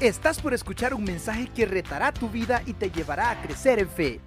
Estás 0.00 0.40
por 0.40 0.54
escuchar 0.54 0.94
un 0.94 1.02
mensaje 1.02 1.48
que 1.48 1.66
retará 1.66 2.12
tu 2.12 2.28
vida 2.28 2.62
y 2.66 2.72
te 2.72 2.88
llevará 2.88 3.30
a 3.30 3.42
crecer 3.42 3.80
en 3.80 3.88
fe. 3.88 4.20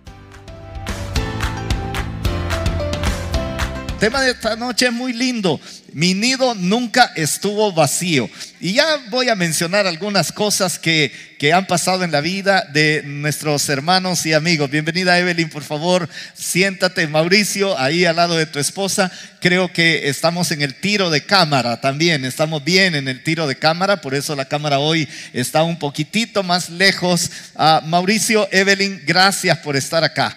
Tema 4.01 4.23
de 4.23 4.31
esta 4.31 4.55
noche 4.55 4.87
es 4.87 4.91
muy 4.91 5.13
lindo. 5.13 5.61
Mi 5.93 6.15
nido 6.15 6.55
nunca 6.55 7.11
estuvo 7.15 7.71
vacío. 7.71 8.27
Y 8.59 8.73
ya 8.73 8.97
voy 9.11 9.29
a 9.29 9.35
mencionar 9.35 9.85
algunas 9.85 10.31
cosas 10.31 10.79
que, 10.79 11.11
que 11.37 11.53
han 11.53 11.67
pasado 11.67 12.03
en 12.03 12.11
la 12.11 12.19
vida 12.19 12.67
de 12.73 13.03
nuestros 13.05 13.69
hermanos 13.69 14.25
y 14.25 14.33
amigos. 14.33 14.71
Bienvenida 14.71 15.19
Evelyn, 15.19 15.51
por 15.51 15.61
favor, 15.61 16.09
siéntate. 16.33 17.05
Mauricio, 17.05 17.77
ahí 17.77 18.03
al 18.03 18.15
lado 18.15 18.37
de 18.37 18.47
tu 18.47 18.57
esposa. 18.57 19.11
Creo 19.39 19.71
que 19.71 20.09
estamos 20.09 20.49
en 20.49 20.63
el 20.63 20.73
tiro 20.73 21.11
de 21.11 21.23
cámara 21.23 21.79
también. 21.79 22.25
Estamos 22.25 22.63
bien 22.63 22.95
en 22.95 23.07
el 23.07 23.21
tiro 23.21 23.45
de 23.45 23.59
cámara, 23.59 24.01
por 24.01 24.15
eso 24.15 24.35
la 24.35 24.45
cámara 24.45 24.79
hoy 24.79 25.07
está 25.31 25.61
un 25.61 25.77
poquitito 25.77 26.41
más 26.41 26.71
lejos. 26.71 27.29
Ah, 27.55 27.83
Mauricio, 27.85 28.49
Evelyn, 28.51 29.03
gracias 29.05 29.59
por 29.59 29.75
estar 29.75 30.03
acá. 30.03 30.35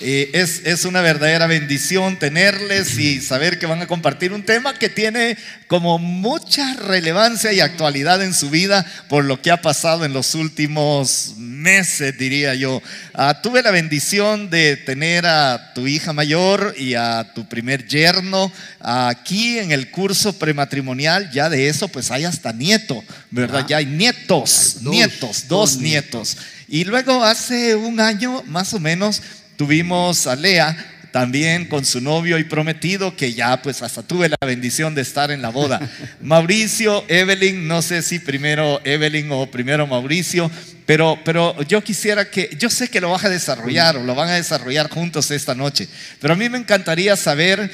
Eh, 0.00 0.30
es, 0.32 0.62
es, 0.64 0.84
una 0.84 1.00
verdadera 1.00 1.46
bendición 1.46 2.18
tenerles 2.18 2.98
y 2.98 3.20
saber 3.20 3.60
que 3.60 3.66
van 3.66 3.82
a 3.82 3.86
compartir 3.86 4.32
un 4.32 4.42
tema 4.42 4.74
que 4.74 4.88
tiene 4.88 5.38
como 5.68 6.00
mucha 6.00 6.74
relevancia 6.74 7.52
y 7.52 7.60
actualidad 7.60 8.20
en 8.20 8.34
su 8.34 8.50
vida 8.50 8.84
por 9.08 9.24
lo 9.24 9.40
que 9.40 9.52
ha 9.52 9.62
pasado 9.62 10.04
en 10.04 10.12
los 10.12 10.34
últimos 10.34 11.34
meses, 11.36 12.18
diría 12.18 12.56
yo. 12.56 12.82
Ah, 13.14 13.40
tuve 13.40 13.62
la 13.62 13.70
bendición 13.70 14.50
de 14.50 14.76
tener 14.76 15.24
a 15.24 15.72
tu 15.72 15.86
hija 15.86 16.12
mayor 16.12 16.74
y 16.76 16.94
a 16.94 17.32
tu 17.32 17.48
primer 17.48 17.86
yerno 17.86 18.50
aquí 18.80 19.60
en 19.60 19.70
el 19.70 19.92
curso 19.92 20.32
prematrimonial. 20.36 21.30
Ya 21.30 21.48
de 21.48 21.68
eso, 21.68 21.86
pues 21.86 22.10
hay 22.10 22.24
hasta 22.24 22.52
nieto, 22.52 23.04
¿verdad? 23.30 23.64
Ya 23.68 23.76
hay 23.76 23.86
nietos, 23.86 24.78
nietos, 24.80 25.46
dos, 25.46 25.76
nietos. 25.76 26.36
Y 26.68 26.84
luego 26.84 27.24
hace 27.24 27.76
un 27.76 28.00
año 28.00 28.42
más 28.48 28.74
o 28.74 28.80
menos 28.80 29.22
Tuvimos 29.56 30.26
a 30.26 30.36
Lea 30.36 30.76
también 31.16 31.64
con 31.64 31.86
su 31.86 32.02
novio 32.02 32.38
y 32.38 32.44
prometido, 32.44 33.16
que 33.16 33.32
ya 33.32 33.62
pues 33.62 33.80
hasta 33.80 34.02
tuve 34.02 34.28
la 34.28 34.36
bendición 34.46 34.94
de 34.94 35.00
estar 35.00 35.30
en 35.30 35.40
la 35.40 35.48
boda. 35.48 35.80
Mauricio, 36.20 37.04
Evelyn, 37.08 37.66
no 37.66 37.80
sé 37.80 38.02
si 38.02 38.18
primero 38.18 38.82
Evelyn 38.84 39.32
o 39.32 39.50
primero 39.50 39.86
Mauricio, 39.86 40.50
pero, 40.84 41.18
pero 41.24 41.62
yo 41.62 41.82
quisiera 41.82 42.28
que, 42.30 42.54
yo 42.58 42.68
sé 42.68 42.88
que 42.88 43.00
lo 43.00 43.10
vas 43.10 43.24
a 43.24 43.30
desarrollar 43.30 43.96
o 43.96 44.04
lo 44.04 44.14
van 44.14 44.28
a 44.28 44.34
desarrollar 44.34 44.90
juntos 44.90 45.30
esta 45.30 45.54
noche, 45.54 45.88
pero 46.20 46.34
a 46.34 46.36
mí 46.36 46.50
me 46.50 46.58
encantaría 46.58 47.16
saber 47.16 47.70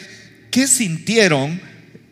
qué 0.53 0.69
sintieron 0.69 1.61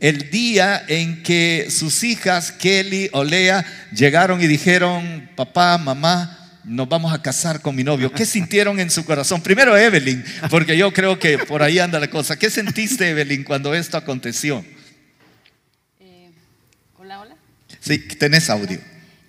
el 0.01 0.31
día 0.31 0.83
en 0.89 1.23
que 1.23 1.69
sus 1.71 2.03
hijas, 2.03 2.51
Kelly 2.51 3.09
o 3.13 3.23
Lea, 3.23 3.65
llegaron 3.95 4.43
y 4.43 4.49
dijeron, 4.49 5.31
papá, 5.37 5.79
mamá, 5.79 6.40
nos 6.65 6.89
vamos 6.89 7.13
a 7.13 7.23
casar 7.23 7.63
con 7.63 7.75
mi 7.75 7.85
novio. 7.85 8.13
¿Qué 8.13 8.27
sintieron 8.27 8.81
en 8.81 8.91
su 8.91 9.05
corazón? 9.05 9.43
Primero 9.43 9.77
Evelyn, 9.77 10.25
porque 10.51 10.77
yo 10.77 10.93
creo 10.93 11.19
que 11.19 11.39
por 11.39 11.63
ahí 11.63 11.79
anda 11.79 11.99
la 11.99 12.09
cosa. 12.09 12.39
¿Qué 12.39 12.51
sentiste, 12.51 13.09
Evelyn, 13.11 13.45
cuando 13.45 13.75
esto 13.75 13.97
aconteció? 13.97 14.65
Eh, 16.01 16.31
hola, 16.99 17.21
hola. 17.21 17.37
Sí, 17.81 17.99
tenés 17.99 18.51
audio. 18.51 18.79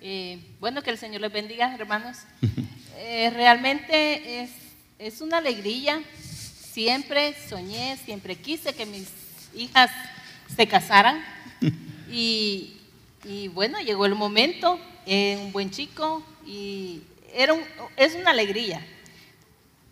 Eh, 0.00 0.40
bueno, 0.60 0.82
que 0.82 0.90
el 0.90 0.98
Señor 0.98 1.20
les 1.20 1.32
bendiga, 1.32 1.74
hermanos. 1.74 2.18
Eh, 2.98 3.30
realmente 3.34 4.42
es, 4.42 4.50
es 4.98 5.20
una 5.20 5.38
alegría. 5.38 6.02
Siempre 6.72 7.34
soñé, 7.48 7.98
siempre 8.04 8.36
quise 8.36 8.72
que 8.72 8.86
mis 8.86 9.08
hijas 9.54 9.90
se 10.54 10.66
casaran. 10.66 11.22
Y, 12.10 12.76
y 13.24 13.48
bueno, 13.48 13.80
llegó 13.80 14.06
el 14.06 14.14
momento, 14.14 14.78
un 15.06 15.52
buen 15.52 15.70
chico, 15.70 16.26
y 16.46 17.02
es 17.96 18.14
una 18.14 18.30
alegría. 18.30 18.84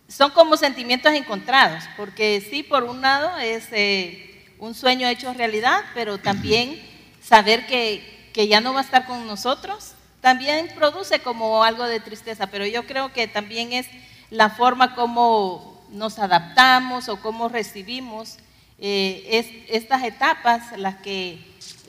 Son 0.07 0.31
como 0.31 0.57
sentimientos 0.57 1.13
encontrados, 1.13 1.83
porque 1.95 2.45
sí, 2.49 2.63
por 2.63 2.83
un 2.83 3.01
lado 3.01 3.37
es 3.37 3.67
eh, 3.71 4.45
un 4.59 4.75
sueño 4.75 5.07
hecho 5.07 5.33
realidad, 5.33 5.83
pero 5.93 6.17
también 6.17 6.81
saber 7.21 7.65
que, 7.65 8.29
que 8.33 8.47
ya 8.47 8.61
no 8.61 8.73
va 8.73 8.81
a 8.81 8.83
estar 8.83 9.05
con 9.05 9.25
nosotros, 9.25 9.93
también 10.19 10.69
produce 10.75 11.19
como 11.19 11.63
algo 11.63 11.85
de 11.85 11.99
tristeza, 11.99 12.47
pero 12.47 12.65
yo 12.65 12.85
creo 12.85 13.11
que 13.11 13.27
también 13.27 13.73
es 13.73 13.87
la 14.29 14.49
forma 14.49 14.95
como 14.95 15.81
nos 15.89 16.19
adaptamos 16.19 17.09
o 17.09 17.19
cómo 17.19 17.49
recibimos 17.49 18.37
eh, 18.77 19.65
estas 19.69 20.03
etapas 20.03 20.77
las 20.77 20.95
que 20.97 21.39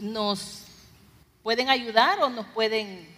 nos 0.00 0.64
pueden 1.42 1.70
ayudar 1.70 2.20
o 2.20 2.28
nos 2.28 2.46
pueden 2.46 3.11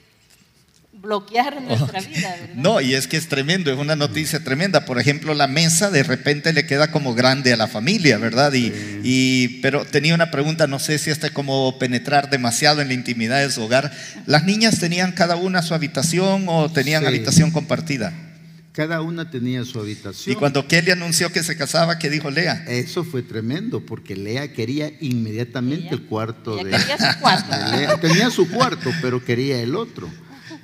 bloquear 1.01 1.61
nuestra 1.63 2.01
vida. 2.01 2.37
No, 2.55 2.81
y 2.81 2.95
es 2.95 3.07
que 3.09 3.17
es 3.17 3.29
tremendo, 3.29 3.73
es 3.73 3.79
una 3.79 3.97
noticia 3.97 4.43
tremenda. 4.43 4.85
Por 4.85 4.99
ejemplo, 4.99 5.35
la 5.35 5.47
mesa 5.47 5.91
de 5.91 6.03
repente 6.03 6.53
le 6.53 6.67
queda 6.67 6.91
como 6.91 7.15
grande 7.15 7.53
a 7.53 7.57
la 7.57 7.69
familia, 7.69 8.19
¿verdad? 8.19 8.53
Y, 8.55 8.73
y 9.03 9.61
pero 9.61 9.85
tenía 9.85 10.15
una 10.15 10.31
pregunta, 10.31 10.67
no 10.67 10.79
sé 10.79 10.99
si 10.99 11.11
este 11.11 11.31
como 11.31 11.79
penetrar 11.79 12.31
demasiado 12.31 12.81
en 12.81 12.89
la 12.89 12.95
intimidad 12.95 13.41
de 13.41 13.51
su 13.51 13.63
hogar. 13.63 13.93
¿Las 14.27 14.45
niñas 14.45 14.79
tenían 14.79 15.13
cada 15.13 15.37
una 15.37 15.63
su 15.63 15.75
habitación 15.75 16.47
o 16.49 16.71
tenían 16.71 17.07
habitación 17.07 17.51
compartida? 17.51 18.13
Cada 18.75 19.03
una 19.03 19.31
tenía 19.31 19.65
su 19.65 19.79
habitación. 19.79 20.35
Y 20.35 20.37
cuando 20.37 20.67
Kelly 20.67 20.91
anunció 20.91 21.31
que 21.31 21.45
se 21.45 21.57
casaba, 21.57 21.97
¿qué 22.01 22.11
dijo 22.11 22.29
Lea? 22.33 22.65
Eso 22.67 23.05
fue 23.05 23.23
tremendo, 23.23 23.87
porque 23.87 24.17
Lea 24.17 24.53
quería 24.53 24.91
inmediatamente 25.01 25.95
el 25.95 26.03
cuarto 26.03 26.57
de. 26.57 26.73
Quería 26.73 26.99
su 26.99 27.21
cuarto. 27.21 28.01
Tenía 28.01 28.31
su 28.31 28.51
cuarto, 28.51 28.91
pero 29.01 29.25
quería 29.25 29.61
el 29.61 29.77
otro. 29.77 30.11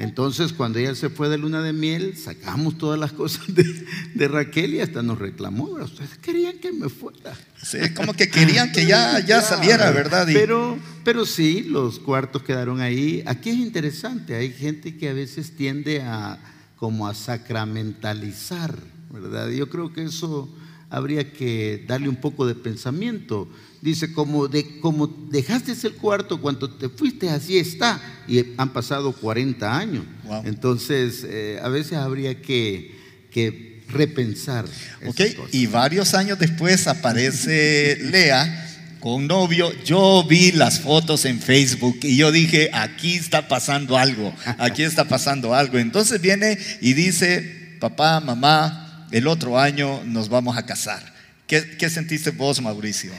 Entonces, 0.01 0.55
cuando 0.55 0.79
ella 0.79 0.95
se 0.95 1.11
fue 1.11 1.29
de 1.29 1.37
luna 1.37 1.61
de 1.61 1.75
miel, 1.75 2.17
sacamos 2.17 2.79
todas 2.79 2.99
las 2.99 3.13
cosas 3.13 3.45
de, 3.55 4.29
Raquel 4.29 4.73
y 4.73 4.81
hasta 4.81 5.03
nos 5.03 5.19
reclamó. 5.19 5.65
Ustedes 5.65 6.17
querían 6.17 6.59
que 6.59 6.73
me 6.73 6.89
fuera. 6.89 7.37
Sí, 7.63 7.79
como 7.95 8.15
que 8.15 8.31
querían 8.31 8.73
que 8.73 8.87
ya, 8.87 9.21
ya 9.27 9.43
saliera, 9.43 9.91
¿verdad? 9.91 10.27
Pero, 10.33 10.79
pero 11.05 11.27
sí, 11.27 11.65
los 11.65 11.99
cuartos 11.99 12.43
quedaron 12.43 12.81
ahí. 12.81 13.23
Aquí 13.27 13.51
es 13.51 13.57
interesante, 13.57 14.35
hay 14.37 14.51
gente 14.55 14.97
que 14.97 15.11
a 15.11 15.13
veces 15.13 15.55
tiende 15.55 16.01
a 16.01 16.39
como 16.77 17.07
a 17.07 17.13
sacramentalizar, 17.13 18.75
¿verdad? 19.13 19.51
Yo 19.51 19.69
creo 19.69 19.93
que 19.93 20.05
eso 20.05 20.49
habría 20.89 21.31
que 21.31 21.85
darle 21.87 22.09
un 22.09 22.17
poco 22.17 22.47
de 22.47 22.55
pensamiento. 22.55 23.51
Dice, 23.83 24.13
como, 24.13 24.47
de, 24.47 24.79
como 24.81 25.07
dejaste 25.07 25.73
el 25.73 25.95
cuarto 25.95 26.41
cuando 26.41 26.69
te 26.71 26.89
fuiste, 26.89 27.31
así 27.31 27.59
está. 27.59 28.01
Y 28.29 28.45
han 28.59 28.73
pasado 28.73 29.13
40 29.13 29.77
años. 29.77 30.05
Entonces, 30.45 31.25
eh, 31.27 31.59
a 31.63 31.69
veces 31.69 31.95
habría 31.95 32.43
que, 32.43 32.95
que 33.31 33.83
repensar. 33.89 34.67
Ok, 35.07 35.21
y 35.53 35.67
varios 35.67 36.15
años 36.15 36.39
después 36.39 36.87
aparece 36.87 37.99
Lea 38.11 38.67
con 39.01 39.27
novio. 39.27 39.73
Yo 39.85 40.25
vi 40.29 40.53
las 40.53 40.81
fotos 40.81 41.25
en 41.25 41.41
Facebook 41.41 41.99
y 42.03 42.17
yo 42.17 42.31
dije, 42.31 42.71
aquí 42.73 43.15
está 43.15 43.49
pasando 43.49 43.99
algo, 43.99 44.35
aquí 44.59 44.83
está 44.83 45.07
pasando 45.07 45.55
algo. 45.55 45.79
Entonces 45.79 46.21
viene 46.21 46.59
y 46.81 46.93
dice, 46.93 47.77
papá, 47.81 48.21
mamá, 48.21 49.09
el 49.11 49.27
otro 49.27 49.59
año 49.59 50.03
nos 50.05 50.29
vamos 50.29 50.57
a 50.57 50.65
casar. 50.65 51.15
¿Qué, 51.47 51.91
sentiste 51.91 52.31
vos, 52.31 52.61
Mauricio? 52.61 53.13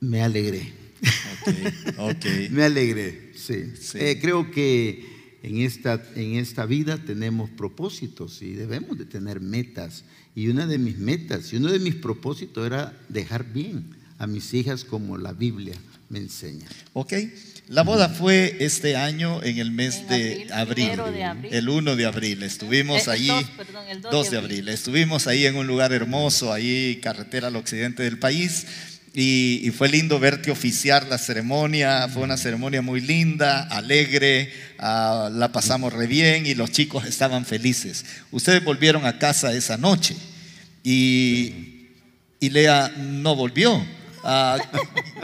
Me 0.00 0.22
alegré. 0.22 0.72
Me 2.50 2.64
alegré, 2.64 3.32
sí. 3.34 3.72
Eh, 3.94 4.18
creo 4.20 4.50
que 4.50 5.38
en 5.42 5.60
esta, 5.60 6.02
en 6.14 6.36
esta 6.36 6.64
vida 6.64 6.98
tenemos 7.04 7.50
propósitos 7.50 8.40
y 8.42 8.52
debemos 8.52 8.96
de 8.96 9.04
tener 9.04 9.40
metas. 9.40 10.04
Y 10.34 10.48
una 10.48 10.66
de 10.66 10.78
mis 10.78 10.98
metas 10.98 11.52
y 11.52 11.56
uno 11.56 11.70
de 11.70 11.78
mis 11.78 11.94
propósitos 11.94 12.66
era 12.66 12.98
dejar 13.08 13.52
bien 13.52 13.94
a 14.18 14.26
mis 14.26 14.54
hijas 14.54 14.84
como 14.84 15.18
la 15.18 15.32
Biblia 15.32 15.74
me 16.08 16.18
enseña. 16.18 16.66
Ok. 16.92 17.12
La 17.68 17.82
boda 17.82 18.10
fue 18.10 18.58
este 18.60 18.94
año 18.94 19.42
en 19.42 19.58
el 19.58 19.70
mes 19.70 20.06
de, 20.08 20.46
abril, 20.52 20.90
el 21.50 21.68
1 21.68 21.96
de 21.96 22.04
abril. 22.04 22.42
Estuvimos 22.42 23.08
eh, 23.08 23.14
el 23.88 24.02
2, 24.02 24.30
de, 24.30 24.36
abril. 24.36 24.68
Estuvimos 24.68 25.26
ahí 25.26 25.46
en 25.46 25.56
un 25.56 25.66
lugar 25.66 25.92
hermoso, 25.94 26.52
ahí 26.52 27.00
carretera 27.02 27.48
al 27.48 27.56
occidente 27.56 28.02
del 28.02 28.18
país. 28.18 28.66
Y, 29.16 29.70
fue 29.70 29.88
lindo 29.88 30.18
verte 30.18 30.50
oficiar 30.50 31.06
la 31.06 31.18
ceremonia. 31.18 32.08
Fue 32.08 32.22
una 32.22 32.36
ceremonia 32.36 32.82
muy 32.82 33.00
linda, 33.00 33.62
alegre. 33.62 34.52
Ah, 34.78 35.30
la 35.32 35.52
pasamos 35.52 35.92
re 35.92 36.08
bien 36.08 36.46
y 36.46 36.54
los 36.54 36.72
chicos 36.72 37.06
estaban 37.06 37.46
felices. 37.46 38.04
Ustedes 38.32 38.64
volvieron 38.64 39.06
a 39.06 39.18
casa 39.20 39.52
esa 39.52 39.76
noche 39.76 40.16
y, 40.82 41.90
y 42.40 42.50
Lea 42.50 42.92
no 42.98 43.36
volvió. 43.36 43.84
Ah, 44.24 44.58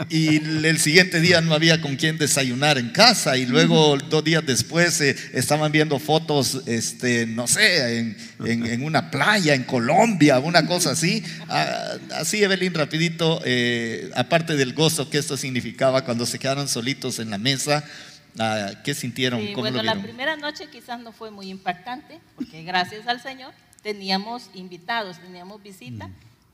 y 0.09 0.37
el 0.37 0.79
siguiente 0.79 1.19
día 1.19 1.41
no 1.41 1.53
había 1.53 1.81
con 1.81 1.95
quién 1.95 2.17
desayunar 2.17 2.77
en 2.77 2.89
casa 2.89 3.35
y 3.37 3.45
luego 3.45 3.97
dos 3.97 4.23
días 4.23 4.45
después 4.45 5.01
eh, 5.01 5.15
estaban 5.33 5.71
viendo 5.71 5.97
fotos, 5.97 6.61
este, 6.67 7.25
no 7.25 7.47
sé, 7.47 7.99
en, 8.39 8.83
una 8.83 9.09
playa 9.09 9.55
en 9.55 9.63
Colombia, 9.63 10.39
una 10.39 10.67
cosa 10.67 10.91
así. 10.91 11.23
Ah, 11.49 11.93
así, 12.15 12.43
Evelyn, 12.43 12.73
rapidito, 12.73 13.41
eh, 13.43 14.11
aparte 14.15 14.55
del 14.55 14.73
gozo 14.73 15.09
que 15.09 15.17
esto 15.17 15.35
significaba 15.35 16.05
cuando 16.05 16.25
se 16.25 16.37
quedaron 16.37 16.67
solitos 16.67 17.19
en 17.19 17.31
la 17.31 17.37
mesa, 17.37 17.83
Ah, 18.39 18.71
¿Qué 18.83 18.93
sintieron? 18.93 19.41
Sí, 19.41 19.47
¿Cómo 19.53 19.63
bueno, 19.63 19.77
lo 19.77 19.83
la 19.83 20.01
primera 20.01 20.37
noche 20.37 20.67
quizás 20.71 20.99
no 20.99 21.11
fue 21.11 21.31
muy 21.31 21.49
impactante, 21.49 22.19
porque 22.35 22.63
gracias 22.63 23.07
al 23.07 23.21
Señor 23.21 23.53
teníamos 23.81 24.49
invitados, 24.53 25.19
teníamos 25.19 25.61
visita, 25.61 26.09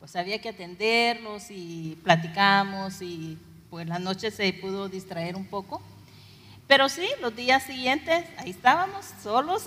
pues 0.08 0.16
había 0.16 0.40
que 0.40 0.48
atenderlos 0.48 1.48
y 1.50 1.98
platicamos 2.02 3.02
y 3.02 3.38
pues 3.70 3.86
la 3.90 4.00
noche 4.00 4.32
se 4.32 4.54
pudo 4.54 4.88
distraer 4.88 5.36
un 5.36 5.44
poco. 5.44 5.82
Pero 6.66 6.88
sí, 6.88 7.06
los 7.22 7.36
días 7.36 7.64
siguientes, 7.64 8.24
ahí 8.38 8.52
estábamos 8.52 9.06
solos 9.22 9.66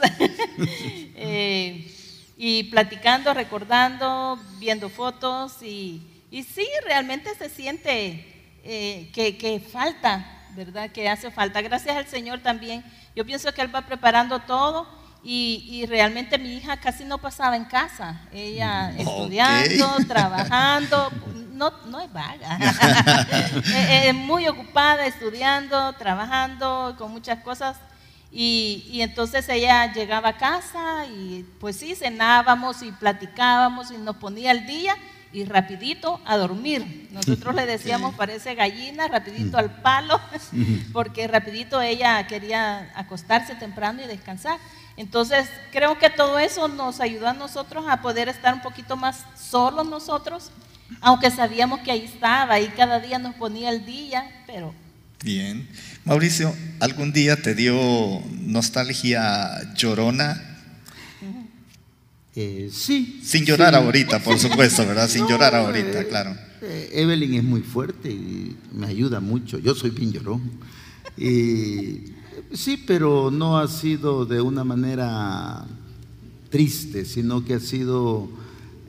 eh, 1.15 1.95
y 2.39 2.65
platicando, 2.71 3.35
recordando, 3.35 4.39
viendo 4.59 4.89
fotos 4.89 5.63
y, 5.63 6.01
y 6.31 6.43
sí, 6.43 6.67
realmente 6.87 7.35
se 7.35 7.51
siente 7.51 8.25
eh, 8.65 9.11
que, 9.13 9.37
que 9.37 9.61
falta, 9.61 10.49
¿verdad? 10.57 10.91
Que 10.91 11.11
hace 11.11 11.31
falta. 11.31 11.61
Gracias 11.61 11.95
al 11.95 12.07
Señor 12.07 12.41
también. 12.41 12.83
Yo 13.15 13.27
pienso 13.27 13.53
que 13.53 13.61
Él 13.61 13.75
va 13.75 13.83
preparando 13.83 14.39
todo 14.39 14.89
y, 15.23 15.67
y 15.71 15.87
realmente 15.87 16.39
mi 16.39 16.55
hija 16.57 16.79
casi 16.79 17.05
no 17.05 17.19
pasaba 17.19 17.57
en 17.57 17.65
casa. 17.67 18.21
Ella 18.33 18.93
Ok. 18.95 19.01
estudiando, 19.01 19.97
trabajando, 20.09 21.11
no, 21.53 21.73
no 21.87 22.01
es 22.01 22.13
vaga. 22.13 22.59
Eh, 23.75 24.09
eh, 24.09 24.13
muy 24.13 24.49
ocupada, 24.49 25.07
estudiando, 25.07 25.93
trabajando, 25.95 26.95
con 26.99 27.13
muchas 27.13 27.43
cosas. 27.43 27.77
Y, 28.33 28.87
y 28.91 29.03
entonces 29.03 29.49
ella 29.49 29.93
llegaba 29.93 30.31
a 30.31 30.37
casa 30.37 31.07
y 31.07 31.45
pues 31.59 31.77
sí, 31.77 31.95
cenábamos 31.97 32.81
y 32.83 32.93
platicábamos 32.93 33.91
y 33.91 33.99
nos 33.99 34.17
ponía 34.17 34.53
al 34.53 34.67
día 34.67 34.95
y 35.33 35.45
rapidito 35.45 36.21
a 36.25 36.37
dormir. 36.37 37.09
Nosotros 37.13 37.55
le 37.55 37.67
decíamos, 37.67 38.15
parece 38.15 38.55
gallina, 38.55 39.09
rapidito 39.09 39.59
al 39.59 39.71
palo, 39.83 40.21
porque 40.93 41.27
rapidito 41.29 41.81
ella 41.81 42.27
quería 42.27 42.91
acostarse 42.95 43.55
temprano 43.57 44.03
y 44.03 44.07
descansar. 44.07 44.59
Entonces, 45.00 45.49
creo 45.73 45.99
que 45.99 46.11
todo 46.11 46.38
eso 46.38 46.69
nos 46.69 47.00
ayudó 47.00 47.29
a 47.29 47.32
nosotros 47.32 47.87
a 47.88 48.02
poder 48.02 48.29
estar 48.29 48.52
un 48.52 48.61
poquito 48.61 48.99
más 48.99 49.25
solos 49.50 49.88
nosotros, 49.88 50.50
aunque 51.00 51.31
sabíamos 51.31 51.81
que 51.81 51.91
ahí 51.91 52.05
estaba 52.05 52.61
y 52.61 52.69
cada 52.69 53.00
día 53.00 53.19
nos 53.19 53.35
ponía 53.35 53.70
al 53.70 53.87
día, 53.87 54.31
pero 54.47 54.75
Bien. 55.25 55.67
Mauricio, 56.05 56.55
¿algún 56.81 57.12
día 57.12 57.41
te 57.41 57.55
dio 57.55 57.75
nostalgia 58.43 59.73
llorona? 59.75 60.58
Eh, 62.37 62.69
sí. 62.73 63.20
Sin 63.25 63.44
llorar 63.47 63.73
sí. 63.75 63.81
ahorita, 63.81 64.19
por 64.20 64.38
supuesto, 64.38 64.87
¿verdad? 64.87 65.08
Sin 65.08 65.23
No, 65.23 65.31
llorar 65.31 65.55
ahorita, 65.55 66.00
eh, 66.02 66.08
claro. 66.08 66.37
eh, 66.62 66.91
Evelyn 66.93 67.35
es 67.35 67.44
muy 67.44 67.62
fuerte 67.62 68.11
y 68.11 68.56
me 68.73 68.87
ayuda 68.87 69.20
mucho. 69.20 69.58
Yo 69.58 69.75
soy 69.75 69.91
bien 69.91 70.12
llorón. 70.12 70.50
Y, 71.17 72.12
sí, 72.53 72.82
pero 72.87 73.31
no 73.31 73.59
ha 73.59 73.69
sido 73.69 74.27
de 74.27 74.41
una 74.41 74.65
manera 74.65 75.67
triste, 76.50 77.05
sino 77.05 77.44
que 77.44 77.55
ha 77.55 77.61
sido 77.61 78.29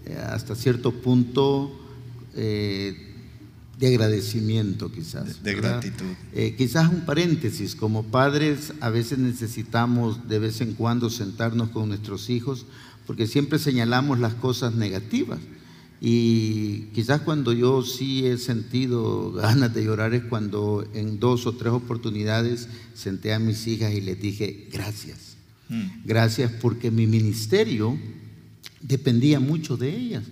eh, 0.06 0.18
hasta 0.18 0.56
cierto 0.56 0.92
punto 0.92 1.72
eh, 2.36 3.14
de 3.80 3.88
agradecimiento 3.88 4.92
quizás. 4.92 5.44
De- 5.44 5.56
gratitud. 5.56 6.06
Eh, 6.34 6.56
quizás 6.58 6.90
un 6.92 7.06
paréntesis, 7.06 7.76
como 7.76 8.04
padres 8.04 8.74
a 8.82 8.90
veces 8.90 9.18
necesitamos 9.20 10.28
de 10.28 10.40
vez 10.40 10.62
en 10.62 10.74
cuando 10.74 11.10
sentarnos 11.10 11.70
con 11.70 11.90
nuestros 11.90 12.30
hijos 12.30 12.66
porque 13.08 13.28
siempre 13.28 13.60
señalamos 13.60 14.20
las 14.20 14.34
cosas 14.36 14.76
negativas. 14.76 15.40
Y 16.04 16.88
quizás 16.96 17.22
cuando 17.22 17.54
yo 17.54 17.84
sí 17.84 18.26
he 18.26 18.40
sentido 18.40 19.32
ganas 19.34 19.72
de 19.72 19.86
llorar 19.86 20.16
es 20.16 20.24
cuando 20.24 20.84
en 20.96 21.20
dos 21.20 21.46
o 21.46 21.54
tres 21.54 21.72
oportunidades 21.72 22.68
senté 22.96 23.34
a 23.34 23.40
mis 23.40 23.68
hijas 23.68 23.94
y 23.94 24.02
les 24.02 24.20
dije 24.20 24.68
gracias. 24.74 25.38
Mm. 25.70 26.04
Gracias 26.04 26.52
porque 26.60 26.90
mi 26.90 27.06
ministerio 27.06 27.96
dependía 28.82 29.40
mucho 29.40 29.78
de 29.78 29.96
ellas. 29.96 30.24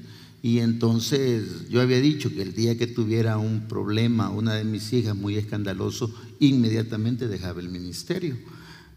Y 0.41 0.59
entonces 0.59 1.69
yo 1.69 1.81
había 1.81 1.99
dicho 1.99 2.33
que 2.33 2.41
el 2.41 2.53
día 2.55 2.75
que 2.75 2.87
tuviera 2.87 3.37
un 3.37 3.67
problema, 3.67 4.31
una 4.31 4.55
de 4.55 4.63
mis 4.63 4.91
hijas 4.93 5.15
muy 5.15 5.35
escandaloso, 5.35 6.11
inmediatamente 6.39 7.27
dejaba 7.27 7.61
el 7.61 7.69
ministerio. 7.69 8.37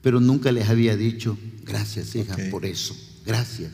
Pero 0.00 0.20
nunca 0.20 0.52
les 0.52 0.68
había 0.68 0.96
dicho, 0.96 1.36
gracias 1.64 2.14
hija 2.14 2.34
Ok. 2.34 2.50
por 2.50 2.64
eso, 2.64 2.96
gracias. 3.26 3.72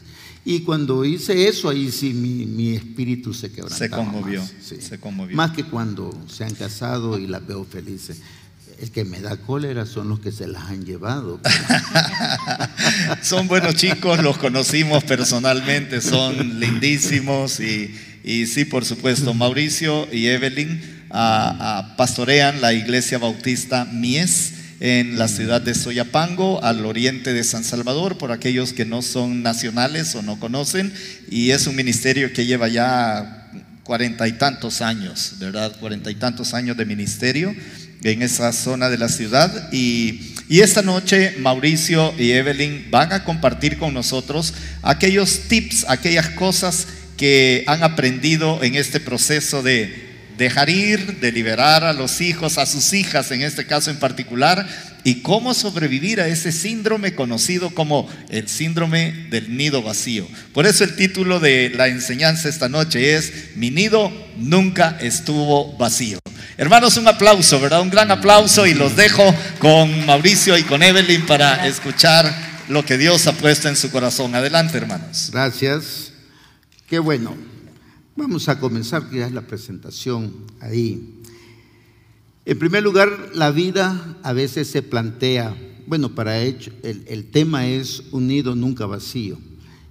Y 0.51 0.61
cuando 0.61 1.05
hice 1.05 1.47
eso, 1.47 1.69
ahí 1.69 1.93
sí 1.93 2.15
mi, 2.15 2.47
mi 2.47 2.75
espíritu 2.75 3.35
se 3.35 3.53
quebrantaba. 3.53 3.79
Se 3.79 3.91
conmovió, 3.91 4.41
más, 4.41 4.55
sí. 4.63 4.81
se 4.81 4.99
conmovió. 4.99 5.37
Más 5.37 5.51
que 5.51 5.63
cuando 5.63 6.11
se 6.27 6.43
han 6.43 6.55
casado 6.55 7.19
y 7.19 7.27
las 7.27 7.47
veo 7.47 7.67
felices. 7.67 8.23
El 8.81 8.91
que 8.91 9.05
me 9.05 9.21
da 9.21 9.37
cólera 9.37 9.85
son 9.85 10.09
los 10.09 10.21
que 10.21 10.33
se 10.33 10.47
las 10.47 10.63
han 10.71 10.87
llevado. 10.87 11.39
Son 13.23 13.47
buenos 13.47 13.75
chicos, 13.75 14.23
los 14.23 14.39
conocimos 14.39 15.05
personalmente, 15.05 16.01
son 16.01 16.59
lindísimos 16.61 17.61
y, 17.61 17.95
y 18.25 18.47
sí, 18.47 18.65
por 18.65 18.87
supuesto, 18.87 19.35
Mauricio 19.35 20.09
y 20.11 20.29
Evelyn 20.29 20.81
ah, 21.11 21.57
ah, 21.61 21.95
pastorean 21.99 22.63
la 22.63 22.73
iglesia 22.73 23.19
bautista 23.19 23.85
Mies 23.85 24.55
en 24.81 25.19
la 25.19 25.29
ciudad 25.29 25.61
de 25.61 25.75
Soyapango, 25.75 26.63
al 26.63 26.85
oriente 26.85 27.33
de 27.33 27.45
San 27.45 27.65
Salvador, 27.65 28.17
por 28.19 28.33
aquellos 28.33 28.73
que 28.73 28.85
no 28.85 29.03
son 29.03 29.43
nacionales 29.43 30.15
o 30.15 30.23
no 30.23 30.39
conocen, 30.39 30.93
y 31.31 31.51
es 31.51 31.67
un 31.67 31.77
ministerio 31.77 32.33
que 32.33 32.47
lleva 32.47 32.69
ya 32.69 33.51
cuarenta 33.83 34.29
y 34.29 34.33
tantos 34.33 34.83
años, 34.83 35.35
¿verdad? 35.39 35.75
Cuarenta 35.81 36.11
y 36.11 36.15
tantos 36.15 36.55
años 36.55 36.77
de 36.77 36.85
ministerio 36.85 37.55
en 38.05 38.23
esa 38.23 38.53
zona 38.53 38.91
de 38.91 38.99
la 38.99 39.09
ciudad. 39.09 39.73
Y, 39.73 40.35
y 40.49 40.61
esta 40.61 40.83
noche 40.83 41.35
Mauricio 41.39 42.15
y 42.19 42.33
Evelyn 42.33 42.91
van 42.91 43.13
a 43.13 43.25
compartir 43.25 43.79
con 43.79 43.95
nosotros 43.95 44.55
aquellos 44.83 45.41
tips, 45.49 45.87
aquellas 45.89 46.29
cosas 46.31 46.87
que 47.17 47.65
han 47.67 47.83
aprendido 47.83 48.63
en 48.63 48.77
este 48.77 49.01
proceso 49.01 49.63
de 49.63 50.08
dejar 50.39 50.71
ir, 50.71 51.19
de 51.21 51.33
liberar 51.33 51.85
a 51.85 51.93
los 51.93 52.21
hijos, 52.21 52.57
a 52.57 52.65
sus 52.65 52.93
hijas 52.95 53.31
en 53.33 53.43
este 53.43 53.67
caso 53.67 53.91
en 53.91 53.99
particular, 53.99 54.67
y 55.05 55.17
cómo 55.23 55.53
sobrevivir 55.53 56.21
a 56.21 56.29
ese 56.29 56.53
síndrome 56.53 57.15
conocido 57.15 57.71
como 57.71 58.09
el 58.31 58.49
síndrome 58.49 59.27
del 59.31 59.57
nido 59.57 59.83
vacío. 59.83 60.27
Por 60.53 60.67
eso 60.67 60.85
el 60.85 60.97
título 60.97 61.41
de 61.41 61.73
la 61.75 61.89
enseñanza 61.89 62.49
esta 62.49 62.69
noche 62.69 63.17
es 63.17 63.33
Mi 63.57 63.71
nido 63.71 64.13
nunca 64.37 64.97
estuvo 65.01 65.77
vacío. 65.77 66.19
Hermanos, 66.57 66.97
un 66.97 67.09
aplauso, 67.09 67.61
¿verdad? 67.61 67.83
Un 67.83 67.91
gran 67.91 68.11
aplauso 68.11 68.67
y 68.67 68.75
los 68.75 68.97
dejo 68.97 69.35
con 69.59 70.07
Mauricio 70.07 70.57
y 70.57 70.63
con 70.63 70.83
Evelyn 70.83 71.27
para 71.27 71.67
escuchar 71.67 72.33
lo 72.69 72.85
que 72.85 72.99
Dios 72.99 73.27
ha 73.27 73.33
puesto 73.33 73.69
en 73.69 73.77
su 73.77 73.91
corazón. 73.91 74.35
Adelante, 74.35 74.77
hermanos. 74.77 75.31
Gracias. 75.33 76.13
Qué 76.89 76.99
bueno. 76.99 77.58
Vamos 78.19 78.49
a 78.49 78.59
comenzar, 78.59 79.09
es 79.13 79.31
la 79.31 79.43
presentación 79.43 80.33
ahí. 80.59 81.21
En 82.45 82.59
primer 82.59 82.83
lugar, 82.83 83.31
la 83.33 83.53
vida 83.53 84.19
a 84.25 84.33
veces 84.33 84.67
se 84.67 84.83
plantea, 84.83 85.57
bueno, 85.87 86.17
para 86.17 86.43
hecho, 86.43 86.73
el, 86.83 87.05
el 87.07 87.31
tema 87.31 87.69
es 87.69 88.03
un 88.11 88.27
nido 88.27 88.57
nunca 88.57 88.87
vacío. 88.87 89.39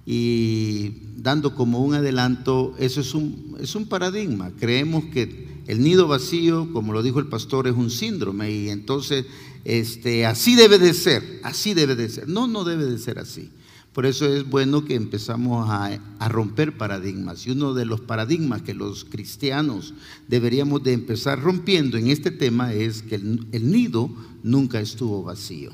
Y 0.04 0.92
dando 1.16 1.54
como 1.54 1.82
un 1.82 1.94
adelanto, 1.94 2.74
eso 2.78 3.00
es 3.00 3.14
un, 3.14 3.56
es 3.60 3.74
un 3.74 3.86
paradigma. 3.86 4.52
Creemos 4.60 5.06
que 5.06 5.62
el 5.66 5.82
nido 5.82 6.06
vacío, 6.06 6.70
como 6.74 6.92
lo 6.92 7.02
dijo 7.02 7.20
el 7.20 7.28
pastor, 7.28 7.66
es 7.66 7.74
un 7.74 7.88
síndrome 7.88 8.50
y 8.50 8.68
entonces 8.68 9.24
este, 9.64 10.26
así 10.26 10.54
debe 10.54 10.78
de 10.78 10.92
ser, 10.92 11.40
así 11.44 11.72
debe 11.72 11.96
de 11.96 12.10
ser. 12.10 12.28
No, 12.28 12.46
no 12.46 12.64
debe 12.64 12.84
de 12.84 12.98
ser 12.98 13.18
así. 13.18 13.48
Por 13.92 14.06
eso 14.06 14.26
es 14.32 14.48
bueno 14.48 14.84
que 14.84 14.94
empezamos 14.94 15.68
a, 15.68 15.98
romper 16.28 16.76
paradigmas. 16.76 17.46
Y 17.46 17.50
uno 17.50 17.74
de 17.74 17.84
los 17.84 18.00
paradigmas 18.00 18.62
que 18.62 18.74
los 18.74 19.04
cristianos 19.04 19.94
deberíamos 20.28 20.82
de 20.82 20.92
empezar 20.92 21.40
rompiendo 21.40 21.96
en 21.96 22.08
este 22.08 22.30
tema 22.30 22.72
es 22.72 23.02
que 23.02 23.16
el, 23.16 23.70
nido 23.70 24.10
nunca 24.42 24.80
estuvo 24.80 25.22
vacío. 25.22 25.70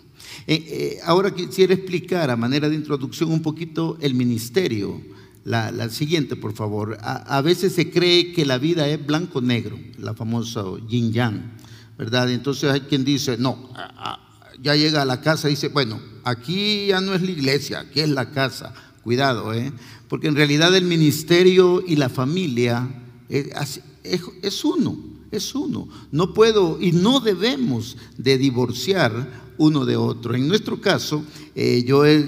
Eh, 0.47 0.64
eh, 0.68 0.99
ahora 1.04 1.35
quisiera 1.35 1.75
explicar 1.75 2.30
a 2.30 2.37
manera 2.37 2.68
de 2.68 2.76
introducción 2.76 3.30
un 3.30 3.42
poquito 3.42 3.99
el 4.00 4.14
ministerio. 4.14 5.00
La, 5.44 5.90
siguiente, 5.90 6.37
por 6.37 6.54
favor. 6.54 6.97
A, 7.02 7.42
veces 7.42 7.75
se 7.75 7.90
cree 7.90 8.33
que 8.33 8.47
la 8.47 8.56
vida 8.56 8.88
es 8.88 9.04
blanco-negro, 9.04 9.78
la 9.99 10.14
famosa 10.14 10.64
yin 10.88 11.12
yang, 11.12 11.52
¿verdad? 11.99 12.30
Entonces 12.30 12.71
hay 12.71 12.80
quien 12.80 13.04
dice, 13.04 13.37
no, 13.37 13.68
ya 14.62 14.75
llega 14.76 15.02
a 15.02 15.04
la 15.04 15.20
casa 15.20 15.49
y 15.49 15.52
dice, 15.52 15.68
bueno, 15.68 16.00
aquí 16.25 16.87
ya 16.88 17.00
no 17.00 17.14
es 17.14 17.23
la 17.23 17.30
iglesia, 17.30 17.80
aquí 17.80 18.00
es 18.00 18.08
la 18.08 18.30
casa. 18.30 18.75
Cuidado, 19.02 19.52
¿eh? 19.52 19.73
Porque 20.08 20.28
en 20.28 20.37
realidad 20.37 20.75
el 20.75 20.84
ministerio 20.84 21.82
y 21.87 21.96
la 21.96 22.08
familia 22.08 22.88
es, 23.28 23.80
es, 24.02 24.23
es 24.42 24.64
uno, 24.64 24.96
es 25.30 25.54
uno. 25.54 25.88
No 26.11 26.32
puedo 26.32 26.80
y 26.80 26.92
no 26.92 27.20
debemos 27.20 27.96
de 28.16 28.38
divorciar 28.38 29.44
uno 29.58 29.84
de 29.84 29.96
otro. 29.96 30.34
En 30.34 30.49
nuestro 30.49 30.80
caso, 30.80 31.25
eh, 31.54 31.84
yo 31.87 32.06
he, 32.06 32.26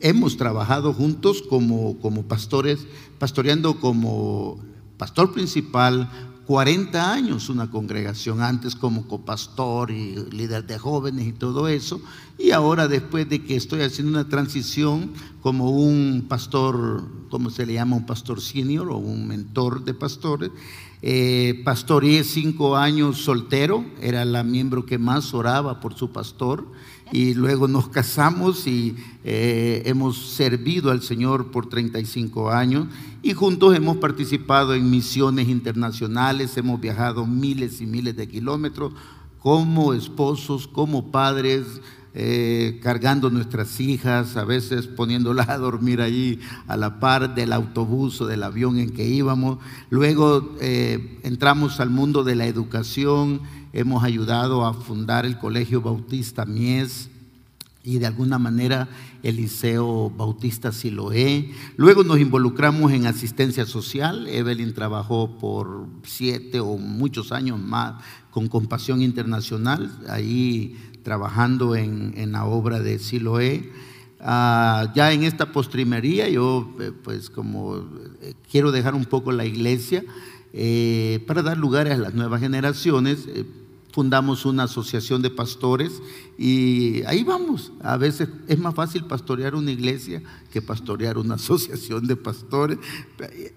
hemos 0.00 0.36
trabajado 0.36 0.92
juntos 0.92 1.42
como, 1.42 1.98
como 2.00 2.24
pastores, 2.24 2.80
pastoreando 3.18 3.80
como 3.80 4.58
pastor 4.96 5.32
principal, 5.32 6.10
40 6.48 7.12
años 7.12 7.50
una 7.50 7.70
congregación, 7.70 8.40
antes 8.40 8.74
como 8.74 9.06
copastor 9.06 9.90
y 9.90 10.14
líder 10.30 10.66
de 10.66 10.78
jóvenes 10.78 11.26
y 11.26 11.32
todo 11.34 11.68
eso, 11.68 12.00
y 12.38 12.52
ahora 12.52 12.88
después 12.88 13.28
de 13.28 13.44
que 13.44 13.54
estoy 13.54 13.82
haciendo 13.82 14.12
una 14.12 14.30
transición 14.30 15.10
como 15.42 15.70
un 15.70 16.24
pastor, 16.26 17.04
¿cómo 17.28 17.50
se 17.50 17.66
le 17.66 17.74
llama? 17.74 17.96
Un 17.96 18.06
pastor 18.06 18.40
senior 18.40 18.88
o 18.88 18.96
un 18.96 19.28
mentor 19.28 19.84
de 19.84 19.92
pastores, 19.92 20.50
eh, 21.02 21.60
pastoreé 21.66 22.24
cinco 22.24 22.78
años 22.78 23.18
soltero, 23.18 23.84
era 24.00 24.24
la 24.24 24.42
miembro 24.42 24.86
que 24.86 24.96
más 24.96 25.34
oraba 25.34 25.80
por 25.80 25.98
su 25.98 26.12
pastor 26.12 26.64
y 27.12 27.34
luego 27.34 27.68
nos 27.68 27.88
casamos 27.88 28.66
y 28.66 28.96
eh, 29.24 29.82
hemos 29.86 30.16
servido 30.34 30.90
al 30.90 31.02
Señor 31.02 31.50
por 31.50 31.68
35 31.68 32.50
años 32.50 32.86
y 33.22 33.32
juntos 33.32 33.74
hemos 33.74 33.96
participado 33.96 34.74
en 34.74 34.90
misiones 34.90 35.48
internacionales, 35.48 36.56
hemos 36.56 36.80
viajado 36.80 37.26
miles 37.26 37.80
y 37.80 37.86
miles 37.86 38.16
de 38.16 38.28
kilómetros 38.28 38.92
como 39.38 39.94
esposos, 39.94 40.66
como 40.68 41.10
padres, 41.10 41.80
eh, 42.14 42.80
cargando 42.82 43.30
nuestras 43.30 43.80
hijas, 43.80 44.36
a 44.36 44.44
veces 44.44 44.86
poniéndolas 44.86 45.48
a 45.50 45.58
dormir 45.58 46.00
allí 46.00 46.40
a 46.66 46.76
la 46.76 46.98
par 47.00 47.34
del 47.34 47.52
autobús 47.52 48.20
o 48.20 48.26
del 48.26 48.42
avión 48.42 48.78
en 48.78 48.90
que 48.90 49.06
íbamos. 49.06 49.58
Luego 49.90 50.56
eh, 50.60 51.20
entramos 51.22 51.80
al 51.80 51.90
mundo 51.90 52.24
de 52.24 52.34
la 52.34 52.46
educación, 52.46 53.40
hemos 53.72 54.04
ayudado 54.04 54.64
a 54.64 54.74
fundar 54.74 55.26
el 55.26 55.38
Colegio 55.38 55.80
Bautista 55.80 56.44
Mies 56.44 57.10
y 57.84 57.98
de 57.98 58.06
alguna 58.06 58.38
manera 58.38 58.88
el 59.22 59.36
Liceo 59.36 60.10
Bautista 60.10 60.72
Siloé. 60.72 61.50
Luego 61.76 62.04
nos 62.04 62.18
involucramos 62.18 62.92
en 62.92 63.06
asistencia 63.06 63.64
social. 63.64 64.26
Evelyn 64.28 64.74
trabajó 64.74 65.38
por 65.38 65.86
siete 66.04 66.60
o 66.60 66.76
muchos 66.76 67.32
años 67.32 67.58
más 67.58 68.02
con 68.30 68.48
Compasión 68.48 69.00
Internacional. 69.00 69.90
Ahí 70.08 70.76
trabajando 71.02 71.76
en, 71.76 72.32
la 72.32 72.44
obra 72.44 72.80
de 72.80 72.98
Siloé. 72.98 73.72
Ah, 74.20 74.92
ya 74.94 75.12
en 75.12 75.22
esta 75.22 75.52
postrimería 75.52 76.28
yo 76.28 76.74
eh, 76.80 76.90
pues 77.04 77.30
como 77.30 77.76
eh, 78.20 78.34
quiero 78.50 78.72
dejar 78.72 78.96
un 78.96 79.04
poco 79.04 79.30
la 79.30 79.46
iglesia 79.46 80.04
eh, 80.52 81.22
para 81.26 81.42
dar 81.42 81.58
lugar 81.58 81.88
a 81.88 81.96
las 81.96 82.14
nuevas 82.14 82.40
generaciones 82.40 83.26
fundamos 83.98 84.44
una 84.44 84.62
asociación 84.62 85.22
de 85.22 85.30
pastores 85.30 86.00
y 86.38 87.02
ahí 87.06 87.24
vamos. 87.24 87.72
A 87.80 87.96
veces 87.96 88.28
es 88.46 88.56
más 88.56 88.74
fácil 88.74 89.04
pastorear 89.06 89.56
una 89.56 89.72
iglesia 89.72 90.22
que 90.52 90.62
pastorear 90.62 91.18
una 91.18 91.34
asociación 91.42 92.06
de 92.06 92.14
pastores. 92.14 92.78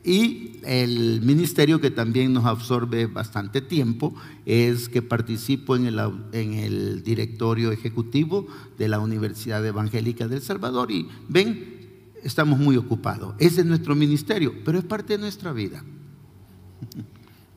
Y 0.03 0.53
el 0.63 1.21
ministerio 1.21 1.79
que 1.79 1.91
también 1.91 2.33
nos 2.33 2.45
absorbe 2.45 3.05
bastante 3.05 3.61
tiempo 3.61 4.15
es 4.47 4.89
que 4.89 5.03
participo 5.03 5.75
en 5.75 5.85
el, 5.85 5.99
en 6.31 6.53
el 6.53 7.03
directorio 7.03 7.71
ejecutivo 7.71 8.47
de 8.79 8.87
la 8.87 8.99
Universidad 8.99 9.63
Evangélica 9.63 10.27
del 10.27 10.41
Salvador. 10.41 10.91
Y 10.91 11.07
ven, 11.29 12.15
estamos 12.23 12.57
muy 12.57 12.77
ocupados. 12.77 13.35
Ese 13.37 13.61
es 13.61 13.67
nuestro 13.67 13.95
ministerio, 13.95 14.55
pero 14.65 14.79
es 14.79 14.85
parte 14.85 15.13
de 15.13 15.19
nuestra 15.19 15.51
vida. 15.53 15.83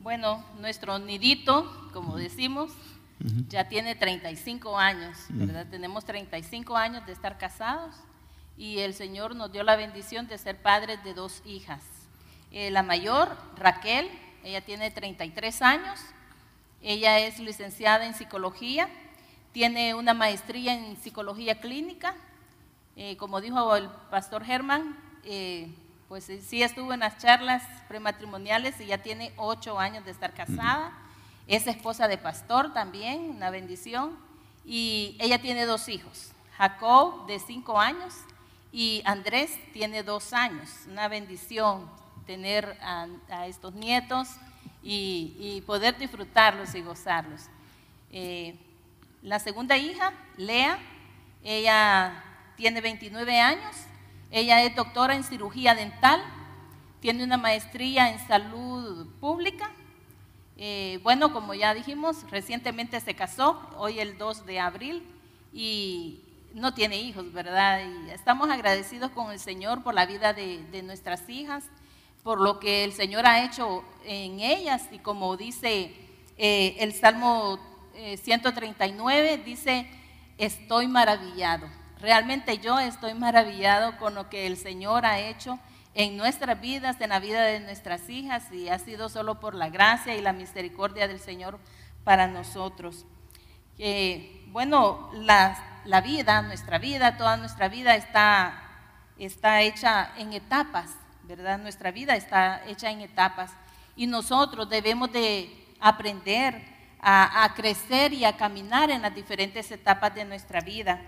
Bueno, 0.01 0.43
nuestro 0.59 0.99
nidito, 0.99 1.89
como 1.91 2.15
decimos, 2.15 2.71
ya 3.47 3.67
tiene 3.67 3.95
35 3.95 4.77
años, 4.77 5.17
¿verdad? 5.29 5.65
Tenemos 5.69 6.05
35 6.05 6.75
años 6.75 7.05
de 7.05 7.13
estar 7.13 7.37
casados 7.37 7.95
y 8.57 8.79
el 8.79 8.93
Señor 8.93 9.35
nos 9.35 9.51
dio 9.51 9.63
la 9.63 9.75
bendición 9.75 10.27
de 10.27 10.37
ser 10.37 10.61
padres 10.61 11.03
de 11.03 11.13
dos 11.13 11.41
hijas. 11.45 11.81
Eh, 12.51 12.71
la 12.71 12.83
mayor, 12.83 13.35
Raquel, 13.57 14.09
ella 14.43 14.61
tiene 14.61 14.91
33 14.91 15.61
años, 15.61 15.99
ella 16.81 17.19
es 17.19 17.39
licenciada 17.39 18.05
en 18.05 18.13
psicología, 18.13 18.89
tiene 19.51 19.95
una 19.95 20.13
maestría 20.13 20.73
en 20.73 20.95
psicología 20.97 21.59
clínica, 21.59 22.15
eh, 22.95 23.17
como 23.17 23.41
dijo 23.41 23.75
el 23.75 23.89
pastor 24.09 24.43
Germán, 24.45 24.97
eh, 25.23 25.73
pues 26.07 26.25
sí 26.25 26.61
estuvo 26.61 26.93
en 26.93 26.99
las 26.99 27.17
charlas 27.17 27.63
prematrimoniales 27.87 28.79
y 28.79 28.85
ya 28.85 28.99
tiene 28.99 29.33
ocho 29.37 29.79
años 29.79 30.05
de 30.05 30.11
estar 30.11 30.33
casada. 30.33 30.91
Es 31.47 31.67
esposa 31.67 32.07
de 32.07 32.17
pastor 32.17 32.73
también, 32.73 33.31
una 33.31 33.49
bendición. 33.49 34.17
Y 34.65 35.15
ella 35.19 35.39
tiene 35.41 35.65
dos 35.65 35.89
hijos, 35.89 36.31
Jacob 36.57 37.27
de 37.27 37.39
cinco 37.39 37.79
años 37.79 38.13
y 38.71 39.01
Andrés 39.05 39.51
tiene 39.73 40.03
dos 40.03 40.33
años. 40.33 40.69
Una 40.87 41.07
bendición 41.07 41.89
tener 42.25 42.77
a, 42.81 43.47
estos 43.47 43.73
nietos 43.73 44.27
y, 44.83 45.63
poder 45.65 45.97
disfrutarlos 45.97 46.73
y 46.75 46.81
gozarlos. 46.81 47.43
Eh, 48.11 48.55
la 49.21 49.39
segunda 49.39 49.77
hija, 49.77 50.13
Lea, 50.37 50.77
ella 51.43 52.23
tiene 52.55 52.81
29 52.81 53.39
años 53.39 53.75
ella 54.35 54.61
es 54.63 54.75
doctora 54.75 55.15
en 55.15 55.23
cirugía 55.23 55.75
dental, 55.75 56.21
tiene 56.99 57.23
una 57.23 57.37
maestría 57.37 58.11
en 58.11 58.19
salud 58.27 59.07
pública. 59.21 59.71
Eh, 60.57 60.99
bueno, 61.03 61.31
como 61.31 61.53
ya 61.53 61.73
dijimos, 61.73 62.29
recientemente 62.29 62.99
se 62.99 63.13
casó, 63.13 63.61
hoy 63.77 64.01
el 64.01 64.17
2 64.17 64.45
de 64.45 64.59
abril, 64.59 65.07
y 65.53 66.19
no 66.53 66.73
tiene 66.73 66.97
hijos, 66.97 67.31
¿verdad? 67.31 67.79
Y 67.85 68.09
estamos 68.09 68.49
agradecidos 68.49 69.09
con 69.11 69.31
el 69.31 69.39
Señor 69.39 69.83
por 69.83 69.93
la 69.93 70.05
vida 70.05 70.33
de, 70.33 70.83
nuestras 70.83 71.29
hijas, 71.29 71.63
por 72.21 72.41
lo 72.41 72.59
que 72.59 72.83
el 72.83 72.91
Señor 72.91 73.25
ha 73.25 73.45
hecho 73.45 73.85
en 74.03 74.41
ellas, 74.41 74.89
y 74.91 74.99
como 74.99 75.37
dice 75.37 75.95
eh, 76.37 76.75
el 76.79 76.91
Salmo 76.91 77.57
139, 78.21 79.33
eh, 79.33 79.37
dice, 79.37 79.89
estoy 80.37 80.87
maravillado. 80.89 81.84
Realmente 82.01 82.57
yo 82.57 82.79
estoy 82.79 83.13
maravillado 83.13 83.97
con 83.97 84.15
lo 84.15 84.29
que 84.29 84.47
el 84.47 84.57
Señor 84.57 85.05
ha 85.05 85.19
hecho 85.19 85.59
en 85.93 86.17
nuestras 86.17 86.59
vidas, 86.59 86.99
en 86.99 87.09
la 87.09 87.19
vida 87.19 87.41
de 87.43 87.61
nuestras 87.61 88.09
hijas, 88.09 88.51
y 88.51 88.67
ha 88.67 88.77
sido 88.79 89.07
solo 89.07 89.39
por 89.39 89.55
la 89.55 89.69
gracia 89.69 90.15
y 90.15 90.21
la 90.21 90.33
misericordia 90.33 91.07
del 91.07 91.19
Señor 91.19 91.57
para 92.03 92.27
nosotros. 92.27 93.05
bueno, 94.47 95.09
la, 95.13 96.01
vida, 96.03 96.41
nuestra 96.41 96.79
vida, 96.79 97.17
toda 97.17 97.37
nuestra 97.37 97.69
vida 97.69 97.95
está, 97.95 98.61
está 99.17 99.61
hecha 99.61 100.11
en 100.17 100.33
etapas, 100.33 100.91
¿verdad? 101.23 101.59
Nuestra 101.59 101.91
vida 101.91 102.15
está 102.15 102.61
hecha 102.67 102.91
en 102.91 103.01
etapas 103.01 103.51
y 103.95 104.05
nosotros 104.07 104.69
debemos 104.69 105.11
de 105.13 105.49
aprender 105.79 106.75
a 107.07 107.53
crecer 107.55 108.13
y 108.13 108.25
a 108.25 108.35
caminar 108.35 108.89
en 108.89 109.03
las 109.03 109.13
diferentes 109.13 109.69
etapas 109.71 110.15
de 110.15 110.25
nuestra 110.25 110.59
vida 110.59 110.99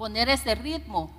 poner 0.00 0.30
ese 0.30 0.54
ritmo. 0.54 1.10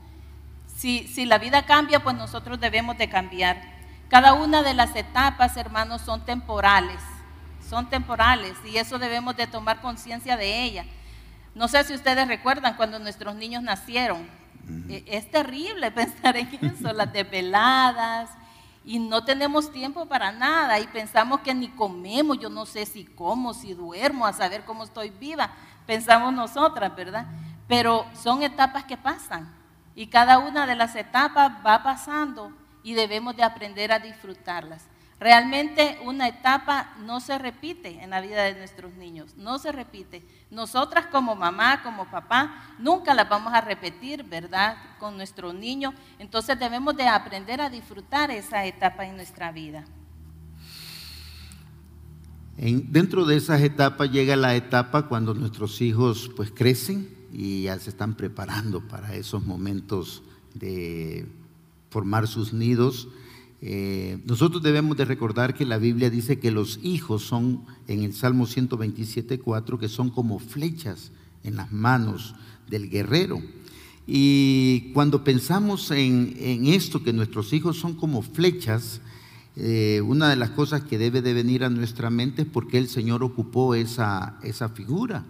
Si, 0.66 1.08
si 1.08 1.26
la 1.26 1.38
vida 1.38 1.68
cambia, 1.68 2.02
pues 2.02 2.16
nosotros 2.16 2.60
debemos 2.60 2.98
de 2.98 3.08
cambiar. 3.10 3.62
Cada 4.10 4.34
una 4.34 4.64
de 4.64 4.74
las 4.74 4.96
etapas, 4.96 5.56
hermanos, 5.56 6.02
son 6.02 6.26
temporales, 6.26 7.00
son 7.70 7.92
temporales 7.92 8.58
y 8.66 8.78
eso 8.78 8.98
debemos 8.98 9.38
de 9.38 9.46
tomar 9.46 9.82
conciencia 9.82 10.36
de 10.36 10.64
ella. 10.64 10.86
No 11.54 11.68
sé 11.68 11.84
si 11.84 11.94
ustedes 11.94 12.28
recuerdan 12.28 12.76
cuando 12.76 12.98
nuestros 12.98 13.36
niños 13.36 13.62
nacieron. 13.62 14.28
E, 14.90 15.04
es 15.06 15.30
terrible 15.30 15.92
pensar 16.02 16.36
en 16.38 16.50
eso, 16.64 16.92
las 16.92 17.14
desveladas, 17.14 18.32
y 18.84 18.98
no 18.98 19.24
tenemos 19.24 19.72
tiempo 19.72 20.08
para 20.08 20.32
nada 20.32 20.80
y 20.80 20.88
pensamos 20.88 21.42
que 21.42 21.54
ni 21.54 21.68
comemos, 21.68 22.40
yo 22.40 22.50
no 22.50 22.66
sé 22.66 22.88
si 22.88 23.06
como, 23.06 23.54
si 23.54 23.76
duermo, 23.76 24.26
a 24.26 24.34
saber 24.34 24.66
cómo 24.66 24.86
estoy 24.86 25.12
viva, 25.12 25.52
pensamos 25.86 26.34
nosotras, 26.34 26.96
¿verdad? 26.96 27.28
Pero 27.72 28.06
son 28.22 28.44
etapas 28.44 28.84
que 28.84 28.98
pasan 28.98 29.50
y 29.96 30.08
cada 30.08 30.40
una 30.40 30.68
de 30.68 30.76
las 30.76 30.94
etapas 30.94 31.54
va 31.66 31.82
pasando 31.82 32.52
y 32.84 32.96
debemos 32.96 33.38
de 33.38 33.44
aprender 33.44 33.94
a 33.94 34.00
disfrutarlas. 34.00 34.84
Realmente 35.22 35.98
una 36.04 36.28
etapa 36.28 36.94
no 37.06 37.22
se 37.22 37.38
repite 37.38 38.04
en 38.04 38.10
la 38.10 38.20
vida 38.20 38.44
de 38.44 38.56
nuestros 38.56 38.94
niños, 38.96 39.38
no 39.38 39.58
se 39.58 39.72
repite. 39.72 40.22
Nosotras 40.50 41.06
como 41.06 41.34
mamá, 41.34 41.82
como 41.82 42.12
papá, 42.12 42.76
nunca 42.78 43.14
las 43.14 43.30
vamos 43.30 43.54
a 43.54 43.62
repetir, 43.62 44.26
¿verdad? 44.26 44.76
Con 45.00 45.16
nuestro 45.16 45.54
niño. 45.54 45.94
Entonces 46.20 46.60
debemos 46.60 46.98
de 46.98 47.08
aprender 47.08 47.62
a 47.62 47.70
disfrutar 47.70 48.32
esa 48.32 48.66
etapa 48.66 49.06
en 49.06 49.16
nuestra 49.16 49.50
vida. 49.54 49.86
dentro 52.58 53.24
de 53.24 53.38
esas 53.38 53.62
etapas 53.62 54.12
llega 54.12 54.36
la 54.36 54.56
etapa 54.56 55.08
cuando 55.08 55.34
nuestros 55.34 55.80
hijos 55.80 56.30
pues 56.36 56.52
crecen, 56.52 57.21
y 57.32 57.64
ya 57.64 57.80
se 57.80 57.90
están 57.90 58.16
preparando 58.16 58.88
para 58.88 59.16
esos 59.16 59.46
momentos 59.46 60.24
de 60.54 61.26
formar 61.90 62.28
sus 62.28 62.54
nidos. 62.54 63.08
Eh, 63.62 64.20
nosotros 64.26 64.64
debemos 64.64 64.98
de 64.98 65.06
recordar 65.06 65.54
que 65.54 65.66
la 65.66 65.78
Biblia 65.78 66.10
dice 66.10 66.40
que 66.40 66.52
los 66.52 66.80
hijos 66.82 67.24
son, 67.24 67.66
en 67.88 68.04
el 68.04 68.14
Salmo 68.14 68.48
127.4, 68.48 69.80
que 69.80 69.88
son 69.88 70.10
como 70.10 70.40
flechas 70.40 71.12
en 71.44 71.56
las 71.56 71.72
manos 71.72 72.36
del 72.70 72.90
guerrero. 72.90 73.42
Y 74.08 74.92
cuando 74.94 75.24
pensamos 75.24 75.92
en, 75.92 76.36
en 76.40 76.66
esto, 76.66 77.04
que 77.04 77.14
nuestros 77.14 77.54
hijos 77.54 77.78
son 77.78 77.94
como 77.94 78.22
flechas, 78.22 79.00
eh, 79.56 80.02
una 80.06 80.30
de 80.30 80.38
las 80.38 80.52
cosas 80.52 80.84
que 80.84 80.98
debe 80.98 81.22
de 81.22 81.34
venir 81.34 81.64
a 81.64 81.70
nuestra 81.70 82.10
mente 82.10 82.44
es 82.44 82.48
por 82.48 82.68
qué 82.68 82.78
el 82.78 82.88
Señor 82.88 83.24
ocupó 83.24 83.76
esa, 83.76 84.40
esa 84.44 84.70
figura. 84.70 85.26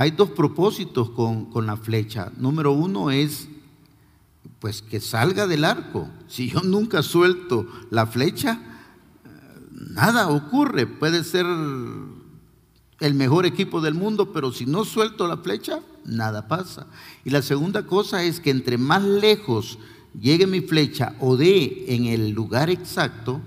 Hay 0.00 0.12
dos 0.12 0.30
propósitos 0.30 1.10
con, 1.10 1.50
con 1.50 1.66
la 1.66 1.76
flecha. 1.76 2.32
Número 2.38 2.72
uno 2.72 3.10
es 3.10 3.48
pues 4.58 4.80
que 4.80 4.98
salga 4.98 5.46
del 5.46 5.62
arco. 5.62 6.08
Si 6.26 6.48
yo 6.48 6.62
nunca 6.62 7.02
suelto 7.02 7.66
la 7.90 8.06
flecha, 8.06 8.62
nada 9.90 10.30
ocurre. 10.30 10.86
Puede 10.86 11.22
ser 11.22 11.44
el 11.44 13.14
mejor 13.14 13.44
equipo 13.44 13.82
del 13.82 13.92
mundo, 13.92 14.32
pero 14.32 14.52
si 14.52 14.64
no 14.64 14.86
suelto 14.86 15.28
la 15.28 15.36
flecha, 15.36 15.80
nada 16.06 16.48
pasa. 16.48 16.86
Y 17.22 17.28
la 17.28 17.42
segunda 17.42 17.84
cosa 17.84 18.22
es 18.22 18.40
que 18.40 18.48
entre 18.48 18.78
más 18.78 19.02
lejos 19.02 19.78
llegue 20.18 20.46
mi 20.46 20.62
flecha 20.62 21.14
o 21.20 21.36
dé 21.36 21.84
en 21.88 22.06
el 22.06 22.30
lugar 22.30 22.70
exacto, 22.70 23.42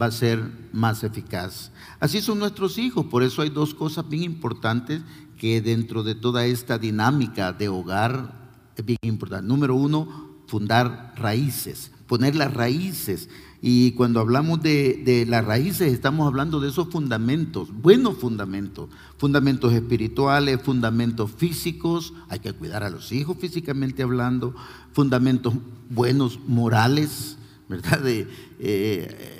va 0.00 0.06
a 0.06 0.10
ser 0.10 0.42
más 0.72 1.04
eficaz. 1.04 1.70
Así 2.00 2.22
son 2.22 2.38
nuestros 2.38 2.78
hijos, 2.78 3.04
por 3.04 3.22
eso 3.22 3.42
hay 3.42 3.50
dos 3.50 3.74
cosas 3.74 4.08
bien 4.08 4.22
importantes 4.22 5.02
que 5.38 5.60
dentro 5.60 6.02
de 6.02 6.14
toda 6.14 6.44
esta 6.46 6.78
dinámica 6.78 7.52
de 7.52 7.68
hogar 7.68 8.50
es 8.76 8.84
bien 8.84 8.98
importante. 9.02 9.46
Número 9.46 9.74
uno, 9.74 10.28
fundar 10.46 11.14
raíces, 11.16 11.92
poner 12.06 12.34
las 12.34 12.52
raíces. 12.52 13.28
Y 13.60 13.92
cuando 13.92 14.20
hablamos 14.20 14.62
de, 14.62 15.24
las 15.28 15.44
raíces, 15.44 15.92
estamos 15.92 16.26
hablando 16.26 16.60
de 16.60 16.68
esos 16.68 16.88
fundamentos, 16.88 17.72
buenos 17.72 18.18
fundamentos, 18.18 18.88
fundamentos 19.16 19.72
espirituales, 19.72 20.60
fundamentos 20.62 21.30
físicos, 21.32 22.14
hay 22.28 22.38
que 22.38 22.52
cuidar 22.52 22.84
a 22.84 22.90
los 22.90 23.10
hijos 23.10 23.36
físicamente 23.38 24.02
hablando, 24.04 24.54
fundamentos 24.92 25.54
buenos 25.90 26.38
morales, 26.46 27.36
¿verdad? 27.68 28.00
De, 28.00 28.28
eh, 28.60 29.37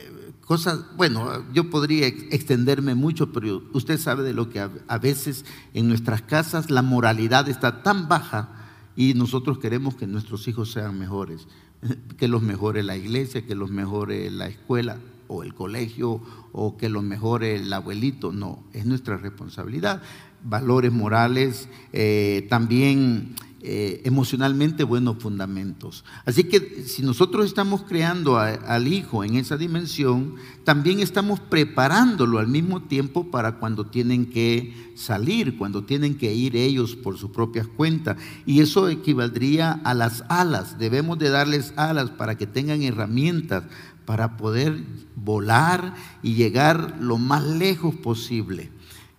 cosas, 0.49 0.81
bueno, 0.97 1.45
yo 1.53 1.69
podría 1.69 2.07
extenderme 2.07 2.95
mucho, 2.95 3.33
pero 3.33 3.63
usted 3.75 3.99
sabe 3.99 4.23
de 4.23 4.33
lo 4.33 4.49
que 4.49 4.61
a 4.61 4.99
veces 4.99 5.45
en 5.75 5.89
nuestras 5.89 6.23
casas 6.23 6.71
la 6.71 6.81
moralidad 6.81 7.51
está 7.51 7.83
tan 7.83 8.09
baja 8.09 8.49
y 8.97 9.13
nosotros 9.13 9.59
queremos 9.59 9.95
que 9.95 10.07
nuestros 10.07 10.49
hijos 10.49 10.73
sean 10.73 10.99
mejores, 10.99 11.47
que 12.17 12.29
los 12.29 12.41
mejore 12.41 12.83
la 12.83 12.97
iglesia, 12.97 13.47
que 13.47 13.55
los 13.55 13.71
mejore 13.71 14.31
la 14.31 14.49
escuela 14.49 14.97
o 15.27 15.43
el 15.43 15.53
colegio 15.53 16.23
o 16.53 16.79
que 16.79 16.89
los 16.89 17.03
mejore 17.03 17.57
el 17.57 17.71
abuelito. 17.71 18.33
No, 18.33 18.65
es 18.73 18.87
nuestra 18.87 19.19
responsabilidad. 19.19 20.01
Valores 20.43 20.93
morales, 20.93 21.69
eh, 21.93 22.47
también 22.49 23.35
eh, 23.61 24.03
emocionalmente 24.05 24.85
buenos 24.85 25.17
fundamentos. 25.19 26.05
Así 26.25 26.45
que 26.45 26.85
si 26.87 27.03
nosotros 27.03 27.45
estamos 27.45 27.83
creando 27.83 28.39
al 28.39 28.87
hijo 28.87 29.25
en 29.25 29.35
esa 29.35 29.57
dimensión, 29.57 30.37
también 30.63 31.01
estamos 31.01 31.41
preparándolo 31.41 32.39
al 32.39 32.47
mismo 32.47 32.83
tiempo 32.83 33.33
para 33.33 33.57
cuando 33.57 33.87
tienen 33.87 34.27
que 34.27 34.93
salir, 34.95 35.59
cuando 35.59 35.85
tienen 35.85 36.17
que 36.17 36.33
ir 36.33 36.55
ellos 36.55 36.95
por 36.95 37.19
sus 37.19 37.31
propias 37.31 37.67
cuentas. 37.67 38.17
Y 38.47 38.61
eso 38.61 38.89
equivaldría 38.89 39.73
a 39.73 39.93
las 39.93 40.23
alas. 40.29 40.79
Debemos 40.79 41.19
de 41.19 41.31
darles 41.31 41.73
alas 41.77 42.11
para 42.11 42.39
que 42.39 42.47
tengan 42.47 42.83
herramientas 42.83 43.65
para 44.05 44.37
poder 44.37 44.85
volar 45.17 45.95
y 46.23 46.35
llegar 46.35 46.97
lo 47.01 47.19
más 47.19 47.45
lejos 47.45 47.95
posible. 47.97 48.71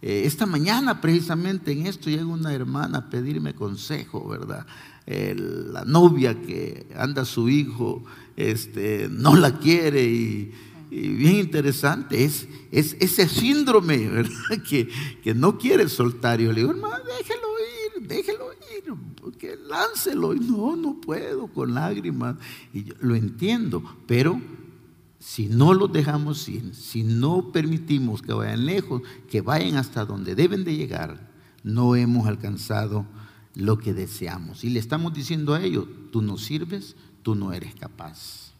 Eh, 0.01 0.23
esta 0.25 0.45
mañana 0.45 1.01
precisamente 1.01 1.71
en 1.71 1.85
esto 1.85 2.09
llega 2.09 2.25
una 2.25 2.53
hermana 2.53 2.99
a 2.99 3.09
pedirme 3.09 3.53
consejo, 3.53 4.27
¿verdad? 4.27 4.65
la 5.09 5.85
novia 5.85 6.39
que 6.39 6.85
anda 6.95 7.25
su 7.25 7.49
hijo 7.49 8.03
este, 8.37 9.09
no 9.09 9.35
la 9.35 9.57
quiere 9.57 10.05
y, 10.05 10.53
bien 10.91 11.35
interesante, 11.35 12.23
es, 12.23 12.47
es 12.71 12.95
ese 12.99 13.27
síndrome, 13.27 13.97
¿verdad? 14.09 14.63
Que, 14.67 14.87
que, 15.23 15.33
no 15.35 15.57
quiere 15.57 15.87
soltar. 15.89 16.39
Yo 16.39 16.51
le 16.51 16.61
digo, 16.61 16.71
hermano, 16.71 16.95
déjelo 17.17 17.47
ir, 17.97 18.07
déjelo 18.07 18.51
ir, 18.53 18.93
porque 19.21 19.55
láncelo. 19.67 20.33
Y 20.33 20.39
no, 20.39 20.75
no 20.75 20.99
puedo, 20.99 21.47
con 21.47 21.75
lágrimas. 21.75 22.37
Y 22.73 22.85
yo 22.85 22.95
lo 23.01 23.15
entiendo, 23.15 23.83
pero 24.07 24.41
si 25.19 25.47
no 25.47 25.73
los 25.73 25.91
dejamos 25.91 26.47
ir, 26.47 26.73
si 26.73 27.03
no 27.03 27.51
permitimos 27.51 28.21
que 28.21 28.33
vayan 28.33 28.65
lejos, 28.65 29.01
que 29.29 29.41
vayan 29.41 29.75
hasta 29.75 30.05
donde 30.05 30.33
deben 30.33 30.63
de 30.63 30.75
llegar, 30.75 31.29
no 31.63 31.95
hemos 31.95 32.27
alcanzado 32.27 33.05
lo 33.53 33.77
que 33.77 33.93
deseamos. 33.93 34.63
Y 34.63 34.69
le 34.69 34.79
estamos 34.79 35.13
diciendo 35.13 35.53
a 35.53 35.61
ellos, 35.61 35.85
tú 36.11 36.21
no 36.21 36.37
sirves, 36.37 36.95
tú 37.21 37.35
no 37.35 37.51
eres 37.51 37.75
capaz. 37.75 38.53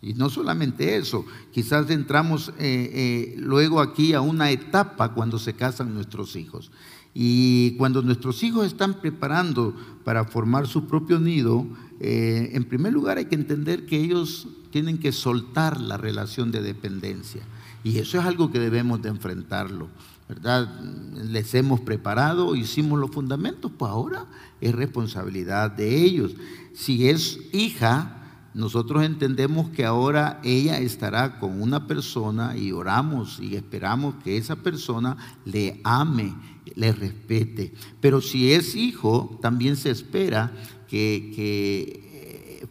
Y 0.00 0.14
no 0.14 0.30
solamente 0.30 0.96
eso, 0.96 1.26
quizás 1.52 1.90
entramos 1.90 2.50
eh, 2.50 2.54
eh, 2.58 3.34
luego 3.36 3.80
aquí 3.80 4.14
a 4.14 4.20
una 4.20 4.50
etapa 4.50 5.12
cuando 5.12 5.38
se 5.38 5.54
casan 5.54 5.92
nuestros 5.92 6.36
hijos. 6.36 6.70
Y 7.12 7.72
cuando 7.72 8.00
nuestros 8.02 8.42
hijos 8.44 8.66
están 8.66 9.00
preparando 9.00 9.74
para 10.04 10.24
formar 10.24 10.68
su 10.68 10.86
propio 10.86 11.18
nido, 11.18 11.66
eh, 12.00 12.50
en 12.54 12.64
primer 12.64 12.92
lugar 12.92 13.18
hay 13.18 13.26
que 13.26 13.34
entender 13.34 13.86
que 13.86 14.00
ellos 14.00 14.48
tienen 14.70 14.98
que 14.98 15.12
soltar 15.12 15.80
la 15.80 15.96
relación 15.96 16.50
de 16.50 16.62
dependencia. 16.62 17.42
Y 17.84 17.98
eso 17.98 18.18
es 18.18 18.24
algo 18.24 18.50
que 18.50 18.58
debemos 18.58 19.02
de 19.02 19.10
enfrentarlo. 19.10 19.88
¿verdad? 20.28 20.80
Les 21.14 21.54
hemos 21.54 21.80
preparado, 21.80 22.54
hicimos 22.54 23.00
los 23.00 23.10
fundamentos, 23.10 23.72
pues 23.76 23.90
ahora 23.90 24.26
es 24.60 24.72
responsabilidad 24.74 25.72
de 25.72 26.02
ellos. 26.02 26.36
Si 26.72 27.08
es 27.08 27.40
hija, 27.52 28.20
nosotros 28.54 29.04
entendemos 29.04 29.70
que 29.70 29.84
ahora 29.84 30.40
ella 30.44 30.78
estará 30.78 31.38
con 31.38 31.60
una 31.60 31.86
persona 31.86 32.56
y 32.56 32.72
oramos 32.72 33.40
y 33.40 33.56
esperamos 33.56 34.14
que 34.22 34.36
esa 34.36 34.56
persona 34.56 35.16
le 35.44 35.80
ame, 35.84 36.34
le 36.74 36.92
respete. 36.92 37.72
Pero 38.00 38.20
si 38.20 38.52
es 38.52 38.74
hijo, 38.74 39.38
también 39.42 39.76
se 39.76 39.90
espera 39.90 40.52
que, 40.88 41.32
que 41.34 42.10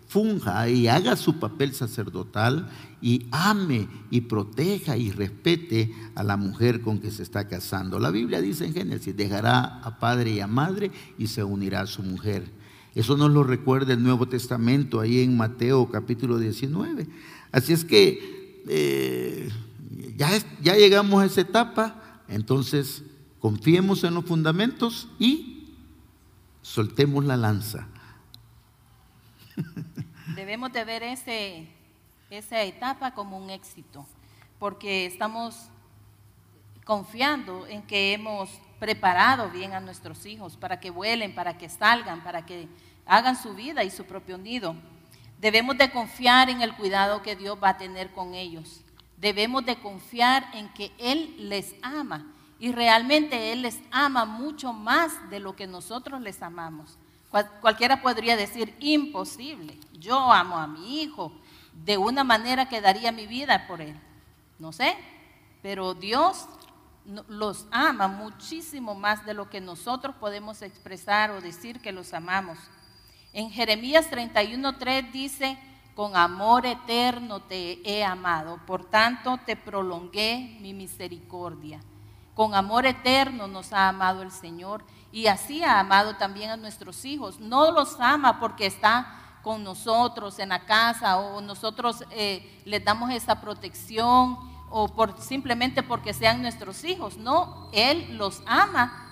funja 0.10 0.68
y 0.70 0.88
haga 0.88 1.16
su 1.16 1.40
papel 1.40 1.74
sacerdotal 1.74 2.68
y 3.02 3.28
ame 3.32 3.88
y 4.10 4.22
proteja 4.22 4.98
y 4.98 5.12
respete 5.12 5.94
a 6.16 6.24
la 6.24 6.36
mujer 6.36 6.82
con 6.82 7.00
que 7.00 7.12
se 7.12 7.24
está 7.24 7.48
casando. 7.48 8.00
La 8.00 8.12
Biblia 8.12 8.42
dice 8.42 8.66
en 8.66 8.74
Génesis, 8.74 9.16
dejará 9.16 9.80
a 9.82 10.00
padre 10.00 10.32
y 10.32 10.40
a 10.40 10.48
madre 10.48 10.92
y 11.18 11.28
se 11.28 11.44
unirá 11.44 11.82
a 11.82 11.88
su 11.88 12.04
mujer. 12.04 12.44
Eso 12.96 13.16
nos 13.16 13.32
lo 13.32 13.44
recuerda 13.44 13.94
el 13.94 14.04
Nuevo 14.04 14.28
Testamento 14.28 15.00
ahí 15.00 15.20
en 15.20 15.38
Mateo 15.38 15.90
capítulo 15.92 16.40
19. 16.40 17.08
Así 17.52 17.74
es 17.74 17.86
que 17.86 18.64
eh, 18.68 19.50
ya, 20.18 20.30
ya 20.62 20.76
llegamos 20.76 21.22
a 21.22 21.26
esa 21.26 21.42
etapa, 21.42 22.24
entonces 22.28 23.04
confiemos 23.39 24.04
en 24.04 24.13
los 24.13 24.25
fundamentos 24.25 25.08
y 25.17 25.75
soltemos 26.62 27.25
la 27.25 27.38
lanza 27.38 27.88
Debemos 30.36 30.71
de 30.71 30.86
ver 30.86 31.04
ese, 31.04 31.67
esa 32.30 32.62
etapa 32.63 33.12
como 33.12 33.38
un 33.38 33.49
éxito, 33.49 34.06
porque 34.58 35.06
estamos 35.06 35.69
confiando 36.86 37.67
en 37.67 37.82
que 37.84 38.13
hemos 38.13 38.49
preparado 38.80 39.49
bien 39.49 39.73
a 39.73 39.80
nuestros 39.80 40.25
hijos 40.25 40.56
para 40.56 40.80
que 40.80 40.89
vuelen, 40.89 41.36
para 41.36 41.58
que 41.58 41.69
salgan, 41.69 42.23
para 42.23 42.45
que 42.45 42.67
hagan 43.06 43.36
su 43.36 43.54
vida 43.54 43.84
y 43.84 43.91
su 43.91 44.06
propio 44.06 44.38
nido. 44.38 44.75
Debemos 45.39 45.78
de 45.78 45.91
confiar 45.91 46.49
en 46.49 46.62
el 46.62 46.75
cuidado 46.75 47.21
que 47.21 47.36
Dios 47.36 47.58
va 47.62 47.69
a 47.69 47.78
tener 47.78 48.12
con 48.12 48.34
ellos. 48.34 48.82
Debemos 49.17 49.65
de 49.65 49.80
confiar 49.80 50.49
en 50.54 50.69
que 50.69 50.91
Él 50.97 51.49
les 51.49 51.75
ama 51.82 52.25
y 52.60 52.72
realmente 52.72 53.52
Él 53.52 53.63
les 53.63 53.80
ama 53.91 54.26
mucho 54.26 54.74
más 54.74 55.30
de 55.30 55.39
lo 55.39 55.56
que 55.56 55.67
nosotros 55.67 56.22
les 56.22 56.41
amamos 56.41 56.98
cualquiera 57.62 58.02
podría 58.02 58.36
decir, 58.36 58.76
imposible. 58.80 59.78
Yo 59.93 60.32
amo 60.32 60.58
a 60.58 60.67
mi 60.67 61.02
hijo 61.02 61.32
de 61.74 61.98
una 61.98 62.24
manera 62.24 62.67
que 62.67 62.82
daría 62.82 63.12
mi 63.12 63.28
vida 63.28 63.67
por 63.67 63.82
él. 63.82 63.95
No 64.58 64.72
sé, 64.72 64.95
pero 65.62 65.93
Dios 65.93 66.48
los 67.28 67.65
ama 67.72 68.08
muchísimo 68.08 68.93
más 68.93 69.26
de 69.26 69.34
lo 69.34 69.50
que 69.50 69.62
nosotros 69.62 70.15
podemos 70.15 70.62
expresar 70.62 71.32
o 71.32 71.41
decir 71.41 71.82
que 71.82 71.91
los 71.91 72.13
amamos. 72.13 72.58
En 73.32 73.50
Jeremías 73.52 74.10
31.3 74.10 75.12
dice, 75.12 75.58
con 75.95 76.15
amor 76.15 76.65
eterno 76.65 77.41
te 77.41 77.80
he 77.84 78.04
amado, 78.04 78.60
por 78.65 78.86
tanto 78.86 79.39
te 79.45 79.56
prolongué 79.56 80.58
mi 80.62 80.74
misericordia. 80.74 81.80
Con 82.39 82.56
amor 82.56 82.86
eterno 82.86 83.49
nos 83.49 83.73
ha 83.73 83.89
amado 83.89 84.21
el 84.21 84.32
Señor 84.32 84.86
y 85.12 85.28
así 85.28 85.62
ha 85.62 85.78
amado 85.78 86.15
también 86.15 86.52
a 86.52 86.56
nuestros 86.56 87.04
hijos. 87.04 87.38
No 87.41 87.71
los 87.71 87.99
ama 87.99 88.39
porque 88.39 88.65
está 88.65 89.39
con 89.43 89.62
nosotros 89.65 90.39
en 90.39 90.47
la 90.47 90.65
casa 90.65 91.17
o 91.17 91.41
nosotros 91.41 92.06
eh, 92.12 92.62
les 92.63 92.82
damos 92.86 93.12
esa 93.12 93.41
protección 93.41 94.38
o 94.69 94.88
por, 94.88 95.21
simplemente 95.21 95.84
porque 95.84 96.13
sean 96.13 96.41
nuestros 96.41 96.86
hijos. 96.86 97.17
No, 97.17 97.67
Él 97.73 98.17
los 98.17 98.41
ama 98.45 99.06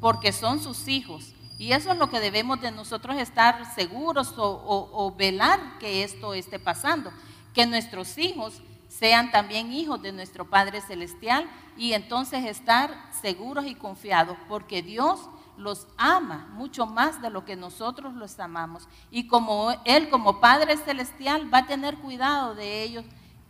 porque 0.00 0.32
son 0.32 0.58
sus 0.58 0.88
hijos. 0.88 1.34
Y 1.58 1.72
eso 1.72 1.92
es 1.92 1.98
lo 1.98 2.08
que 2.08 2.18
debemos 2.18 2.62
de 2.62 2.70
nosotros 2.70 3.18
estar 3.18 3.74
seguros 3.74 4.32
o 4.38 5.14
velar 5.18 5.60
que 5.78 6.02
esto 6.02 6.32
esté 6.32 6.58
pasando. 6.58 7.12
Que 7.52 7.66
nuestros 7.66 8.16
hijos 8.16 8.62
sean 8.98 9.32
también 9.32 9.72
hijos 9.72 10.00
de 10.02 10.12
nuestro 10.12 10.48
Padre 10.48 10.80
Celestial 10.80 11.50
y 11.76 11.94
entonces 11.94 12.44
estar 12.44 12.94
seguros 13.20 13.66
y 13.66 13.74
confiados, 13.74 14.36
porque 14.48 14.82
Dios 14.82 15.28
los 15.56 15.88
ama 15.96 16.48
mucho 16.52 16.86
más 16.86 17.20
de 17.20 17.30
lo 17.30 17.44
que 17.44 17.56
nosotros 17.56 18.14
los 18.14 18.38
amamos. 18.38 18.88
Y 19.10 19.26
como 19.26 19.72
Él, 19.84 20.10
como 20.10 20.40
Padre 20.40 20.76
Celestial, 20.76 21.52
va 21.52 21.58
a 21.58 21.66
tener 21.66 21.96
cuidado 21.98 22.54
de 22.54 22.82
ellos 22.82 23.04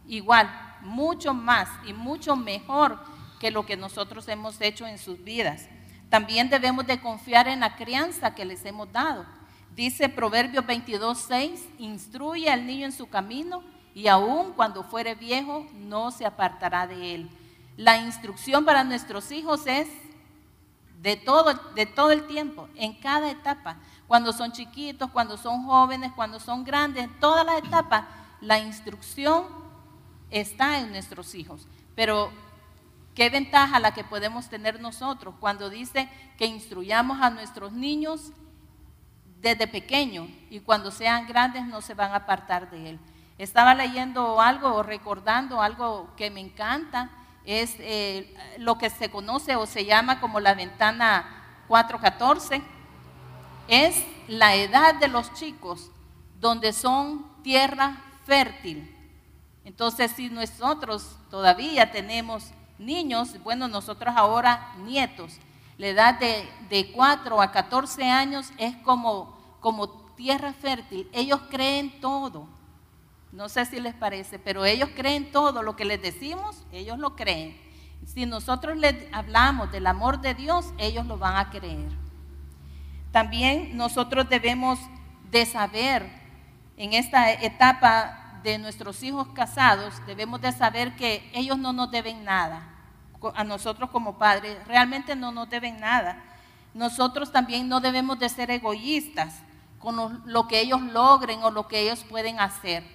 igual, 0.07 0.51
mucho 0.81 1.35
más 1.35 1.69
y 1.87 1.93
mucho 1.93 2.37
mejor 2.37 2.99
que 3.39 3.51
lo 3.51 3.67
que 3.67 3.77
nosotros 3.77 4.27
hemos 4.29 4.59
hecho 4.63 4.87
en 4.87 4.99
sus 4.99 5.23
vidas. 5.23 5.69
También 6.09 6.49
debemos 6.49 6.87
de 6.87 7.01
confiar 7.01 7.49
en 7.49 7.61
la 7.61 7.77
crianza 7.77 8.35
que 8.35 8.47
les 8.47 8.65
hemos 8.65 8.91
dado. 8.93 9.27
Dice 9.75 10.09
Proverbios 10.09 10.65
22, 10.65 11.19
6, 11.19 11.69
instruye 11.79 12.49
al 12.49 12.67
niño 12.67 12.87
en 12.87 12.93
su 12.93 13.09
camino 13.09 13.74
y 13.95 14.09
aun 14.09 14.53
cuando 14.53 14.83
fuere 14.83 15.15
viejo 15.15 15.67
no 15.75 16.11
se 16.11 16.27
apartará 16.27 16.87
de 16.87 17.15
él. 17.15 17.31
La 17.77 17.97
instrucción 17.99 18.65
para 18.65 18.85
nuestros 18.85 19.31
hijos 19.31 19.67
es 19.67 19.89
de 21.01 21.17
todo, 21.17 21.55
de 21.75 21.87
todo 21.87 22.11
el 22.11 22.27
tiempo, 22.27 22.69
en 22.75 22.95
cada 22.95 23.31
etapa. 23.31 23.77
Cuando 24.09 24.33
son 24.33 24.53
chiquitos, 24.53 25.11
cuando 25.11 25.37
son 25.37 25.65
jóvenes, 25.65 26.13
cuando 26.17 26.41
son 26.41 26.65
grandes, 26.65 27.05
en 27.05 27.21
todas 27.21 27.47
las 27.47 27.59
etapas, 27.59 28.05
la 28.41 28.59
instrucción 28.59 29.45
está 30.31 30.81
en 30.81 30.91
nuestros 30.91 31.35
hijos. 31.35 31.67
Pero 31.95 32.33
qué 33.15 33.31
ventaja 33.31 33.79
la 33.79 33.95
que 33.95 34.03
podemos 34.03 34.49
tener 34.49 34.81
nosotros 34.81 35.35
cuando 35.39 35.71
dice 35.71 36.09
que 36.37 36.47
instruyamos 36.47 37.21
a 37.21 37.31
nuestros 37.31 37.73
niños 37.73 38.33
desde 39.41 39.69
pequeños 39.69 40.29
y 40.51 40.61
cuando 40.61 40.91
sean 40.91 41.27
grandes 41.27 41.65
no 41.67 41.81
se 41.81 41.95
van 41.95 42.13
a 42.13 42.17
apartar 42.17 42.71
de 42.71 42.91
él. 42.91 43.01
Estaba 43.39 43.75
leyendo 43.75 44.41
algo 44.41 44.75
o 44.75 44.83
recordando 44.83 45.61
algo 45.61 46.09
que 46.17 46.31
me 46.31 46.41
encanta 46.41 47.11
es 47.45 47.77
eh, 47.79 48.35
lo 48.59 48.79
que 48.79 48.91
se 48.91 49.11
conoce 49.11 49.57
o 49.57 49.67
se 49.67 49.85
llama 49.85 50.21
como 50.21 50.41
la 50.41 50.55
ventana 50.55 51.65
414, 51.69 52.63
es 53.69 54.05
la 54.29 54.55
edad 54.55 54.95
de 54.95 55.09
los 55.09 55.33
chicos 55.35 55.91
donde 56.41 56.73
son 56.73 57.27
tierra 57.43 58.03
fértil. 58.25 58.91
Entonces, 59.65 60.11
si 60.13 60.29
nosotros 60.29 61.17
todavía 61.31 61.91
tenemos 61.91 62.51
niños, 62.79 63.43
bueno, 63.43 63.67
nosotros 63.69 64.15
ahora 64.17 64.75
nietos, 64.85 65.39
la 65.79 65.87
edad 65.89 66.19
de, 66.19 66.49
de 66.69 66.93
4 66.93 67.41
a 67.41 67.51
14 67.51 68.05
años 68.05 68.53
es 68.59 68.77
como, 68.79 69.57
como 69.61 69.89
tierra 70.15 70.53
fértil. 70.53 71.09
Ellos 71.13 71.41
creen 71.51 72.01
todo. 72.01 72.47
No 73.35 73.49
sé 73.49 73.67
si 73.67 73.81
les 73.81 73.95
parece, 73.95 74.39
pero 74.39 74.65
ellos 74.65 74.91
creen 74.95 75.33
todo 75.33 75.65
lo 75.65 75.75
que 75.75 75.85
les 75.85 76.01
decimos, 76.01 76.65
ellos 76.71 77.01
lo 77.01 77.17
creen. 77.17 77.61
Si 78.07 78.27
nosotros 78.27 78.77
les 78.77 78.95
hablamos 79.13 79.73
del 79.73 79.89
amor 79.89 80.21
de 80.21 80.35
Dios, 80.35 80.73
ellos 80.79 81.05
lo 81.07 81.19
van 81.19 81.37
a 81.37 81.51
creer. 81.51 81.89
También 83.11 83.77
nosotros 83.77 84.29
debemos 84.29 84.79
de 85.33 85.47
saber 85.47 86.09
en 86.77 86.93
esta 86.93 87.33
etapa 87.33 88.41
de 88.45 88.57
nuestros 88.59 89.03
hijos 89.03 89.27
casados, 89.35 89.95
debemos 90.07 90.41
de 90.41 90.53
saber 90.53 90.95
que 90.95 91.29
ellos 91.35 91.59
no 91.59 91.73
nos 91.73 91.91
deben 91.91 92.23
nada. 92.23 92.69
A 93.35 93.43
nosotros 93.43 93.91
como 93.91 94.17
padres 94.17 94.65
realmente 94.69 95.17
no 95.17 95.33
nos 95.33 95.51
deben 95.51 95.81
nada. 95.81 96.23
Nosotros 96.73 97.33
también 97.33 97.69
no 97.69 97.81
debemos 97.81 98.17
de 98.21 98.29
ser 98.29 98.53
egoístas 98.53 99.41
con 99.81 100.23
lo 100.25 100.47
que 100.47 100.61
ellos 100.61 100.83
logren 100.83 101.43
o 101.43 101.51
lo 101.51 101.67
que 101.67 101.81
ellos 101.81 102.05
pueden 102.05 102.39
hacer. 102.39 102.94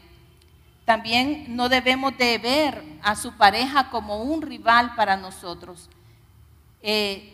También 0.89 1.56
no 1.56 1.69
debemos 1.69 2.17
de 2.17 2.39
ver 2.39 2.84
a 3.04 3.15
su 3.15 3.34
pareja 3.34 3.91
como 3.91 4.23
un 4.23 4.41
rival 4.41 4.95
para 4.95 5.17
nosotros. 5.17 5.88
Eh, 6.82 7.32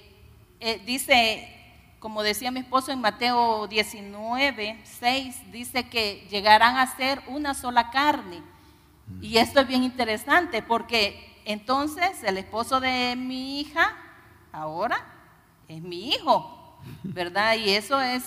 eh, 0.59 0.81
dice, 0.85 1.55
como 1.99 2.21
decía 2.21 2.51
mi 2.51 2.59
esposo 2.59 2.91
en 2.91 2.99
Mateo 2.99 3.65
19, 3.67 4.81
6, 4.83 5.53
dice 5.53 5.87
que 5.87 6.27
llegarán 6.29 6.75
a 6.75 6.97
ser 6.97 7.21
una 7.27 7.53
sola 7.53 7.91
carne. 7.91 8.41
Y 9.21 9.37
esto 9.37 9.61
es 9.61 9.67
bien 9.69 9.83
interesante 9.83 10.61
porque 10.61 11.39
entonces 11.45 12.25
el 12.25 12.37
esposo 12.37 12.81
de 12.81 13.15
mi 13.15 13.61
hija 13.61 13.95
ahora 14.51 14.97
es 15.69 15.81
mi 15.81 16.09
hijo, 16.09 16.77
¿verdad? 17.03 17.55
Y 17.55 17.69
eso 17.69 18.01
es 18.01 18.25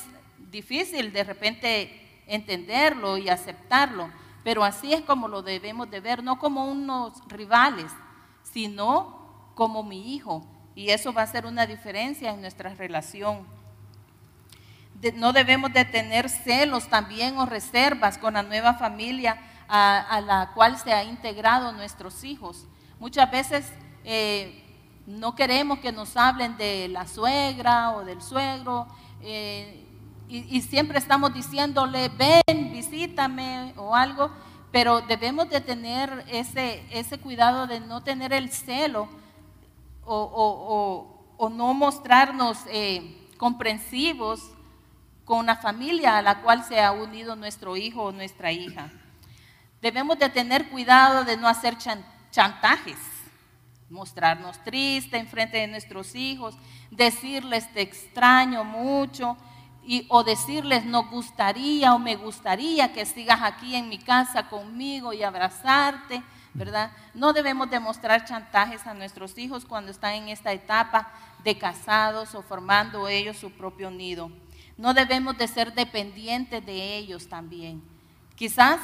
difícil 0.51 1.13
de 1.13 1.25
repente 1.25 2.23
entenderlo 2.27 3.19
y 3.19 3.29
aceptarlo. 3.29 4.09
Pero 4.49 4.65
así 4.65 4.95
es 4.95 5.03
como 5.03 5.29
lo 5.29 5.43
debemos 5.43 5.91
de 5.91 6.01
ver, 6.01 6.25
no 6.25 6.39
como 6.39 6.65
unos 6.65 7.13
rivales, 7.29 7.93
sino 8.43 9.53
como 9.55 9.83
mi 9.83 10.15
hijo. 10.15 10.43
Y 10.75 10.89
eso 10.89 11.13
va 11.13 11.21
a 11.21 11.27
ser 11.27 11.45
una 11.45 11.67
diferencia 11.67 12.31
en 12.31 12.41
nuestra 12.41 12.73
relación. 12.73 13.47
no 15.17 15.35
debemos 15.35 15.71
de 15.75 15.85
tener 15.85 16.31
celos 16.31 16.89
también 16.89 17.37
o 17.37 17.45
reservas 17.45 18.17
con 18.17 18.33
la 18.33 18.43
nueva 18.43 18.73
familia 18.73 19.39
a, 19.69 20.19
la 20.25 20.53
cual 20.55 20.79
se 20.79 20.95
ha 20.95 21.05
integrado 21.05 21.71
nuestros 21.73 22.25
hijos. 22.25 22.67
Muchas 22.99 23.31
veces 23.31 23.71
eh, 24.03 24.65
no 25.07 25.35
queremos 25.35 25.81
que 25.81 25.93
nos 25.93 26.17
hablen 26.17 26.57
de 26.57 26.89
la 26.89 27.07
suegra 27.07 27.91
o 27.91 28.03
del 28.03 28.23
suegro. 28.23 28.87
Eh, 29.21 29.85
y, 30.31 30.61
siempre 30.61 30.99
estamos 30.99 31.33
diciéndole, 31.33 32.11
ven, 32.11 32.58
visítame 32.91 33.75
o 33.77 33.95
algo, 33.95 34.31
pero 34.73 35.01
debemos 35.03 35.49
de 35.49 35.61
tener 35.61 36.25
ese, 36.29 36.85
ese 36.91 37.19
cuidado 37.19 37.67
de 37.67 37.81
no 37.81 38.03
tener 38.03 38.33
el 38.33 38.51
celo 38.51 39.09
o, 40.05 41.15
no 41.53 41.75
mostrarnos 41.75 42.59
eh, 42.69 43.29
comprensivos 43.37 44.41
con 45.25 45.47
la 45.47 45.57
familia 45.57 46.19
a 46.19 46.23
la 46.23 46.41
cual 46.41 46.65
se 46.65 46.81
ha 46.81 46.93
unido 46.93 47.37
nuestro 47.37 47.77
hijo 47.77 48.05
o 48.05 48.13
nuestra 48.13 48.51
hija. 48.51 48.91
Debemos 49.81 50.19
de 50.19 50.29
tener 50.31 50.69
cuidado 50.71 51.25
de 51.25 51.37
no 51.37 51.47
hacer 51.47 51.77
chantajes, 52.31 52.99
mostrarnos 53.91 54.63
tristes 54.65 55.21
en 55.21 55.29
frente 55.29 55.59
de 55.59 55.69
nuestros 55.69 56.15
hijos, 56.15 56.57
decirles 56.91 57.73
te 57.73 57.83
extraño 57.83 58.65
mucho, 58.65 59.37
o 60.09 60.23
decirles, 60.23 60.85
nos 60.85 61.09
gustaría 61.11 61.95
o 61.95 61.99
me 61.99 62.17
gustaría 62.17 62.93
que 62.93 63.07
sigas 63.07 63.41
aquí 63.43 63.75
en 63.75 63.89
mi 63.89 63.99
casa 63.99 64.49
conmigo 64.49 65.13
y 65.13 65.23
abrazarte, 65.23 66.23
¿verdad? 66.55 66.93
No 67.15 67.33
debemos 67.33 67.71
demostrar 67.71 68.25
chantajes 68.25 68.87
a 68.87 68.95
nuestros 68.95 69.39
hijos 69.39 69.65
cuando 69.65 69.91
están 69.91 70.15
en 70.15 70.29
esta 70.29 70.53
etapa 70.53 71.11
de 71.43 71.57
casados 71.57 72.35
o 72.35 72.43
formando 72.43 73.09
ellos 73.09 73.39
su 73.39 73.51
propio 73.51 73.91
nido. 73.91 74.31
No 74.77 74.95
debemos 74.95 75.39
de 75.39 75.49
ser 75.49 75.73
dependientes 75.73 76.65
de 76.65 76.97
ellos 76.97 77.29
también. 77.29 77.83
Quizás 78.37 78.81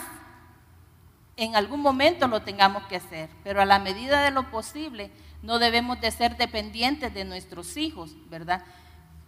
en 1.37 1.55
algún 1.57 1.81
momento 1.81 2.29
lo 2.29 2.43
tengamos 2.43 2.85
que 2.85 2.97
hacer, 2.97 3.29
pero 3.43 3.61
a 3.61 3.65
la 3.65 3.79
medida 3.79 4.23
de 4.23 4.31
lo 4.31 4.51
posible 4.51 5.11
no 5.43 5.59
debemos 5.59 6.01
de 6.01 6.11
ser 6.11 6.37
dependientes 6.37 7.13
de 7.13 7.25
nuestros 7.25 7.77
hijos, 7.77 8.17
¿verdad? 8.31 8.65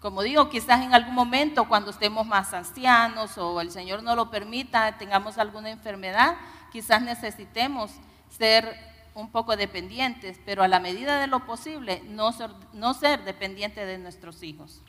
Como 0.01 0.23
digo, 0.23 0.51
quizás 0.51 0.83
en 0.83 0.95
algún 0.95 1.15
momento 1.15 1.67
cuando 1.69 1.91
estemos 1.91 2.27
más 2.27 2.53
ancianos 2.53 3.39
o 3.39 3.61
el 3.61 3.71
Señor 3.71 4.03
no 4.03 4.15
lo 4.15 4.31
permita, 4.31 4.99
tengamos 4.99 5.39
alguna 5.39 5.71
enfermedad, 5.71 6.37
quizás 6.71 7.03
necesitemos 7.03 7.91
ser 8.29 8.77
un 9.15 9.31
poco 9.31 9.57
dependientes, 9.57 10.39
pero 10.45 10.63
a 10.63 10.69
la 10.69 10.79
medida 10.79 11.19
de 11.19 11.27
lo 11.27 11.47
posible 11.47 12.03
no 12.11 12.33
ser, 12.33 12.51
no 12.75 12.93
ser 12.93 13.25
dependientes 13.25 13.87
de 13.87 13.99
nuestros 13.99 14.43
hijos. 14.43 14.83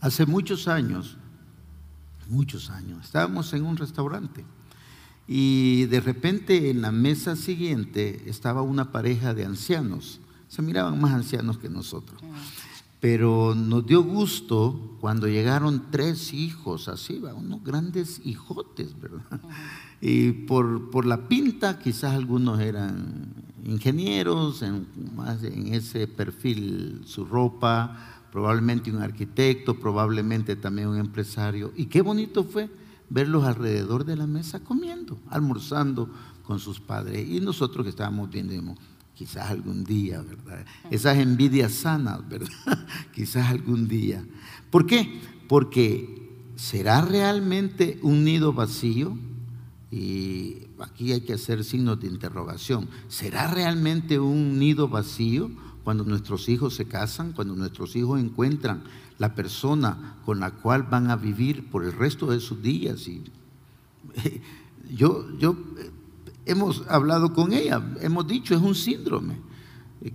Hace 0.00 0.24
muchos 0.26 0.68
años, 0.68 1.16
muchos 2.28 2.70
años, 2.70 3.04
estábamos 3.04 3.52
en 3.52 3.66
un 3.66 3.76
restaurante 3.76 4.44
y 5.26 5.86
de 5.86 6.00
repente 6.00 6.70
en 6.70 6.82
la 6.82 6.92
mesa 6.92 7.34
siguiente 7.34 8.22
estaba 8.26 8.62
una 8.62 8.92
pareja 8.92 9.34
de 9.34 9.44
ancianos, 9.44 10.20
se 10.48 10.62
miraban 10.62 11.00
más 11.00 11.12
ancianos 11.12 11.58
que 11.58 11.68
nosotros. 11.68 12.22
Mm. 12.22 12.65
Pero 13.00 13.54
nos 13.54 13.86
dio 13.86 14.02
gusto 14.02 14.96
cuando 15.00 15.28
llegaron 15.28 15.90
tres 15.90 16.32
hijos, 16.32 16.88
así, 16.88 17.22
unos 17.36 17.62
grandes 17.62 18.20
hijotes, 18.24 18.98
¿verdad? 18.98 19.40
Y 20.00 20.32
por, 20.32 20.90
por, 20.90 21.06
la 21.06 21.28
pinta, 21.28 21.78
quizás 21.78 22.14
algunos 22.14 22.60
eran 22.60 23.32
ingenieros, 23.64 24.62
en, 24.62 24.86
más 25.14 25.42
en 25.42 25.74
ese 25.74 26.06
perfil, 26.06 27.02
su 27.06 27.24
ropa, 27.24 28.16
probablemente 28.30 28.90
un 28.90 29.02
arquitecto, 29.02 29.78
probablemente 29.78 30.56
también 30.56 30.88
un 30.88 30.98
empresario. 30.98 31.72
Y 31.76 31.86
qué 31.86 32.02
bonito 32.02 32.44
fue 32.44 32.68
verlos 33.08 33.44
alrededor 33.44 34.04
de 34.04 34.16
la 34.16 34.26
mesa 34.26 34.60
comiendo, 34.60 35.18
almorzando 35.30 36.08
con 36.44 36.58
sus 36.58 36.80
padres. 36.80 37.28
Y 37.28 37.40
nosotros 37.40 37.84
que 37.84 37.90
estábamos 37.90 38.30
viendo, 38.30 38.74
Quizás 39.16 39.50
algún 39.50 39.82
día, 39.82 40.20
¿verdad? 40.20 40.66
Esas 40.90 41.16
envidias 41.16 41.72
sanas, 41.72 42.28
¿verdad? 42.28 42.86
Quizás 43.14 43.50
algún 43.50 43.88
día. 43.88 44.22
¿Por 44.70 44.86
qué? 44.86 45.20
Porque 45.48 46.28
será 46.56 47.00
realmente 47.00 47.98
un 48.02 48.24
nido 48.24 48.52
vacío 48.52 49.16
y 49.90 50.66
aquí 50.80 51.12
hay 51.12 51.22
que 51.22 51.32
hacer 51.32 51.64
signos 51.64 51.98
de 51.98 52.08
interrogación. 52.08 52.90
¿Será 53.08 53.46
realmente 53.50 54.18
un 54.18 54.58
nido 54.58 54.88
vacío 54.88 55.50
cuando 55.82 56.04
nuestros 56.04 56.50
hijos 56.50 56.74
se 56.74 56.86
casan, 56.86 57.32
cuando 57.32 57.56
nuestros 57.56 57.96
hijos 57.96 58.20
encuentran 58.20 58.82
la 59.16 59.34
persona 59.34 60.18
con 60.26 60.40
la 60.40 60.50
cual 60.50 60.82
van 60.82 61.10
a 61.10 61.16
vivir 61.16 61.70
por 61.70 61.84
el 61.84 61.92
resto 61.92 62.26
de 62.26 62.40
sus 62.40 62.60
días? 62.60 63.08
Y, 63.08 63.22
yo, 64.94 65.26
yo, 65.38 65.56
hemos 66.46 66.84
hablado 66.88 67.34
con 67.34 67.52
ella, 67.52 67.82
hemos 68.00 68.26
dicho, 68.26 68.54
es 68.54 68.60
un 68.60 68.74
síndrome. 68.74 69.36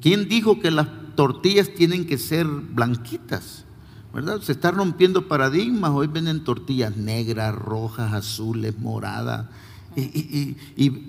¿Quién 0.01 0.27
dijo 0.27 0.59
que 0.59 0.71
las 0.71 0.87
tortillas 1.15 1.73
tienen 1.73 2.05
que 2.05 2.17
ser 2.17 2.47
blanquitas? 2.47 3.65
¿verdad? 4.13 4.41
Se 4.41 4.51
está 4.51 4.71
rompiendo 4.71 5.27
paradigmas. 5.27 5.91
Hoy 5.91 6.07
venden 6.07 6.43
tortillas 6.43 6.97
negras, 6.97 7.55
rojas, 7.55 8.13
azules, 8.13 8.77
moradas. 8.77 9.47
Y, 9.95 10.55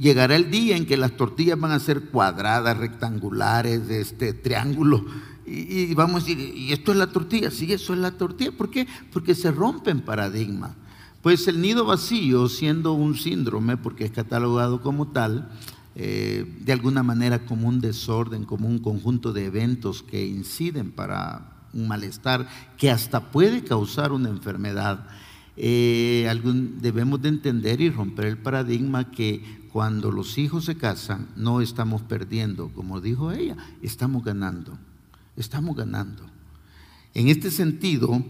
llegará 0.00 0.35
el 0.37 0.50
día 0.50 0.76
en 0.76 0.87
que 0.87 0.96
las 0.96 1.16
tortillas 1.16 1.58
van 1.58 1.70
a 1.70 1.78
ser 1.78 2.11
cuadradas, 2.11 2.76
rectangulares, 2.76 3.87
de 3.87 4.00
este, 4.00 4.32
triángulos. 4.32 5.02
Y, 5.46 5.94
vamos 5.94 6.22
a 6.22 6.26
decir, 6.26 6.38
¿y 6.38 6.72
esto 6.72 6.92
es 6.92 6.98
la 6.98 7.08
tortilla? 7.08 7.50
Sí, 7.50 7.72
eso 7.72 7.92
es 7.92 7.98
la 7.98 8.12
tortilla. 8.12 8.52
¿Por 8.52 8.70
qué? 8.70 8.87
Porque 9.12 9.35
se 9.35 9.50
rompen 9.50 10.00
paradigmas. 10.00 10.72
Pues 11.22 11.46
el 11.46 11.61
nido 11.61 11.85
vacío, 11.85 12.48
siendo 12.48 12.94
un 12.94 13.16
síndrome, 13.16 13.76
porque 13.76 14.04
es 14.04 14.11
catalogado 14.11 14.82
como 14.82 15.08
tal, 15.08 15.48
eh, 15.94 16.58
de 16.61 16.72
alguna 16.72 17.04
manera 17.04 17.46
como 17.46 17.68
un 17.68 17.80
desorden, 17.80 18.44
como 18.44 18.66
un 18.66 18.80
conjunto 18.80 19.32
de 19.32 19.44
eventos 19.44 20.02
que 20.02 20.26
inciden 20.26 20.90
para 20.90 21.68
un 21.72 21.87
malestar 21.87 22.48
que 22.76 22.90
hasta 22.90 23.30
puede 23.30 23.62
causar 23.62 24.11
una 24.11 24.30
enfermedad. 24.30 25.06
Eh, 25.56 26.28
debemos 26.80 27.22
de 27.22 27.28
entender 27.28 27.80
y 27.80 27.90
romper 27.90 28.24
el 28.24 28.38
paradigma 28.38 29.12
que 29.12 29.62
cuando 29.72 30.11
los 30.11 30.38
hijos 30.38 30.64
se 30.64 30.76
casan 30.76 31.28
no 31.37 31.61
estamos 31.61 32.02
perdiendo, 32.02 32.68
como 32.70 33.00
dijo 33.00 33.30
ella, 33.30 33.56
estamos 33.80 34.24
ganando, 34.24 34.76
estamos 35.37 35.76
ganando. 35.76 36.24
En 37.14 37.28
este 37.28 37.52
sentido, 37.52 38.24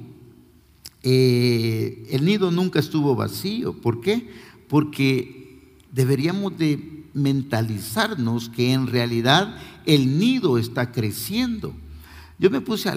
eh, 1.02 2.06
el 2.10 2.24
nido 2.24 2.50
nunca 2.50 2.78
estuvo 2.78 3.14
vacío. 3.14 3.72
¿Por 3.74 4.00
qué? 4.00 4.28
Porque 4.68 5.60
deberíamos 5.92 6.56
de 6.56 7.04
mentalizarnos 7.14 8.48
que 8.48 8.72
en 8.72 8.86
realidad 8.86 9.56
el 9.84 10.18
nido 10.18 10.58
está 10.58 10.92
creciendo. 10.92 11.74
Yo 12.38 12.50
me 12.50 12.60
puse, 12.60 12.90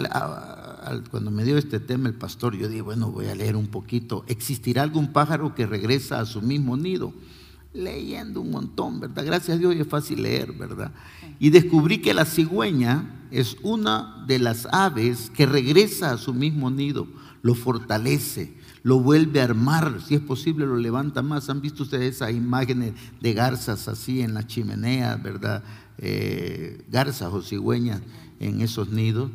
cuando 1.11 1.31
me 1.31 1.43
dio 1.43 1.57
este 1.57 1.79
tema 1.79 2.07
el 2.07 2.15
pastor, 2.15 2.55
yo 2.55 2.67
dije, 2.67 2.81
bueno, 2.81 3.11
voy 3.11 3.27
a 3.27 3.35
leer 3.35 3.55
un 3.55 3.67
poquito. 3.67 4.23
¿Existirá 4.27 4.83
algún 4.83 5.11
pájaro 5.11 5.53
que 5.53 5.65
regresa 5.65 6.19
a 6.19 6.25
su 6.25 6.41
mismo 6.41 6.77
nido? 6.77 7.13
Leyendo 7.73 8.41
un 8.41 8.51
montón, 8.51 9.01
¿verdad? 9.01 9.25
Gracias 9.25 9.57
a 9.57 9.59
Dios 9.59 9.75
es 9.75 9.87
fácil 9.87 10.23
leer, 10.23 10.53
¿verdad? 10.53 10.91
Y 11.39 11.49
descubrí 11.49 11.99
que 11.99 12.13
la 12.13 12.25
cigüeña 12.25 13.27
es 13.31 13.57
una 13.61 14.23
de 14.27 14.39
las 14.39 14.67
aves 14.71 15.29
que 15.29 15.45
regresa 15.45 16.11
a 16.11 16.17
su 16.17 16.33
mismo 16.33 16.71
nido, 16.71 17.07
lo 17.45 17.53
fortalece, 17.53 18.55
lo 18.81 19.01
vuelve 19.01 19.39
a 19.39 19.43
armar, 19.43 20.01
si 20.03 20.15
es 20.15 20.21
posible 20.21 20.65
lo 20.65 20.77
levanta 20.77 21.21
más. 21.21 21.47
¿Han 21.47 21.62
visto 21.62 21.84
ustedes 21.84 22.15
esas 22.15 22.31
imágenes 22.31 22.93
de 23.21 23.34
garzas 23.34 23.88
así 23.88 24.21
en 24.21 24.34
la 24.34 24.47
chimenea, 24.47 25.15
verdad? 25.17 25.63
Eh, 25.99 26.84
garzas 26.89 27.31
o 27.31 27.43
cigüeñas 27.43 28.01
en 28.39 28.62
esos 28.62 28.89
nidos. 28.89 29.29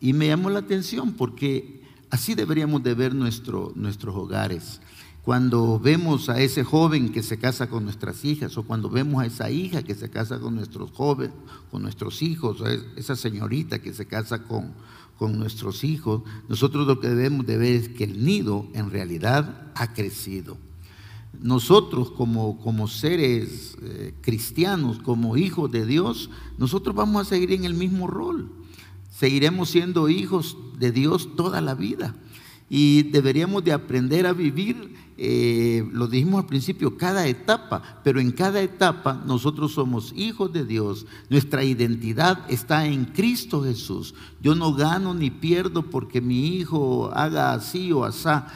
Y 0.00 0.12
me 0.12 0.26
llamó 0.26 0.50
la 0.50 0.58
atención 0.58 1.12
porque 1.12 1.84
así 2.10 2.34
deberíamos 2.34 2.82
de 2.82 2.94
ver 2.94 3.14
nuestro, 3.14 3.72
nuestros 3.76 4.16
hogares. 4.16 4.80
Cuando 5.22 5.78
vemos 5.78 6.28
a 6.30 6.40
ese 6.40 6.64
joven 6.64 7.12
que 7.12 7.22
se 7.22 7.38
casa 7.38 7.68
con 7.68 7.84
nuestras 7.84 8.24
hijas, 8.24 8.58
o 8.58 8.64
cuando 8.64 8.90
vemos 8.90 9.22
a 9.22 9.26
esa 9.26 9.52
hija 9.52 9.84
que 9.84 9.94
se 9.94 10.10
casa 10.10 10.40
con 10.40 10.56
nuestros 10.56 10.90
jóvenes, 10.90 11.32
con 11.70 11.82
nuestros 11.82 12.22
hijos, 12.22 12.60
esa 12.96 13.14
señorita 13.14 13.78
que 13.78 13.94
se 13.94 14.06
casa 14.06 14.42
con, 14.42 14.72
con 15.18 15.38
nuestros 15.38 15.84
hijos, 15.84 16.22
nosotros 16.48 16.86
lo 16.86 17.00
que 17.00 17.08
debemos 17.08 17.46
de 17.46 17.56
ver 17.56 17.76
es 17.76 17.88
que 17.88 18.04
el 18.04 18.24
nido 18.24 18.66
en 18.74 18.90
realidad 18.90 19.72
ha 19.74 19.92
crecido. 19.94 20.58
Nosotros 21.40 22.10
como, 22.10 22.58
como 22.60 22.88
seres 22.88 23.76
eh, 23.82 24.14
cristianos, 24.20 24.98
como 24.98 25.36
hijos 25.36 25.70
de 25.70 25.86
Dios, 25.86 26.30
nosotros 26.58 26.94
vamos 26.94 27.22
a 27.22 27.28
seguir 27.30 27.52
en 27.52 27.64
el 27.64 27.74
mismo 27.74 28.06
rol. 28.06 28.50
Seguiremos 29.10 29.70
siendo 29.70 30.08
hijos 30.08 30.56
de 30.78 30.92
Dios 30.92 31.36
toda 31.36 31.60
la 31.60 31.74
vida. 31.74 32.14
Y 32.68 33.02
deberíamos 33.04 33.64
de 33.64 33.72
aprender 33.72 34.26
a 34.26 34.32
vivir 34.32 34.94
eh, 35.18 35.86
lo 35.92 36.06
dijimos 36.06 36.42
al 36.42 36.48
principio, 36.48 36.96
cada 36.96 37.26
etapa, 37.26 38.00
pero 38.02 38.18
en 38.18 38.32
cada 38.32 38.62
etapa 38.62 39.22
nosotros 39.26 39.72
somos 39.72 40.12
hijos 40.16 40.52
de 40.52 40.64
Dios, 40.64 41.06
nuestra 41.28 41.64
identidad 41.64 42.44
está 42.48 42.86
en 42.86 43.04
Cristo 43.04 43.62
Jesús. 43.62 44.14
Yo 44.40 44.54
no 44.54 44.72
gano 44.72 45.12
ni 45.12 45.30
pierdo 45.30 45.82
porque 45.82 46.20
mi 46.20 46.56
hijo 46.56 47.10
haga 47.14 47.52
así 47.52 47.92
o 47.92 48.04
asá. 48.04 48.46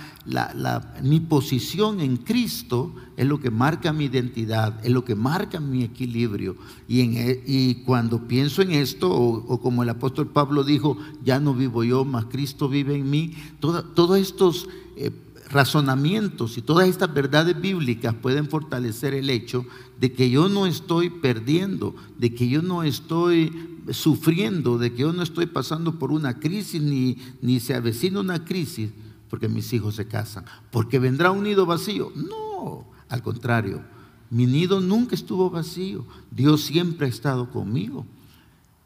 mi 1.03 1.21
posición 1.21 2.01
en 2.01 2.17
Cristo 2.17 2.95
es 3.17 3.27
lo 3.27 3.39
que 3.39 3.51
marca 3.51 3.93
mi 3.93 4.07
identidad, 4.07 4.85
es 4.85 4.91
lo 4.91 5.05
que 5.05 5.15
marca 5.15 5.61
mi 5.61 5.85
equilibrio. 5.85 6.57
Y, 6.89 7.01
e, 7.01 7.45
y 7.47 7.75
cuando 7.85 8.27
pienso 8.27 8.63
en 8.63 8.73
esto, 8.73 9.13
o, 9.13 9.61
como 9.61 9.83
el 9.83 9.91
apóstol 9.91 10.29
Pablo 10.29 10.65
dijo, 10.65 10.97
ya 11.23 11.39
no 11.39 11.53
vivo 11.53 11.85
yo, 11.85 12.05
más 12.07 12.25
Cristo 12.27 12.69
vive 12.69 12.95
en 12.95 13.11
mí, 13.11 13.35
todos 13.61 14.19
estos... 14.19 14.69
Eh, 14.97 15.11
razonamientos 15.49 16.59
y 16.59 16.63
todas 16.63 16.89
estas 16.89 17.13
verdades 17.13 17.61
bíblicas 17.61 18.15
pueden 18.15 18.49
fortalecer 18.49 19.15
el 19.15 19.31
hecho 19.31 19.65
de 20.01 20.13
que 20.13 20.31
yo 20.31 20.49
no 20.49 20.67
estoy 20.67 21.11
perdiendo, 21.11 21.95
de 22.19 22.35
que 22.35 22.49
yo 22.49 22.63
no 22.63 22.83
estoy 22.83 23.79
sufriendo, 23.91 24.79
de 24.79 24.93
que 24.93 25.03
yo 25.03 25.13
no 25.13 25.23
estoy 25.23 25.47
pasando 25.47 25.99
por 25.99 26.11
una 26.11 26.39
crisis 26.41 26.83
ni, 26.83 27.19
ni 27.41 27.61
se 27.61 27.75
avecina 27.75 28.21
una 28.21 28.45
crisis 28.45 28.91
porque 29.31 29.49
mis 29.49 29.73
hijos 29.73 29.97
se 29.97 30.07
casan, 30.07 30.45
porque 30.71 30.99
vendrá 30.99 31.31
un 31.31 31.45
nido 31.45 31.67
vacío. 31.67 32.13
No, 32.15 32.87
al 33.09 33.23
contrario, 33.23 33.83
mi 34.31 34.47
nido 34.47 34.81
nunca 34.81 35.15
estuvo 35.15 35.51
vacío, 35.51 36.05
Dios 36.31 36.63
siempre 36.63 37.07
ha 37.07 37.11
estado 37.11 37.51
conmigo. 37.51 38.07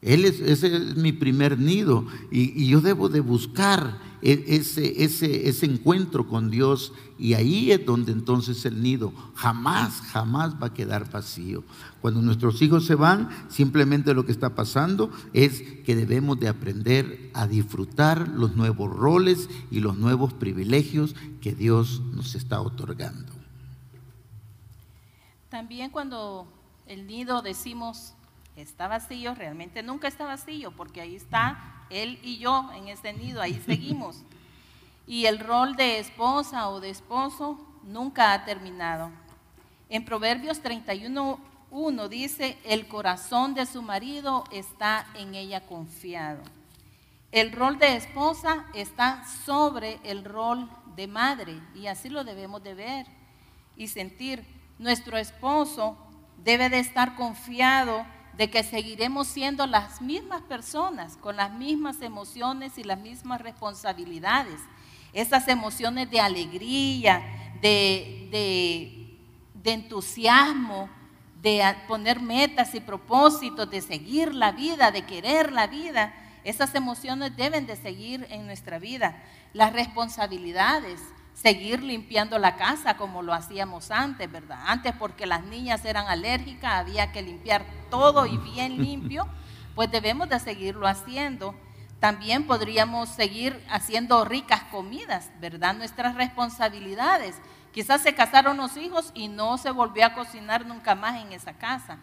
Él 0.02 0.24
es, 0.24 0.40
ese 0.40 0.74
es 0.74 0.96
mi 0.96 1.12
primer 1.12 1.58
nido 1.58 2.06
y, 2.30 2.66
yo 2.66 2.80
debo 2.80 3.10
de 3.10 3.20
buscar 3.20 3.98
e, 4.22 4.44
ese, 4.48 5.04
ese, 5.04 5.48
ese, 5.48 5.66
encuentro 5.66 6.26
con 6.26 6.50
Dios 6.50 6.94
y 7.18 7.34
ahí 7.34 7.70
es 7.70 7.84
donde 7.84 8.12
entonces 8.12 8.64
el 8.64 8.82
nido 8.82 9.12
jamás, 9.34 10.00
jamás 10.00 10.54
va 10.54 10.68
a 10.68 10.74
quedar 10.74 11.10
vacío. 11.10 11.64
Cuando 12.00 12.22
nuestros 12.22 12.62
hijos 12.62 12.86
se 12.86 12.94
van, 12.94 13.28
simplemente 13.50 14.14
lo 14.14 14.24
que 14.24 14.32
está 14.32 14.54
pasando 14.54 15.10
es 15.34 15.60
que 15.84 15.94
debemos 15.94 16.40
de 16.40 16.48
aprender 16.48 17.30
a 17.34 17.46
disfrutar 17.46 18.26
los 18.28 18.56
nuevos 18.56 18.90
roles 18.90 19.50
y 19.70 19.80
los 19.80 19.98
nuevos 19.98 20.32
privilegios 20.32 21.14
que 21.42 21.54
Dios 21.54 22.00
nos 22.14 22.34
está 22.34 22.62
otorgando. 22.62 23.32
También 25.50 25.90
cuando 25.90 26.46
el 26.86 27.06
nido 27.06 27.42
decimos 27.42 28.14
está 28.56 28.88
vacío, 28.88 29.34
realmente 29.34 29.82
nunca 29.82 30.08
está 30.08 30.26
vacío, 30.26 30.72
porque 30.72 31.00
ahí 31.00 31.16
está 31.16 31.84
él 31.90 32.18
y 32.22 32.38
yo 32.38 32.70
en 32.74 32.88
este 32.88 33.12
nido, 33.12 33.40
ahí 33.42 33.60
seguimos. 33.66 34.22
Y 35.06 35.26
el 35.26 35.38
rol 35.38 35.76
de 35.76 35.98
esposa 35.98 36.68
o 36.68 36.80
de 36.80 36.90
esposo 36.90 37.58
nunca 37.82 38.32
ha 38.32 38.44
terminado. 38.44 39.10
En 39.88 40.04
Proverbios 40.04 40.62
31.1 40.62 42.08
dice, 42.08 42.58
el 42.64 42.86
corazón 42.86 43.54
de 43.54 43.66
su 43.66 43.82
marido 43.82 44.44
está 44.52 45.06
en 45.14 45.34
ella 45.34 45.66
confiado. 45.66 46.42
El 47.32 47.52
rol 47.52 47.78
de 47.78 47.96
esposa 47.96 48.66
está 48.74 49.24
sobre 49.24 50.00
el 50.04 50.24
rol 50.24 50.68
de 50.96 51.06
madre 51.06 51.60
y 51.74 51.86
así 51.86 52.08
lo 52.08 52.24
debemos 52.24 52.62
de 52.62 52.74
ver 52.74 53.06
y 53.76 53.88
sentir. 53.88 54.44
Nuestro 54.78 55.16
esposo 55.16 55.96
debe 56.38 56.68
de 56.70 56.78
estar 56.78 57.16
confiado 57.16 58.04
de 58.40 58.48
que 58.48 58.64
seguiremos 58.64 59.26
siendo 59.26 59.66
las 59.66 60.00
mismas 60.00 60.40
personas, 60.40 61.18
con 61.18 61.36
las 61.36 61.52
mismas 61.52 62.00
emociones 62.00 62.78
y 62.78 62.84
las 62.84 62.98
mismas 62.98 63.38
responsabilidades. 63.42 64.58
Esas 65.12 65.46
emociones 65.46 66.10
de 66.10 66.20
alegría, 66.20 67.22
de, 67.60 69.18
entusiasmo, 69.62 70.88
de 71.42 71.62
poner 71.86 72.18
metas 72.22 72.74
y 72.74 72.80
propósitos, 72.80 73.70
de 73.70 73.82
seguir 73.82 74.34
la 74.34 74.52
vida, 74.52 74.90
de 74.90 75.02
querer 75.02 75.52
la 75.52 75.66
vida. 75.66 76.14
Esas 76.42 76.74
emociones 76.74 77.36
deben 77.36 77.66
de 77.66 77.76
seguir 77.76 78.26
en 78.30 78.46
nuestra 78.46 78.78
vida. 78.78 79.22
Las 79.52 79.74
responsabilidades, 79.74 80.98
seguir 81.34 81.82
limpiando 81.82 82.38
la 82.38 82.56
casa 82.56 82.96
como 82.96 83.22
lo 83.22 83.32
hacíamos 83.32 83.90
antes, 83.90 84.30
¿verdad? 84.30 84.58
Antes 84.66 84.94
porque 84.98 85.26
las 85.26 85.44
niñas 85.44 85.84
eran 85.84 86.06
alérgicas, 86.08 86.72
había 86.74 87.12
que 87.12 87.22
limpiar 87.22 87.64
todo 87.90 88.26
y 88.26 88.36
bien 88.38 88.76
limpio, 88.82 89.26
pues 89.74 89.90
debemos 89.90 90.28
de 90.28 90.40
seguirlo 90.40 90.86
haciendo. 90.86 91.54
También 91.98 92.46
podríamos 92.46 93.10
seguir 93.10 93.62
haciendo 93.70 94.24
ricas 94.24 94.62
comidas, 94.64 95.30
¿verdad? 95.40 95.74
Nuestras 95.74 96.14
responsabilidades, 96.14 97.36
Quizás 97.72 98.02
se 98.02 98.14
casaron 98.14 98.56
los 98.56 98.76
hijos 98.76 99.12
y 99.14 99.28
no 99.28 99.56
se 99.56 99.70
volvió 99.70 100.04
a 100.04 100.14
cocinar 100.14 100.66
nunca 100.66 100.94
más 100.94 101.22
en 101.22 101.32
esa 101.32 101.52
casa. 101.52 101.98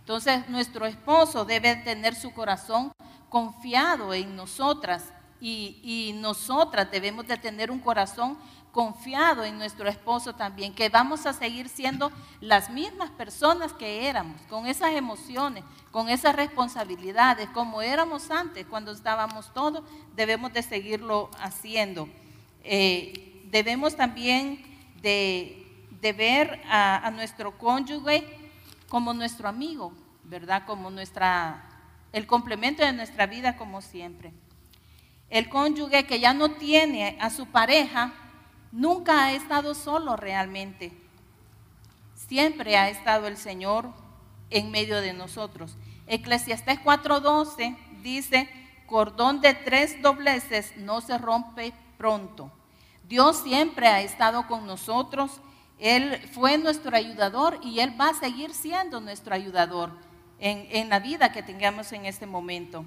Entonces 0.00 0.48
nuestro 0.48 0.84
esposo 0.84 1.44
debe 1.44 1.76
tener 1.76 2.16
su 2.16 2.32
corazón 2.32 2.92
confiado 3.28 4.12
en 4.14 4.34
nosotras 4.34 5.12
y, 5.40 5.80
y, 5.82 6.12
nosotras 6.20 6.90
debemos 6.90 7.26
de 7.26 7.36
tener 7.36 7.70
un 7.70 7.80
corazón 7.80 8.38
confiado 8.72 9.44
en 9.44 9.58
nuestro 9.58 9.86
esposo 9.86 10.34
también, 10.34 10.74
que 10.74 10.88
vamos 10.88 11.26
a 11.26 11.34
seguir 11.34 11.68
siendo 11.68 12.10
las 12.40 12.70
mismas 12.70 13.10
personas 13.10 13.74
que 13.74 14.08
éramos, 14.08 14.40
con 14.48 14.66
esas 14.66 14.92
emociones, 14.92 15.62
con 15.90 16.08
esas 16.08 16.34
responsabilidades, 16.34 17.50
como 17.50 17.82
éramos 17.82 18.30
antes, 18.30 18.66
cuando 18.66 18.90
estábamos 18.92 19.52
todos, 19.52 19.84
debemos 20.16 20.54
de 20.54 20.62
seguirlo 20.62 21.30
haciendo. 21.38 22.08
Eh, 22.64 23.42
debemos 23.50 23.94
también 23.94 24.64
de, 25.02 25.86
de 26.00 26.12
ver 26.14 26.62
a, 26.70 27.06
a, 27.06 27.10
nuestro 27.10 27.58
cónyuge 27.58 28.24
como 28.88 29.12
nuestro 29.12 29.48
amigo, 29.50 29.92
¿verdad? 30.24 30.64
Como 30.64 30.90
nuestra, 30.90 31.62
el 32.12 32.26
complemento 32.26 32.82
de 32.82 32.94
nuestra 32.94 33.26
vida 33.26 33.56
como 33.58 33.82
siempre. 33.82 34.32
El 35.28 35.50
cónyuge 35.50 36.06
que 36.06 36.20
ya 36.20 36.32
no 36.32 36.52
tiene 36.52 37.18
a 37.20 37.28
su 37.28 37.46
pareja, 37.46 38.14
nunca 38.72 39.26
ha 39.26 39.32
estado 39.32 39.74
solo 39.74 40.16
realmente. 40.16 40.92
Siempre 42.14 42.76
ha 42.76 42.88
estado 42.88 43.26
el 43.26 43.36
Señor 43.36 43.90
en 44.50 44.70
medio 44.70 45.00
de 45.00 45.12
nosotros. 45.12 45.76
Eclesiastés 46.06 46.80
4:12 46.80 47.76
dice, 48.02 48.48
cordón 48.86 49.40
de 49.40 49.54
tres 49.54 50.02
dobleces 50.02 50.76
no 50.76 51.00
se 51.00 51.18
rompe 51.18 51.72
pronto. 51.98 52.50
Dios 53.08 53.42
siempre 53.42 53.86
ha 53.86 54.00
estado 54.00 54.46
con 54.46 54.66
nosotros. 54.66 55.40
Él 55.78 56.20
fue 56.32 56.58
nuestro 56.58 56.96
ayudador 56.96 57.58
y 57.62 57.80
Él 57.80 57.98
va 58.00 58.10
a 58.10 58.14
seguir 58.14 58.54
siendo 58.54 59.00
nuestro 59.00 59.34
ayudador 59.34 59.90
en, 60.38 60.88
la 60.88 60.98
vida 60.98 61.32
que 61.32 61.42
tengamos 61.42 61.92
en 61.92 62.06
este 62.06 62.26
momento. 62.26 62.84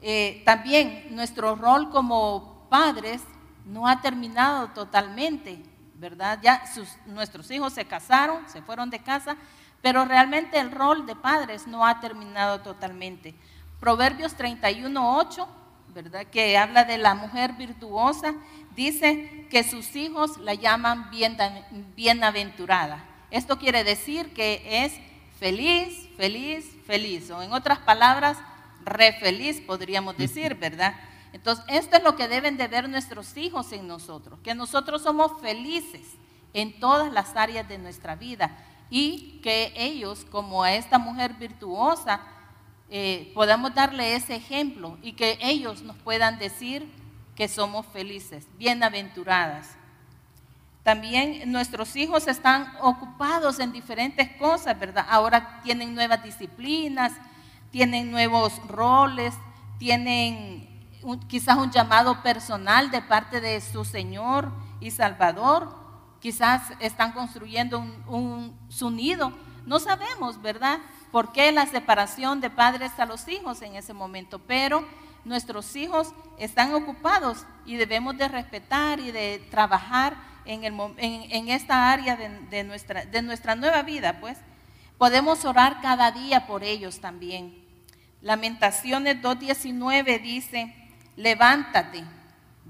Eh, 0.00 0.42
también 0.44 1.06
nuestro 1.10 1.54
rol 1.54 1.90
como 1.90 2.66
padres 2.68 3.22
no 3.64 3.86
ha 3.86 4.00
terminado 4.00 4.68
totalmente, 4.68 5.62
¿verdad? 5.94 6.38
Ya 6.42 6.66
sus, 6.72 6.88
nuestros 7.06 7.50
hijos 7.50 7.72
se 7.72 7.84
casaron, 7.84 8.48
se 8.48 8.62
fueron 8.62 8.90
de 8.90 8.98
casa, 9.00 9.36
pero 9.80 10.04
realmente 10.04 10.58
el 10.58 10.70
rol 10.70 11.06
de 11.06 11.16
padres 11.16 11.66
no 11.66 11.86
ha 11.86 12.00
terminado 12.00 12.60
totalmente. 12.60 13.34
Proverbios 13.80 14.36
31.8, 14.36 15.46
¿verdad? 15.94 16.26
Que 16.26 16.56
habla 16.56 16.84
de 16.84 16.98
la 16.98 17.14
mujer 17.14 17.52
virtuosa, 17.54 18.34
dice 18.74 19.46
que 19.50 19.64
sus 19.64 19.94
hijos 19.96 20.38
la 20.38 20.54
llaman 20.54 21.10
bien, 21.10 21.36
bienaventurada. 21.94 23.04
Esto 23.30 23.58
quiere 23.58 23.82
decir 23.84 24.32
que 24.34 24.84
es 24.84 24.94
feliz, 25.38 26.08
feliz, 26.16 26.76
feliz, 26.86 27.30
o 27.30 27.42
en 27.42 27.52
otras 27.52 27.78
palabras, 27.78 28.38
re 28.84 29.12
feliz 29.14 29.60
podríamos 29.60 30.16
decir, 30.16 30.54
¿verdad? 30.54 30.94
Entonces, 31.32 31.64
esto 31.68 31.96
es 31.96 32.02
lo 32.02 32.16
que 32.16 32.28
deben 32.28 32.56
de 32.56 32.68
ver 32.68 32.88
nuestros 32.88 33.36
hijos 33.36 33.72
en 33.72 33.88
nosotros, 33.88 34.38
que 34.42 34.54
nosotros 34.54 35.02
somos 35.02 35.40
felices 35.40 36.02
en 36.52 36.78
todas 36.78 37.12
las 37.12 37.34
áreas 37.36 37.68
de 37.68 37.78
nuestra 37.78 38.14
vida 38.16 38.56
y 38.90 39.40
que 39.42 39.72
ellos, 39.74 40.26
como 40.30 40.62
a 40.62 40.74
esta 40.74 40.98
mujer 40.98 41.32
virtuosa, 41.34 42.20
eh, 42.90 43.32
podamos 43.34 43.74
darle 43.74 44.14
ese 44.14 44.34
ejemplo 44.34 44.98
y 45.02 45.12
que 45.14 45.38
ellos 45.40 45.80
nos 45.82 45.96
puedan 45.96 46.38
decir 46.38 46.86
que 47.34 47.48
somos 47.48 47.86
felices, 47.86 48.46
bienaventuradas. 48.58 49.76
También 50.82 51.50
nuestros 51.50 51.96
hijos 51.96 52.26
están 52.28 52.74
ocupados 52.82 53.60
en 53.60 53.72
diferentes 53.72 54.28
cosas, 54.36 54.78
¿verdad? 54.78 55.06
Ahora 55.08 55.60
tienen 55.62 55.94
nuevas 55.94 56.22
disciplinas, 56.22 57.12
tienen 57.70 58.10
nuevos 58.10 58.58
roles, 58.66 59.32
tienen 59.78 60.71
quizás 61.28 61.56
un 61.56 61.70
llamado 61.70 62.22
personal 62.22 62.90
de 62.90 63.02
parte 63.02 63.40
de 63.40 63.60
su 63.60 63.84
Señor 63.84 64.52
y 64.80 64.90
Salvador. 64.90 65.74
Quizás 66.20 66.72
están 66.78 67.12
construyendo 67.12 67.80
un, 68.06 68.56
su 68.68 68.90
nido. 68.90 69.32
No 69.66 69.78
sabemos, 69.78 70.40
¿verdad? 70.40 70.78
¿Por 71.10 71.32
qué 71.32 71.52
la 71.52 71.66
separación 71.66 72.40
de 72.40 72.50
padres 72.50 72.92
a 72.98 73.06
los 73.06 73.26
hijos 73.28 73.62
en 73.62 73.76
ese 73.76 73.92
momento? 73.92 74.38
Pero 74.38 74.84
nuestros 75.24 75.76
hijos 75.76 76.12
están 76.38 76.74
ocupados 76.74 77.44
y 77.66 77.76
debemos 77.76 78.16
de 78.16 78.28
respetar 78.28 78.98
y 78.98 79.12
de 79.12 79.46
trabajar 79.50 80.16
en, 80.44 80.64
el, 80.64 80.74
en, 80.96 81.48
esta 81.48 81.92
área 81.92 82.16
de, 82.16 82.64
nuestra, 82.64 83.04
de 83.04 83.22
nuestra 83.22 83.54
nueva 83.54 83.82
vida, 83.82 84.20
pues. 84.20 84.38
Podemos 84.98 85.44
orar 85.44 85.80
cada 85.80 86.12
día 86.12 86.46
por 86.46 86.62
ellos 86.62 87.00
también. 87.00 87.62
Lamentaciones 88.20 89.20
2.19 89.20 90.22
dice, 90.22 90.81
levántate, 91.16 92.04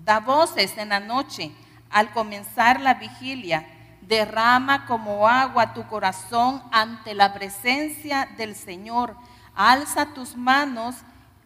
da 0.04 0.20
voces 0.20 0.76
en 0.78 0.90
la 0.90 1.00
noche 1.00 1.52
al 1.90 2.12
comenzar 2.12 2.80
la 2.80 2.94
vigilia, 2.94 3.66
derrama 4.00 4.86
como 4.86 5.28
agua 5.28 5.74
tu 5.74 5.86
corazón 5.86 6.62
ante 6.72 7.14
la 7.14 7.32
presencia 7.32 8.28
del 8.36 8.54
Señor, 8.54 9.16
alza 9.54 10.14
tus 10.14 10.36
manos 10.36 10.96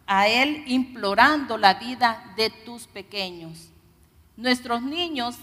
a 0.06 0.28
Él 0.28 0.64
implorando 0.66 1.58
la 1.58 1.74
vida 1.74 2.22
de 2.36 2.50
tus 2.50 2.86
pequeños. 2.86 3.70
Nuestros 4.36 4.82
niños 4.82 5.36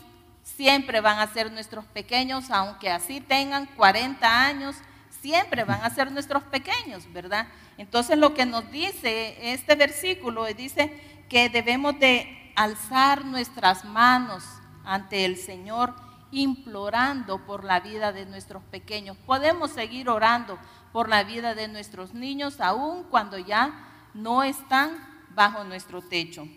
siempre 0.44 1.02
van 1.02 1.20
a 1.20 1.28
ser 1.28 1.52
nuestros 1.52 1.86
pequeños, 1.86 2.50
aunque 2.50 2.90
así 2.90 3.22
tengan 3.22 3.66
40 3.66 4.46
años, 4.46 4.76
siempre 5.22 5.64
van 5.64 5.82
a 5.82 5.90
ser 5.90 6.12
nuestros 6.12 6.44
pequeños, 6.44 7.12
¿verdad? 7.14 7.48
Entonces 7.78 8.18
lo 8.18 8.34
que 8.34 8.46
nos 8.46 8.70
dice 8.72 9.54
este 9.54 9.76
versículo 9.76 10.46
dice 10.46 11.13
que 11.34 11.50
debemos 11.50 11.98
de 11.98 12.54
alzar 12.56 13.26
nuestras 13.26 13.86
manos 13.86 14.44
ante 14.86 15.26
el 15.26 15.36
Señor 15.36 15.96
implorando 16.30 17.44
por 17.44 17.64
la 17.64 17.80
vida 17.80 18.12
de 18.12 18.28
nuestros 18.28 18.62
pequeños. 18.66 19.18
Podemos 19.26 19.72
seguir 19.72 20.10
orando 20.10 20.60
por 20.92 21.10
la 21.10 21.24
vida 21.24 21.56
de 21.56 21.68
nuestros 21.68 22.14
niños 22.14 22.62
aun 22.62 23.02
cuando 23.06 23.40
ya 23.40 23.74
no 24.14 24.44
están 24.44 24.96
bajo 25.34 25.64
nuestro 25.64 26.04
techo. 26.04 26.48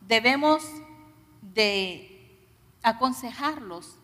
Debemos 0.00 0.62
de 1.42 2.46
aconsejarlos 2.84 3.96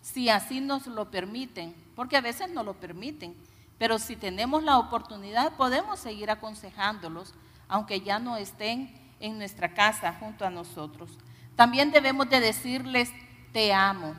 si 0.00 0.30
así 0.30 0.60
nos 0.60 0.88
lo 0.88 1.12
permiten, 1.12 1.76
porque 1.94 2.16
a 2.16 2.20
veces 2.20 2.50
no 2.50 2.64
lo 2.64 2.74
permiten, 2.74 3.36
pero 3.78 4.00
si 4.00 4.16
tenemos 4.16 4.64
la 4.64 4.78
oportunidad 4.78 5.52
podemos 5.52 6.00
seguir 6.00 6.28
aconsejándolos 6.28 7.34
aunque 7.68 8.00
ya 8.00 8.18
no 8.18 8.36
estén 8.36 8.94
en 9.20 9.38
nuestra 9.38 9.72
casa 9.72 10.16
junto 10.18 10.44
a 10.44 10.50
nosotros. 10.50 11.10
También 11.56 11.90
debemos 11.90 12.28
de 12.28 12.40
decirles, 12.40 13.10
te 13.52 13.72
amo 13.72 14.14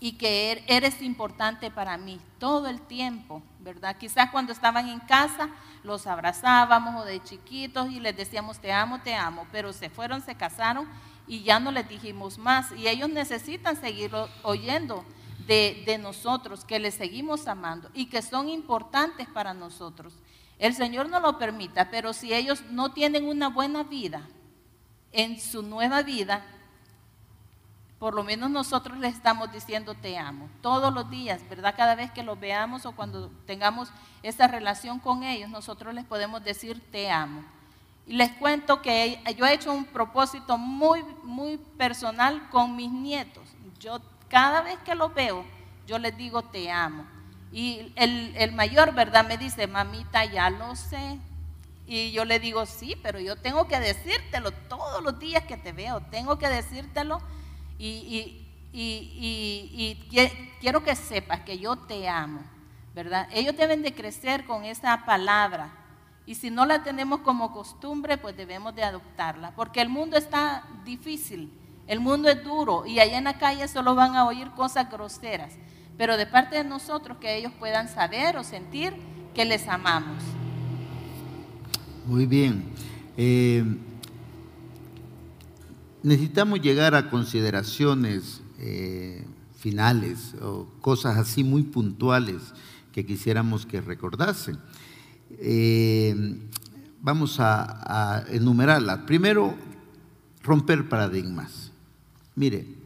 y 0.00 0.12
que 0.12 0.50
er-, 0.50 0.64
eres 0.66 1.00
importante 1.00 1.70
para 1.70 1.96
mí 1.96 2.20
todo 2.38 2.66
el 2.68 2.80
tiempo, 2.80 3.42
¿verdad? 3.60 3.96
Quizás 3.96 4.30
cuando 4.30 4.52
estaban 4.52 4.88
en 4.88 4.98
casa 5.00 5.48
los 5.84 6.06
abrazábamos 6.06 7.02
o 7.02 7.04
de 7.04 7.22
chiquitos 7.22 7.90
y 7.90 8.00
les 8.00 8.16
decíamos, 8.16 8.58
te 8.58 8.72
amo, 8.72 9.00
te 9.00 9.14
amo, 9.14 9.46
pero 9.52 9.72
se 9.72 9.90
fueron, 9.90 10.20
se 10.20 10.34
casaron 10.34 10.88
y 11.28 11.42
ya 11.42 11.60
no 11.60 11.70
les 11.70 11.88
dijimos 11.88 12.36
más. 12.36 12.72
Y 12.72 12.88
ellos 12.88 13.10
necesitan 13.10 13.80
seguir 13.80 14.10
oyendo 14.42 15.04
de, 15.46 15.84
de 15.86 15.98
nosotros, 15.98 16.64
que 16.64 16.78
les 16.78 16.94
seguimos 16.94 17.46
amando 17.46 17.88
y 17.94 18.06
que 18.06 18.22
son 18.22 18.48
importantes 18.48 19.28
para 19.28 19.54
nosotros. 19.54 20.14
El 20.62 20.76
Señor 20.76 21.08
no 21.08 21.18
lo 21.18 21.38
permita, 21.38 21.90
pero 21.90 22.12
si 22.12 22.32
ellos 22.32 22.62
no 22.70 22.92
tienen 22.92 23.26
una 23.26 23.48
buena 23.48 23.82
vida 23.82 24.22
en 25.10 25.40
su 25.40 25.60
nueva 25.60 26.02
vida, 26.02 26.44
por 27.98 28.14
lo 28.14 28.22
menos 28.22 28.48
nosotros 28.48 28.96
les 28.98 29.16
estamos 29.16 29.50
diciendo 29.50 29.94
te 29.94 30.16
amo 30.16 30.48
todos 30.60 30.94
los 30.94 31.10
días, 31.10 31.40
¿verdad? 31.50 31.74
Cada 31.76 31.96
vez 31.96 32.12
que 32.12 32.22
los 32.22 32.38
veamos 32.38 32.86
o 32.86 32.92
cuando 32.92 33.28
tengamos 33.44 33.90
esa 34.22 34.46
relación 34.46 35.00
con 35.00 35.24
ellos, 35.24 35.50
nosotros 35.50 35.92
les 35.94 36.04
podemos 36.04 36.44
decir 36.44 36.80
te 36.92 37.10
amo. 37.10 37.42
Y 38.06 38.12
les 38.12 38.30
cuento 38.30 38.82
que 38.82 39.20
yo 39.36 39.44
he 39.44 39.54
hecho 39.54 39.72
un 39.72 39.84
propósito 39.84 40.58
muy, 40.58 41.02
muy 41.24 41.56
personal 41.76 42.48
con 42.50 42.76
mis 42.76 42.92
nietos. 42.92 43.48
Yo 43.80 44.00
cada 44.28 44.62
vez 44.62 44.78
que 44.84 44.94
los 44.94 45.12
veo, 45.12 45.44
yo 45.88 45.98
les 45.98 46.16
digo 46.16 46.42
te 46.42 46.70
amo. 46.70 47.04
Y 47.52 47.92
el, 47.96 48.52
mayor, 48.52 48.94
¿verdad? 48.94 49.26
Me 49.26 49.36
dice, 49.36 49.66
mamita, 49.66 50.24
ya 50.24 50.48
lo 50.48 50.74
sé. 50.74 51.18
Y 51.86 52.12
yo 52.12 52.24
le 52.24 52.40
digo, 52.40 52.64
sí, 52.64 52.96
pero 53.02 53.20
yo 53.20 53.36
tengo 53.36 53.68
que 53.68 53.78
decírtelo 53.78 54.52
todos 54.52 55.02
los 55.02 55.18
días 55.18 55.44
que 55.44 55.56
te 55.56 55.72
veo, 55.72 56.00
tengo 56.10 56.38
que 56.38 56.48
decírtelo 56.48 57.20
y, 57.78 58.38
quiero 60.60 60.82
que 60.82 60.96
sepas 60.96 61.40
que 61.40 61.58
yo 61.58 61.76
te 61.76 62.08
amo, 62.08 62.40
¿verdad? 62.94 63.28
Ellos 63.32 63.56
deben 63.56 63.82
de 63.82 63.92
crecer 63.92 64.46
con 64.46 64.64
esa 64.64 65.04
palabra 65.04 65.70
y 66.24 66.36
si 66.36 66.50
no 66.50 66.64
la 66.66 66.82
tenemos 66.84 67.20
como 67.20 67.52
costumbre, 67.52 68.16
pues 68.16 68.36
debemos 68.36 68.74
de 68.74 68.84
adoptarla, 68.84 69.50
porque 69.56 69.80
el 69.80 69.88
mundo 69.88 70.16
está 70.16 70.64
difícil 70.84 71.52
El 71.88 71.98
mundo 71.98 72.28
es 72.28 72.42
duro 72.44 72.86
y 72.86 73.00
allá 73.00 73.18
en 73.18 73.24
la 73.24 73.38
calle 73.38 73.66
solo 73.66 73.94
van 73.96 74.14
a 74.14 74.24
oír 74.24 74.50
cosas 74.52 74.88
groseras, 74.88 75.54
pero 76.02 76.16
de 76.16 76.26
parte 76.26 76.56
de 76.56 76.64
nosotros 76.64 77.18
que 77.18 77.36
ellos 77.38 77.52
puedan 77.60 77.88
saber 77.88 78.36
o 78.36 78.42
sentir 78.42 78.92
que 79.36 79.44
les 79.44 79.68
amamos. 79.68 80.20
Muy 82.08 82.26
bien. 82.26 82.64
Eh, 83.16 83.64
necesitamos 86.02 86.60
llegar 86.60 86.96
a 86.96 87.08
consideraciones 87.08 88.40
eh, 88.58 89.24
finales 89.54 90.34
o 90.42 90.66
cosas 90.80 91.18
así 91.18 91.44
muy 91.44 91.62
puntuales 91.62 92.52
que 92.90 93.06
quisiéramos 93.06 93.64
que 93.64 93.80
recordasen. 93.80 94.58
Eh, 95.38 96.16
vamos 97.00 97.38
a, 97.38 98.16
a 98.18 98.24
enumerarlas. 98.32 99.02
Primero, 99.06 99.54
romper 100.42 100.88
paradigmas. 100.88 101.70
Mire, 102.34 102.81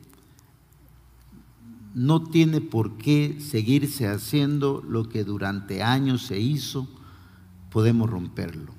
no 1.96 2.22
tiene 2.22 2.60
por 2.60 2.98
qué 2.98 3.38
seguirse 3.40 4.06
haciendo 4.06 4.84
lo 4.86 5.08
que 5.08 5.24
durante 5.24 5.82
años 5.82 6.26
se 6.26 6.38
hizo, 6.38 6.86
podemos 7.70 8.10
romperlo. 8.10 8.74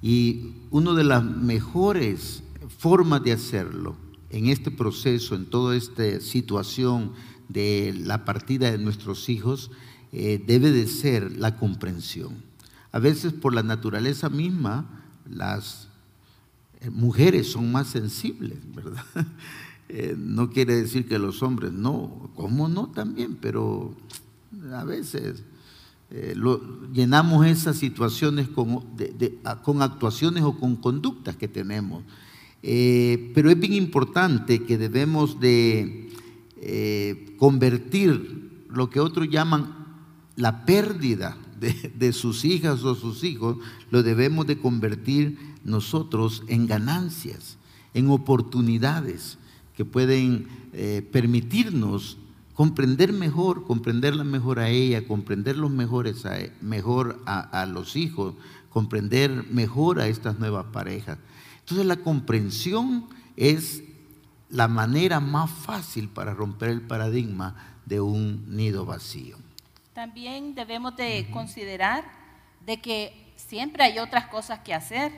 Y 0.00 0.52
una 0.70 0.94
de 0.94 1.02
las 1.02 1.24
mejores 1.24 2.44
formas 2.78 3.24
de 3.24 3.32
hacerlo 3.32 3.96
en 4.30 4.46
este 4.46 4.70
proceso, 4.70 5.34
en 5.34 5.46
toda 5.46 5.74
esta 5.74 6.20
situación 6.20 7.14
de 7.48 7.92
la 7.98 8.24
partida 8.24 8.70
de 8.70 8.78
nuestros 8.78 9.28
hijos, 9.28 9.72
eh, 10.12 10.40
debe 10.46 10.70
de 10.70 10.86
ser 10.86 11.36
la 11.36 11.56
comprensión. 11.56 12.44
A 12.92 13.00
veces 13.00 13.32
por 13.32 13.52
la 13.52 13.64
naturaleza 13.64 14.28
misma, 14.28 15.02
las 15.28 15.88
eh, 16.80 16.90
mujeres 16.90 17.50
son 17.50 17.72
más 17.72 17.88
sensibles, 17.88 18.58
¿verdad? 18.72 19.04
Eh, 19.92 20.14
no 20.16 20.50
quiere 20.50 20.76
decir 20.76 21.08
que 21.08 21.18
los 21.18 21.42
hombres 21.42 21.72
no, 21.72 22.30
¿cómo 22.36 22.68
no 22.68 22.90
también? 22.90 23.36
Pero 23.40 23.94
a 24.72 24.84
veces 24.84 25.42
llenamos 26.92 27.46
esas 27.46 27.76
situaciones 27.76 28.48
con, 28.48 28.84
con, 29.62 29.82
actuaciones 29.82 30.42
o 30.42 30.58
con 30.58 30.74
conductas 30.76 31.36
que 31.36 31.46
tenemos. 31.46 32.02
pero 32.60 33.50
es 33.50 33.60
bien 33.60 33.74
importante 33.74 34.64
que 34.64 34.76
debemos 34.76 35.38
de 35.38 36.08
convertir 37.38 38.66
lo 38.68 38.90
que 38.90 38.98
otros 38.98 39.28
llaman 39.28 39.72
la 40.36 40.64
pérdida 40.64 41.36
de, 41.60 42.12
sus 42.12 42.44
hijas 42.44 42.82
o 42.84 42.94
sus 42.94 43.22
hijos, 43.22 43.56
lo 43.90 44.02
debemos 44.02 44.46
de 44.46 44.58
convertir 44.58 45.38
nosotros 45.64 46.42
en 46.48 46.66
ganancias, 46.66 47.58
en 47.92 48.08
oportunidades 48.08 49.36
que 49.80 49.86
pueden 49.86 50.46
eh, 50.74 51.00
permitirnos 51.10 52.18
comprender 52.52 53.14
mejor, 53.14 53.64
comprenderla 53.64 54.24
mejor 54.24 54.58
a 54.58 54.68
ella, 54.68 55.08
comprender 55.08 55.56
los 55.56 55.70
mejores 55.70 56.22
e, 56.26 56.52
mejor 56.60 57.22
a, 57.24 57.62
a, 57.62 57.64
los 57.64 57.96
hijos, 57.96 58.34
comprender 58.68 59.30
mejor 59.50 59.98
a 59.98 60.06
estas 60.06 60.38
nuevas 60.38 60.66
parejas. 60.66 61.16
Entonces 61.60 61.86
la 61.86 61.96
comprensión 61.96 63.06
es 63.38 63.82
la 64.50 64.68
manera 64.68 65.18
más 65.18 65.50
fácil 65.50 66.10
para 66.10 66.34
romper 66.34 66.68
el 66.68 66.82
paradigma 66.82 67.56
de 67.86 68.02
un 68.02 68.54
nido 68.54 68.84
vacío. 68.84 69.38
También 69.94 70.54
debemos 70.54 70.94
de 70.94 71.26
considerar 71.32 72.04
de 72.66 72.82
que 72.82 73.32
siempre 73.36 73.82
hay 73.84 73.98
otras 73.98 74.26
cosas 74.26 74.58
que 74.58 74.74
hacer, 74.74 75.10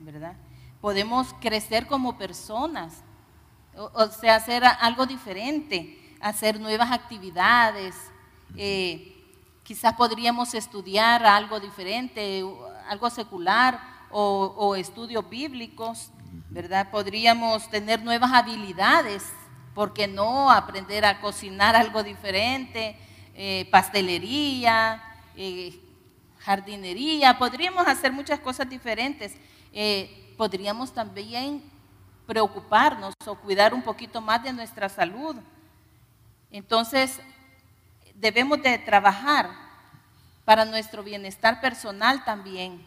¿verdad? 0.00 0.34
Podemos 0.80 1.32
crecer 1.40 1.86
como 1.86 2.18
personas, 2.18 3.04
o, 3.76 4.06
sea, 4.08 4.36
hacer 4.36 4.64
algo 4.64 5.06
diferente, 5.06 5.98
hacer 6.20 6.60
nuevas 6.60 6.90
actividades. 6.90 7.94
Eh, 8.56 9.16
quizás 9.62 9.94
podríamos 9.94 10.54
estudiar 10.54 11.24
algo 11.24 11.60
diferente, 11.60 12.44
algo 12.88 13.10
secular 13.10 13.80
o, 14.10 14.54
o 14.56 14.76
estudios 14.76 15.28
bíblicos, 15.28 16.10
¿verdad? 16.50 16.90
Podríamos 16.90 17.68
tener 17.70 18.02
nuevas 18.02 18.32
habilidades, 18.32 19.24
¿por 19.74 19.92
qué 19.92 20.06
no? 20.06 20.50
Aprender 20.50 21.04
a 21.04 21.20
cocinar 21.20 21.74
algo 21.76 22.02
diferente, 22.02 22.96
eh, 23.34 23.66
pastelería, 23.70 25.02
eh, 25.36 25.80
jardinería, 26.40 27.38
podríamos 27.38 27.86
hacer 27.86 28.12
muchas 28.12 28.40
cosas 28.40 28.68
diferentes. 28.68 29.34
Eh, 29.72 30.34
podríamos 30.36 30.92
también 30.92 31.62
preocuparnos 32.26 33.14
o 33.26 33.34
cuidar 33.36 33.74
un 33.74 33.82
poquito 33.82 34.20
más 34.20 34.42
de 34.42 34.52
nuestra 34.52 34.88
salud. 34.88 35.36
Entonces, 36.50 37.20
debemos 38.14 38.62
de 38.62 38.78
trabajar 38.78 39.50
para 40.44 40.64
nuestro 40.64 41.02
bienestar 41.02 41.60
personal 41.60 42.24
también. 42.24 42.80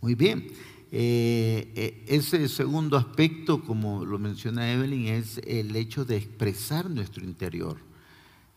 Muy 0.00 0.14
bien. 0.14 0.52
ese 0.90 2.48
segundo 2.48 2.96
aspecto, 2.96 3.64
como 3.64 4.04
lo 4.04 4.18
menciona 4.18 4.70
Evelyn, 4.70 5.08
es 5.08 5.38
el 5.38 5.74
hecho 5.74 6.04
de 6.04 6.16
expresar 6.16 6.88
nuestro 6.88 7.24
interior. 7.24 7.78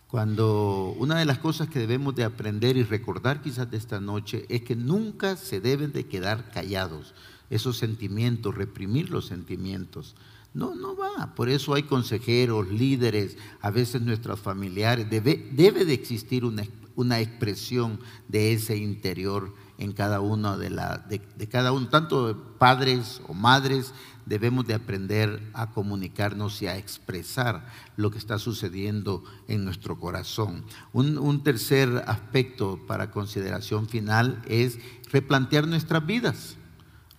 Cuando 0.07 0.95
una 0.99 1.19
de 1.19 1.25
las 1.25 1.39
cosas 1.39 1.67
que 1.67 1.79
debemos 1.79 2.15
de 2.15 2.23
aprender 2.23 2.77
y 2.77 2.83
recordar 2.83 3.41
quizás 3.41 3.69
de 3.69 3.77
esta 3.77 3.99
noche 3.99 4.45
es 4.47 4.61
que 4.61 4.75
nunca 4.75 5.35
se 5.35 5.59
deben 5.59 5.91
de 5.91 6.05
quedar 6.05 6.49
callados 6.51 7.13
esos 7.49 7.77
sentimientos, 7.77 8.55
reprimir 8.55 9.09
los 9.09 9.25
sentimientos. 9.25 10.15
No, 10.53 10.75
no 10.75 10.95
va. 10.95 11.35
Por 11.35 11.49
eso 11.49 11.73
hay 11.73 11.83
consejeros, 11.83 12.69
líderes, 12.69 13.37
a 13.61 13.69
veces 13.69 14.01
nuestros 14.01 14.39
familiares. 14.39 15.09
Debe, 15.09 15.49
debe 15.53 15.85
de 15.85 15.93
existir 15.93 16.45
una, 16.45 16.63
una 16.95 17.19
expresión 17.19 17.99
de 18.27 18.53
ese 18.53 18.75
interior 18.77 19.53
en 19.77 19.91
cada 19.93 20.19
uno 20.19 20.57
de, 20.57 20.71
la, 20.71 20.97
de, 20.97 21.47
cada 21.47 21.71
uno, 21.71 21.87
tanto 21.87 22.55
padres 22.57 23.21
o 23.27 23.33
madres, 23.33 23.93
debemos 24.25 24.65
de 24.65 24.73
aprender 24.73 25.39
a 25.53 25.69
comunicarnos 25.71 26.61
y 26.61 26.67
a 26.67 26.77
expresar 26.77 27.67
lo 27.95 28.09
que 28.09 28.17
está 28.17 28.39
sucediendo 28.39 29.23
en 29.47 29.63
nuestro 29.63 29.99
corazón. 29.99 30.65
Un, 30.91 31.43
tercer 31.43 32.03
aspecto 32.07 32.79
para 32.87 33.11
consideración 33.11 33.87
final 33.87 34.41
es 34.47 34.79
replantear 35.11 35.67
nuestras 35.67 36.05
vidas, 36.05 36.57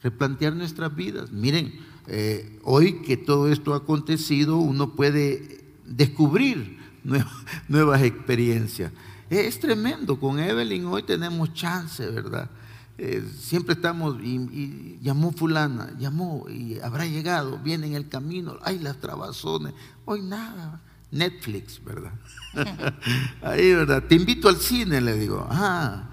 replantear 0.02 0.54
nuestras 0.54 0.94
vidas. 0.94 1.32
Miren, 1.32 1.72
eh, 2.06 2.58
hoy 2.62 3.02
que 3.02 3.16
todo 3.16 3.50
esto 3.52 3.74
ha 3.74 3.78
acontecido, 3.78 4.56
uno 4.56 4.94
puede 4.94 5.64
descubrir 5.84 6.78
nuevas 7.68 8.02
experiencias. 8.02 8.92
Es 9.30 9.60
tremendo, 9.60 10.18
con 10.18 10.38
Evelyn 10.38 10.86
hoy 10.86 11.02
tenemos 11.02 11.52
chance, 11.52 12.06
¿verdad? 12.06 12.48
Eh, 12.96 13.22
siempre 13.38 13.74
estamos, 13.74 14.16
y, 14.22 14.98
llamó 15.02 15.32
fulana, 15.32 15.92
llamó 15.98 16.46
y 16.48 16.80
habrá 16.80 17.06
llegado, 17.06 17.58
viene 17.58 17.86
en 17.86 17.94
el 17.94 18.08
camino, 18.08 18.58
hay 18.62 18.78
las 18.78 18.98
trabazones, 18.98 19.74
hoy 20.04 20.22
nada, 20.22 20.80
Netflix, 21.10 21.82
¿verdad? 21.84 22.12
Ahí, 23.42 23.72
¿verdad? 23.72 24.02
Te 24.02 24.14
invito 24.14 24.48
al 24.48 24.56
cine, 24.56 25.00
le 25.00 25.14
digo, 25.14 25.46
ah, 25.50 26.07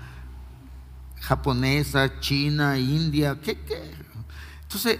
japonesa, 1.26 2.20
china, 2.20 2.78
india, 2.78 3.40
¿qué, 3.42 3.60
qué? 3.62 3.92
Entonces, 4.62 5.00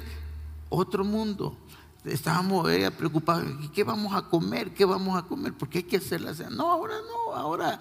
otro 0.70 1.04
mundo. 1.04 1.56
Estábamos 2.04 2.70
ella 2.70 2.92
preocupados, 2.92 3.46
¿qué 3.74 3.84
vamos 3.84 4.14
a 4.14 4.24
comer? 4.24 4.74
¿Qué 4.74 4.86
vamos 4.86 5.18
a 5.18 5.24
comer? 5.24 5.54
Porque 5.54 5.80
hay 5.80 5.84
que 5.84 5.98
hacerla. 5.98 6.34
No, 6.52 6.72
ahora 6.72 6.96
no, 7.02 7.36
ahora 7.36 7.80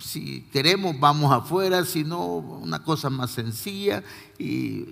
si 0.00 0.42
queremos 0.52 0.98
vamos 0.98 1.32
afuera, 1.32 1.84
si 1.84 2.04
no, 2.04 2.36
una 2.36 2.82
cosa 2.82 3.10
más 3.10 3.30
sencilla. 3.30 4.02
Y 4.38 4.86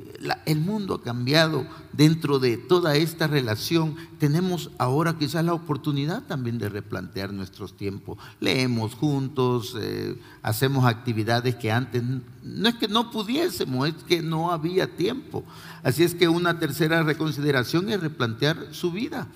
el 0.44 0.60
mundo 0.60 0.94
ha 0.94 1.02
cambiado 1.02 1.66
dentro 1.92 2.38
de 2.38 2.58
toda 2.58 2.96
esta 2.96 3.26
relación. 3.26 3.96
Tenemos 4.18 4.70
ahora 4.78 5.16
quizás 5.18 5.44
la 5.44 5.54
oportunidad 5.54 6.24
también 6.24 6.58
de 6.58 6.68
replantear 6.68 7.32
nuestros 7.32 7.76
tiempos. 7.76 8.18
Leemos 8.40 8.94
juntos, 8.94 9.74
eh, 9.80 10.16
hacemos 10.42 10.84
actividades 10.84 11.56
que 11.56 11.72
antes 11.72 12.02
no 12.42 12.68
es 12.68 12.74
que 12.74 12.88
no 12.88 13.10
pudiésemos, 13.10 13.88
es 13.88 13.94
que 14.04 14.22
no 14.22 14.50
había 14.50 14.96
tiempo. 14.96 15.44
Así 15.82 16.04
es 16.04 16.14
que 16.14 16.28
una 16.28 16.58
tercera 16.58 17.02
reconsideración 17.02 17.88
es 17.88 18.00
replantear 18.00 18.68
su 18.72 18.92
vida. 18.92 19.28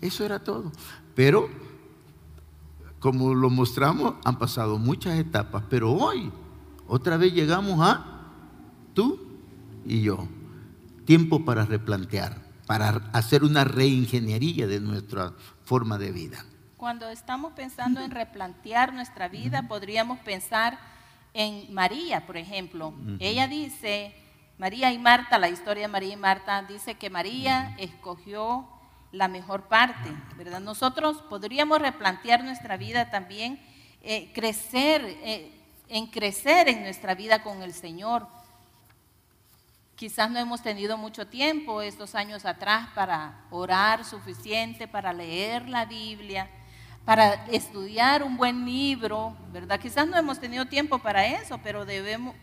Eso 0.00 0.24
era 0.24 0.38
todo. 0.38 0.70
Pero 1.14 1.50
como 3.02 3.34
lo 3.34 3.50
mostramos, 3.50 4.14
han 4.24 4.38
pasado 4.38 4.78
muchas 4.78 5.18
etapas, 5.18 5.64
pero 5.68 5.90
hoy 5.92 6.30
otra 6.86 7.16
vez 7.16 7.34
llegamos 7.34 7.80
a 7.80 8.28
tú 8.94 9.18
y 9.84 10.02
yo. 10.02 10.28
Tiempo 11.04 11.44
para 11.44 11.64
replantear, 11.64 12.38
para 12.64 13.10
hacer 13.12 13.42
una 13.42 13.64
reingeniería 13.64 14.68
de 14.68 14.78
nuestra 14.78 15.32
forma 15.64 15.98
de 15.98 16.12
vida. 16.12 16.44
Cuando 16.76 17.08
estamos 17.08 17.54
pensando 17.54 18.00
en 18.00 18.12
replantear 18.12 18.94
nuestra 18.94 19.28
vida, 19.28 19.66
podríamos 19.66 20.20
pensar 20.20 20.78
en 21.34 21.74
María, 21.74 22.24
por 22.24 22.36
ejemplo. 22.36 22.94
Ella 23.18 23.48
dice, 23.48 24.14
María 24.58 24.92
y 24.92 24.98
Marta, 24.98 25.40
la 25.40 25.48
historia 25.48 25.82
de 25.82 25.92
María 25.92 26.12
y 26.12 26.16
Marta 26.16 26.62
dice 26.62 26.94
que 26.94 27.10
María 27.10 27.74
escogió 27.78 28.68
la 29.12 29.28
mejor 29.28 29.64
parte, 29.64 30.10
¿verdad? 30.36 30.60
Nosotros 30.60 31.18
podríamos 31.28 31.80
replantear 31.80 32.42
nuestra 32.42 32.76
vida 32.76 33.10
también, 33.10 33.60
eh, 34.02 34.32
crecer, 34.34 35.04
eh, 35.22 35.52
en 35.88 36.06
crecer 36.06 36.68
en 36.68 36.82
nuestra 36.82 37.14
vida 37.14 37.42
con 37.42 37.62
el 37.62 37.74
Señor. 37.74 38.26
Quizás 39.94 40.30
no 40.30 40.38
hemos 40.38 40.62
tenido 40.62 40.96
mucho 40.96 41.26
tiempo 41.26 41.82
estos 41.82 42.14
años 42.14 42.46
atrás 42.46 42.88
para 42.94 43.44
orar 43.50 44.04
suficiente, 44.04 44.88
para 44.88 45.12
leer 45.12 45.68
la 45.68 45.84
Biblia, 45.84 46.48
para 47.04 47.44
estudiar 47.46 48.22
un 48.22 48.36
buen 48.36 48.64
libro, 48.64 49.36
¿verdad? 49.52 49.78
Quizás 49.78 50.08
no 50.08 50.16
hemos 50.16 50.40
tenido 50.40 50.64
tiempo 50.66 50.98
para 50.98 51.26
eso, 51.26 51.58
pero 51.62 51.84
debemos, 51.84 52.34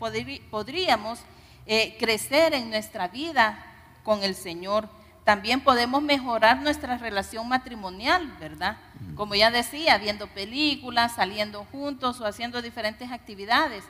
podríamos 0.52 1.20
eh, 1.66 1.98
crecer 2.00 2.54
en 2.54 2.70
nuestra 2.70 3.08
vida 3.08 3.66
con 4.04 4.24
el 4.24 4.36
Señor 4.36 4.99
también 5.24 5.62
podemos 5.62 6.02
mejorar 6.02 6.62
nuestra 6.62 6.98
relación 6.98 7.48
matrimonial, 7.48 8.36
¿verdad? 8.40 8.78
Como 9.16 9.36
ya 9.36 9.52
decía, 9.52 9.98
viendo 9.98 10.28
películas, 10.28 11.16
saliendo 11.16 11.66
juntos 11.72 12.20
o 12.20 12.26
haciendo 12.26 12.62
diferentes 12.62 13.12
actividades. 13.12 13.84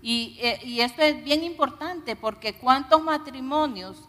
Y, 0.00 0.38
eh, 0.40 0.60
y 0.64 0.80
esto 0.80 1.02
es 1.02 1.22
bien 1.22 1.42
importante 1.44 2.16
porque 2.16 2.54
cuántos 2.54 3.02
matrimonios 3.02 4.08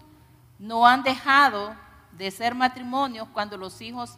no 0.60 0.88
han 0.88 1.04
dejado 1.04 1.76
de 2.12 2.32
ser 2.32 2.56
matrimonios 2.56 3.28
cuando 3.34 3.58
los 3.58 3.82
hijos 3.82 4.18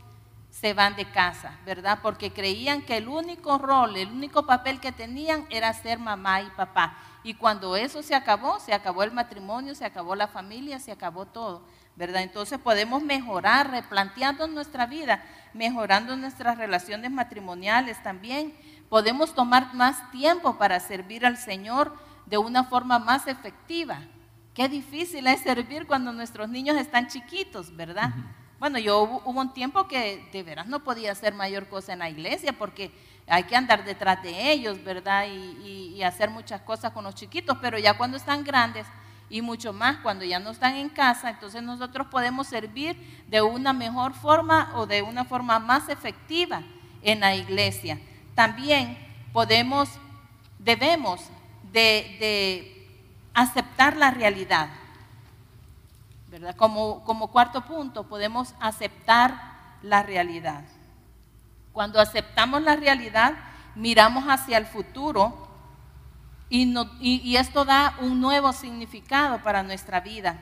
se 0.50 0.74
van 0.74 0.96
de 0.96 1.10
casa, 1.10 1.60
¿verdad? 1.66 2.00
Porque 2.02 2.32
creían 2.32 2.82
que 2.82 2.98
el 2.98 3.08
único 3.08 3.58
rol, 3.58 3.96
el 3.96 4.10
único 4.10 4.46
papel 4.46 4.80
que 4.80 4.92
tenían 4.92 5.46
era 5.50 5.74
ser 5.74 6.00
mamá 6.00 6.42
y 6.42 6.50
papá. 6.52 6.98
Y 7.24 7.36
cuando 7.36 7.76
eso 7.76 8.02
se 8.02 8.16
acabó, 8.16 8.60
se 8.60 8.74
acabó 8.74 9.04
el 9.04 9.12
matrimonio, 9.12 9.76
se 9.76 9.86
acabó 9.86 10.16
la 10.16 10.28
familia, 10.28 10.80
se 10.80 10.92
acabó 10.92 11.26
todo. 11.26 11.62
¿Verdad? 12.00 12.24
Entonces 12.24 12.58
podemos 12.60 13.04
mejorar, 13.04 13.72
replanteando 13.72 14.48
nuestra 14.48 14.86
vida, 14.86 15.22
mejorando 15.54 16.16
nuestras 16.16 16.58
relaciones 16.58 17.12
matrimoniales 17.12 18.02
también. 18.02 18.54
Podemos 18.88 19.36
tomar 19.36 19.74
más 19.74 20.10
tiempo 20.10 20.58
para 20.58 20.80
servir 20.80 21.26
al 21.26 21.36
Señor 21.36 21.94
de 22.26 22.38
una 22.38 22.64
forma 22.64 23.00
más 23.00 23.28
efectiva. 23.28 24.00
Qué 24.54 24.70
difícil 24.70 25.28
es 25.28 25.42
servir 25.42 25.88
cuando 25.88 26.14
nuestros 26.14 26.48
niños 26.48 26.78
están 26.78 27.08
chiquitos, 27.08 27.76
¿verdad? 27.76 28.12
Bueno, 28.60 28.80
yo 28.80 29.02
hubo, 29.02 29.42
un 29.42 29.54
tiempo 29.54 29.90
que 29.90 30.26
de 30.32 30.44
veras 30.44 30.68
no 30.68 30.86
podía 30.86 31.12
hacer 31.12 31.34
mayor 31.34 31.68
cosa 31.68 31.92
en 31.92 32.00
la 32.00 32.10
iglesia 32.10 32.54
porque 32.54 32.92
hay 33.28 33.44
que 33.44 33.58
andar 33.58 33.84
detrás 33.84 34.24
de 34.24 34.54
ellos, 34.54 34.82
¿verdad? 34.86 35.26
y 35.28 36.02
hacer 36.02 36.30
muchas 36.30 36.62
cosas 36.62 36.94
con 36.94 37.04
los 37.04 37.16
chiquitos, 37.16 37.58
pero 37.62 37.78
ya 37.78 37.98
cuando 37.98 38.16
están 38.16 38.46
grandes, 38.46 38.88
y 39.30 39.42
mucho 39.42 39.74
más 39.74 39.98
cuando 39.98 40.26
ya 40.26 40.40
no 40.40 40.50
están 40.50 40.76
en 40.76 40.90
casa, 40.90 41.30
entonces 41.30 41.62
nosotros 41.62 42.08
podemos 42.08 42.48
servir 42.48 43.24
de 43.28 43.42
una 43.42 43.74
mejor 43.74 44.14
forma 44.14 44.72
o 44.76 44.86
de 44.86 45.02
una 45.02 45.26
forma 45.26 45.60
más 45.60 45.88
efectiva 45.90 46.64
en 47.02 47.20
la 47.20 47.36
iglesia. 47.36 48.00
También 48.36 48.98
podemos, 49.32 49.90
debemos 50.58 51.22
de, 51.72 52.76
aceptar 53.34 53.96
la 53.96 54.12
realidad. 54.12 54.70
¿verdad? 56.30 56.56
Como, 56.56 57.04
como 57.04 57.28
cuarto 57.28 57.66
punto, 57.66 58.08
podemos 58.08 58.54
aceptar 58.60 59.40
la 59.82 60.04
realidad. 60.04 60.64
Cuando 61.72 62.00
aceptamos 62.00 62.62
la 62.64 62.76
realidad, 62.76 63.34
miramos 63.76 64.26
hacia 64.26 64.58
el 64.58 64.66
futuro 64.66 65.49
y, 66.50 67.36
esto 67.36 67.64
da 67.64 67.96
un 68.00 68.20
nuevo 68.20 68.52
significado 68.54 69.42
para 69.44 69.62
nuestra 69.62 70.00
vida. 70.00 70.38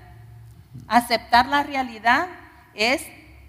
Aceptar 0.88 1.48
la 1.48 1.64
realidad 1.64 2.28
es 2.74 3.06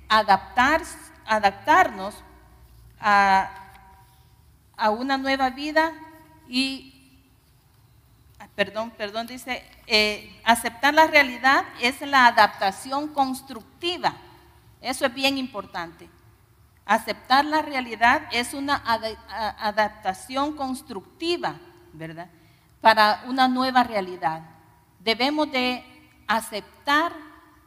adaptar, 0.08 0.82
adaptarnos 1.26 2.14
a, 3.00 3.50
una 4.90 5.18
nueva 5.18 5.50
vida 5.50 5.92
y, 6.48 7.22
perdón, 8.54 8.90
perdón, 8.90 9.26
dice, 9.26 9.64
eh, 9.86 10.40
aceptar 10.44 10.94
la 10.94 11.06
realidad 11.06 11.64
es 11.80 12.00
la 12.00 12.26
adaptación 12.26 13.08
constructiva. 13.08 14.16
Eso 14.80 15.06
es 15.06 15.14
bien 15.14 15.38
importante. 15.38 16.08
Aceptar 16.86 17.44
la 17.44 17.62
realidad 17.62 18.22
es 18.32 18.54
una 18.54 18.82
adaptación 19.58 20.56
constructiva, 20.56 21.56
¿verdad? 21.92 22.28
Para 22.80 23.24
una 23.26 23.48
nueva 23.48 23.82
realidad. 23.84 24.42
Debemos 25.00 25.50
de 25.50 25.84
aceptar 26.26 27.12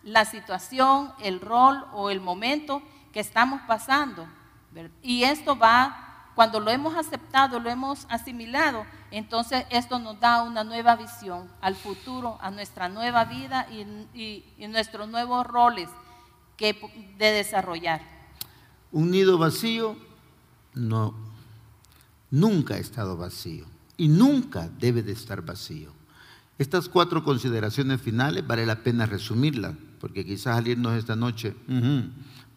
la 0.03 0.25
situación, 0.25 1.13
el 1.21 1.41
rol 1.41 1.85
o 1.93 2.09
el 2.09 2.21
momento 2.21 2.81
que 3.11 3.19
estamos 3.19 3.61
pasando. 3.67 4.27
Y 5.03 5.23
esto 5.23 5.57
va, 5.57 6.29
cuando 6.35 6.59
lo 6.59 6.71
hemos 6.71 6.95
aceptado, 6.95 7.59
lo 7.59 7.69
hemos 7.69 8.05
asimilado, 8.09 8.85
entonces 9.11 9.65
esto 9.69 9.99
nos 9.99 10.19
da 10.19 10.43
una 10.43 10.63
nueva 10.63 10.95
visión 10.95 11.49
al 11.59 11.75
futuro, 11.75 12.37
a 12.41 12.49
nuestra 12.51 12.87
nueva 12.87 13.25
vida 13.25 13.67
y, 13.69 14.67
nuestros 14.67 15.09
nuevos 15.09 15.45
roles 15.45 15.89
que, 16.55 16.73
de 17.17 17.31
desarrollar. 17.31 18.01
Un 18.93 19.11
nido 19.11 19.37
vacío 19.37 19.97
no, 20.73 21.13
nunca 22.29 22.75
ha 22.75 22.77
estado 22.77 23.17
vacío 23.17 23.65
y 24.01 24.07
nunca 24.07 24.67
debe 24.79 25.03
de 25.03 25.11
estar 25.11 25.45
vacío. 25.45 25.91
Estas 26.57 26.89
cuatro 26.89 27.23
consideraciones 27.23 28.01
finales 28.01 28.47
vale 28.47 28.65
la 28.65 28.81
pena 28.81 29.05
resumirlas, 29.05 29.75
porque 29.99 30.25
quizás 30.25 30.55
salirnos 30.55 30.97
esta 30.97 31.15
noche, 31.15 31.55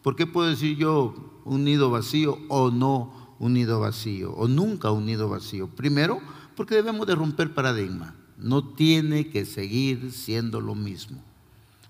¿por 0.00 0.16
qué 0.16 0.26
puedo 0.26 0.48
decir 0.48 0.78
yo 0.78 1.42
un 1.44 1.64
nido 1.64 1.90
vacío 1.90 2.38
o 2.48 2.70
no 2.70 3.36
un 3.38 3.52
nido 3.52 3.78
vacío, 3.78 4.32
o 4.32 4.48
nunca 4.48 4.90
un 4.90 5.04
nido 5.04 5.28
vacío? 5.28 5.68
Primero, 5.68 6.22
porque 6.56 6.76
debemos 6.76 7.06
de 7.06 7.14
romper 7.14 7.52
paradigma. 7.52 8.14
No 8.38 8.64
tiene 8.64 9.28
que 9.28 9.44
seguir 9.44 10.12
siendo 10.12 10.62
lo 10.62 10.74
mismo. 10.74 11.22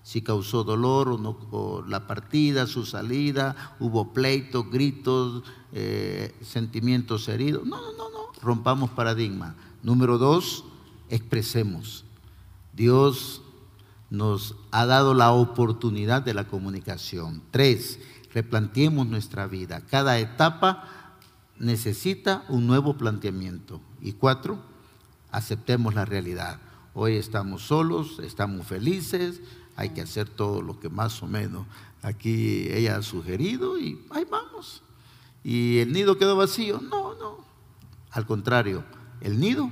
Si 0.04 0.22
causó 0.22 0.62
dolor 0.62 1.08
o 1.08 1.18
no, 1.18 1.84
la 1.88 2.06
partida, 2.06 2.68
su 2.68 2.86
salida, 2.86 3.74
hubo 3.80 4.12
pleitos, 4.12 4.70
gritos, 4.70 5.42
eh, 5.72 6.32
sentimientos 6.42 7.26
heridos. 7.28 7.66
No, 7.66 7.80
no, 7.80 7.92
no, 7.92 8.10
no 8.10 8.24
rompamos 8.44 8.90
paradigma. 8.90 9.56
Número 9.82 10.18
dos, 10.18 10.64
expresemos. 11.08 12.04
Dios 12.72 13.42
nos 14.10 14.54
ha 14.70 14.86
dado 14.86 15.14
la 15.14 15.32
oportunidad 15.32 16.22
de 16.22 16.34
la 16.34 16.46
comunicación. 16.46 17.42
Tres, 17.50 17.98
replanteemos 18.32 19.06
nuestra 19.06 19.46
vida. 19.46 19.80
Cada 19.80 20.18
etapa 20.18 21.18
necesita 21.58 22.44
un 22.48 22.66
nuevo 22.66 22.96
planteamiento. 22.96 23.80
Y 24.00 24.12
cuatro, 24.12 24.58
aceptemos 25.30 25.94
la 25.94 26.04
realidad. 26.04 26.60
Hoy 26.92 27.16
estamos 27.16 27.62
solos, 27.62 28.20
estamos 28.22 28.66
felices, 28.66 29.40
hay 29.76 29.90
que 29.90 30.00
hacer 30.00 30.28
todo 30.28 30.62
lo 30.62 30.78
que 30.80 30.88
más 30.88 31.22
o 31.22 31.26
menos 31.26 31.66
aquí 32.02 32.68
ella 32.70 32.96
ha 32.96 33.02
sugerido 33.02 33.78
y 33.78 34.04
ahí 34.10 34.26
vamos. 34.30 34.82
¿Y 35.42 35.78
el 35.78 35.92
nido 35.92 36.16
quedó 36.16 36.36
vacío? 36.36 36.80
No, 36.80 37.14
no, 37.14 37.44
al 38.10 38.26
contrario, 38.26 38.84
el 39.20 39.40
nido 39.40 39.70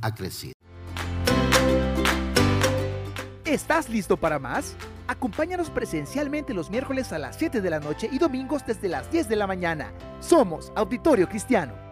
ha 0.00 0.14
crecido. 0.14 0.54
¿Estás 3.44 3.88
listo 3.88 4.16
para 4.16 4.38
más? 4.38 4.74
Acompáñanos 5.06 5.70
presencialmente 5.70 6.52
los 6.52 6.68
miércoles 6.68 7.12
a 7.12 7.18
las 7.18 7.36
7 7.36 7.60
de 7.60 7.70
la 7.70 7.78
noche 7.78 8.08
y 8.10 8.18
domingos 8.18 8.66
desde 8.66 8.88
las 8.88 9.10
10 9.10 9.28
de 9.28 9.36
la 9.36 9.46
mañana. 9.46 9.92
Somos 10.20 10.72
Auditorio 10.74 11.28
Cristiano. 11.28 11.85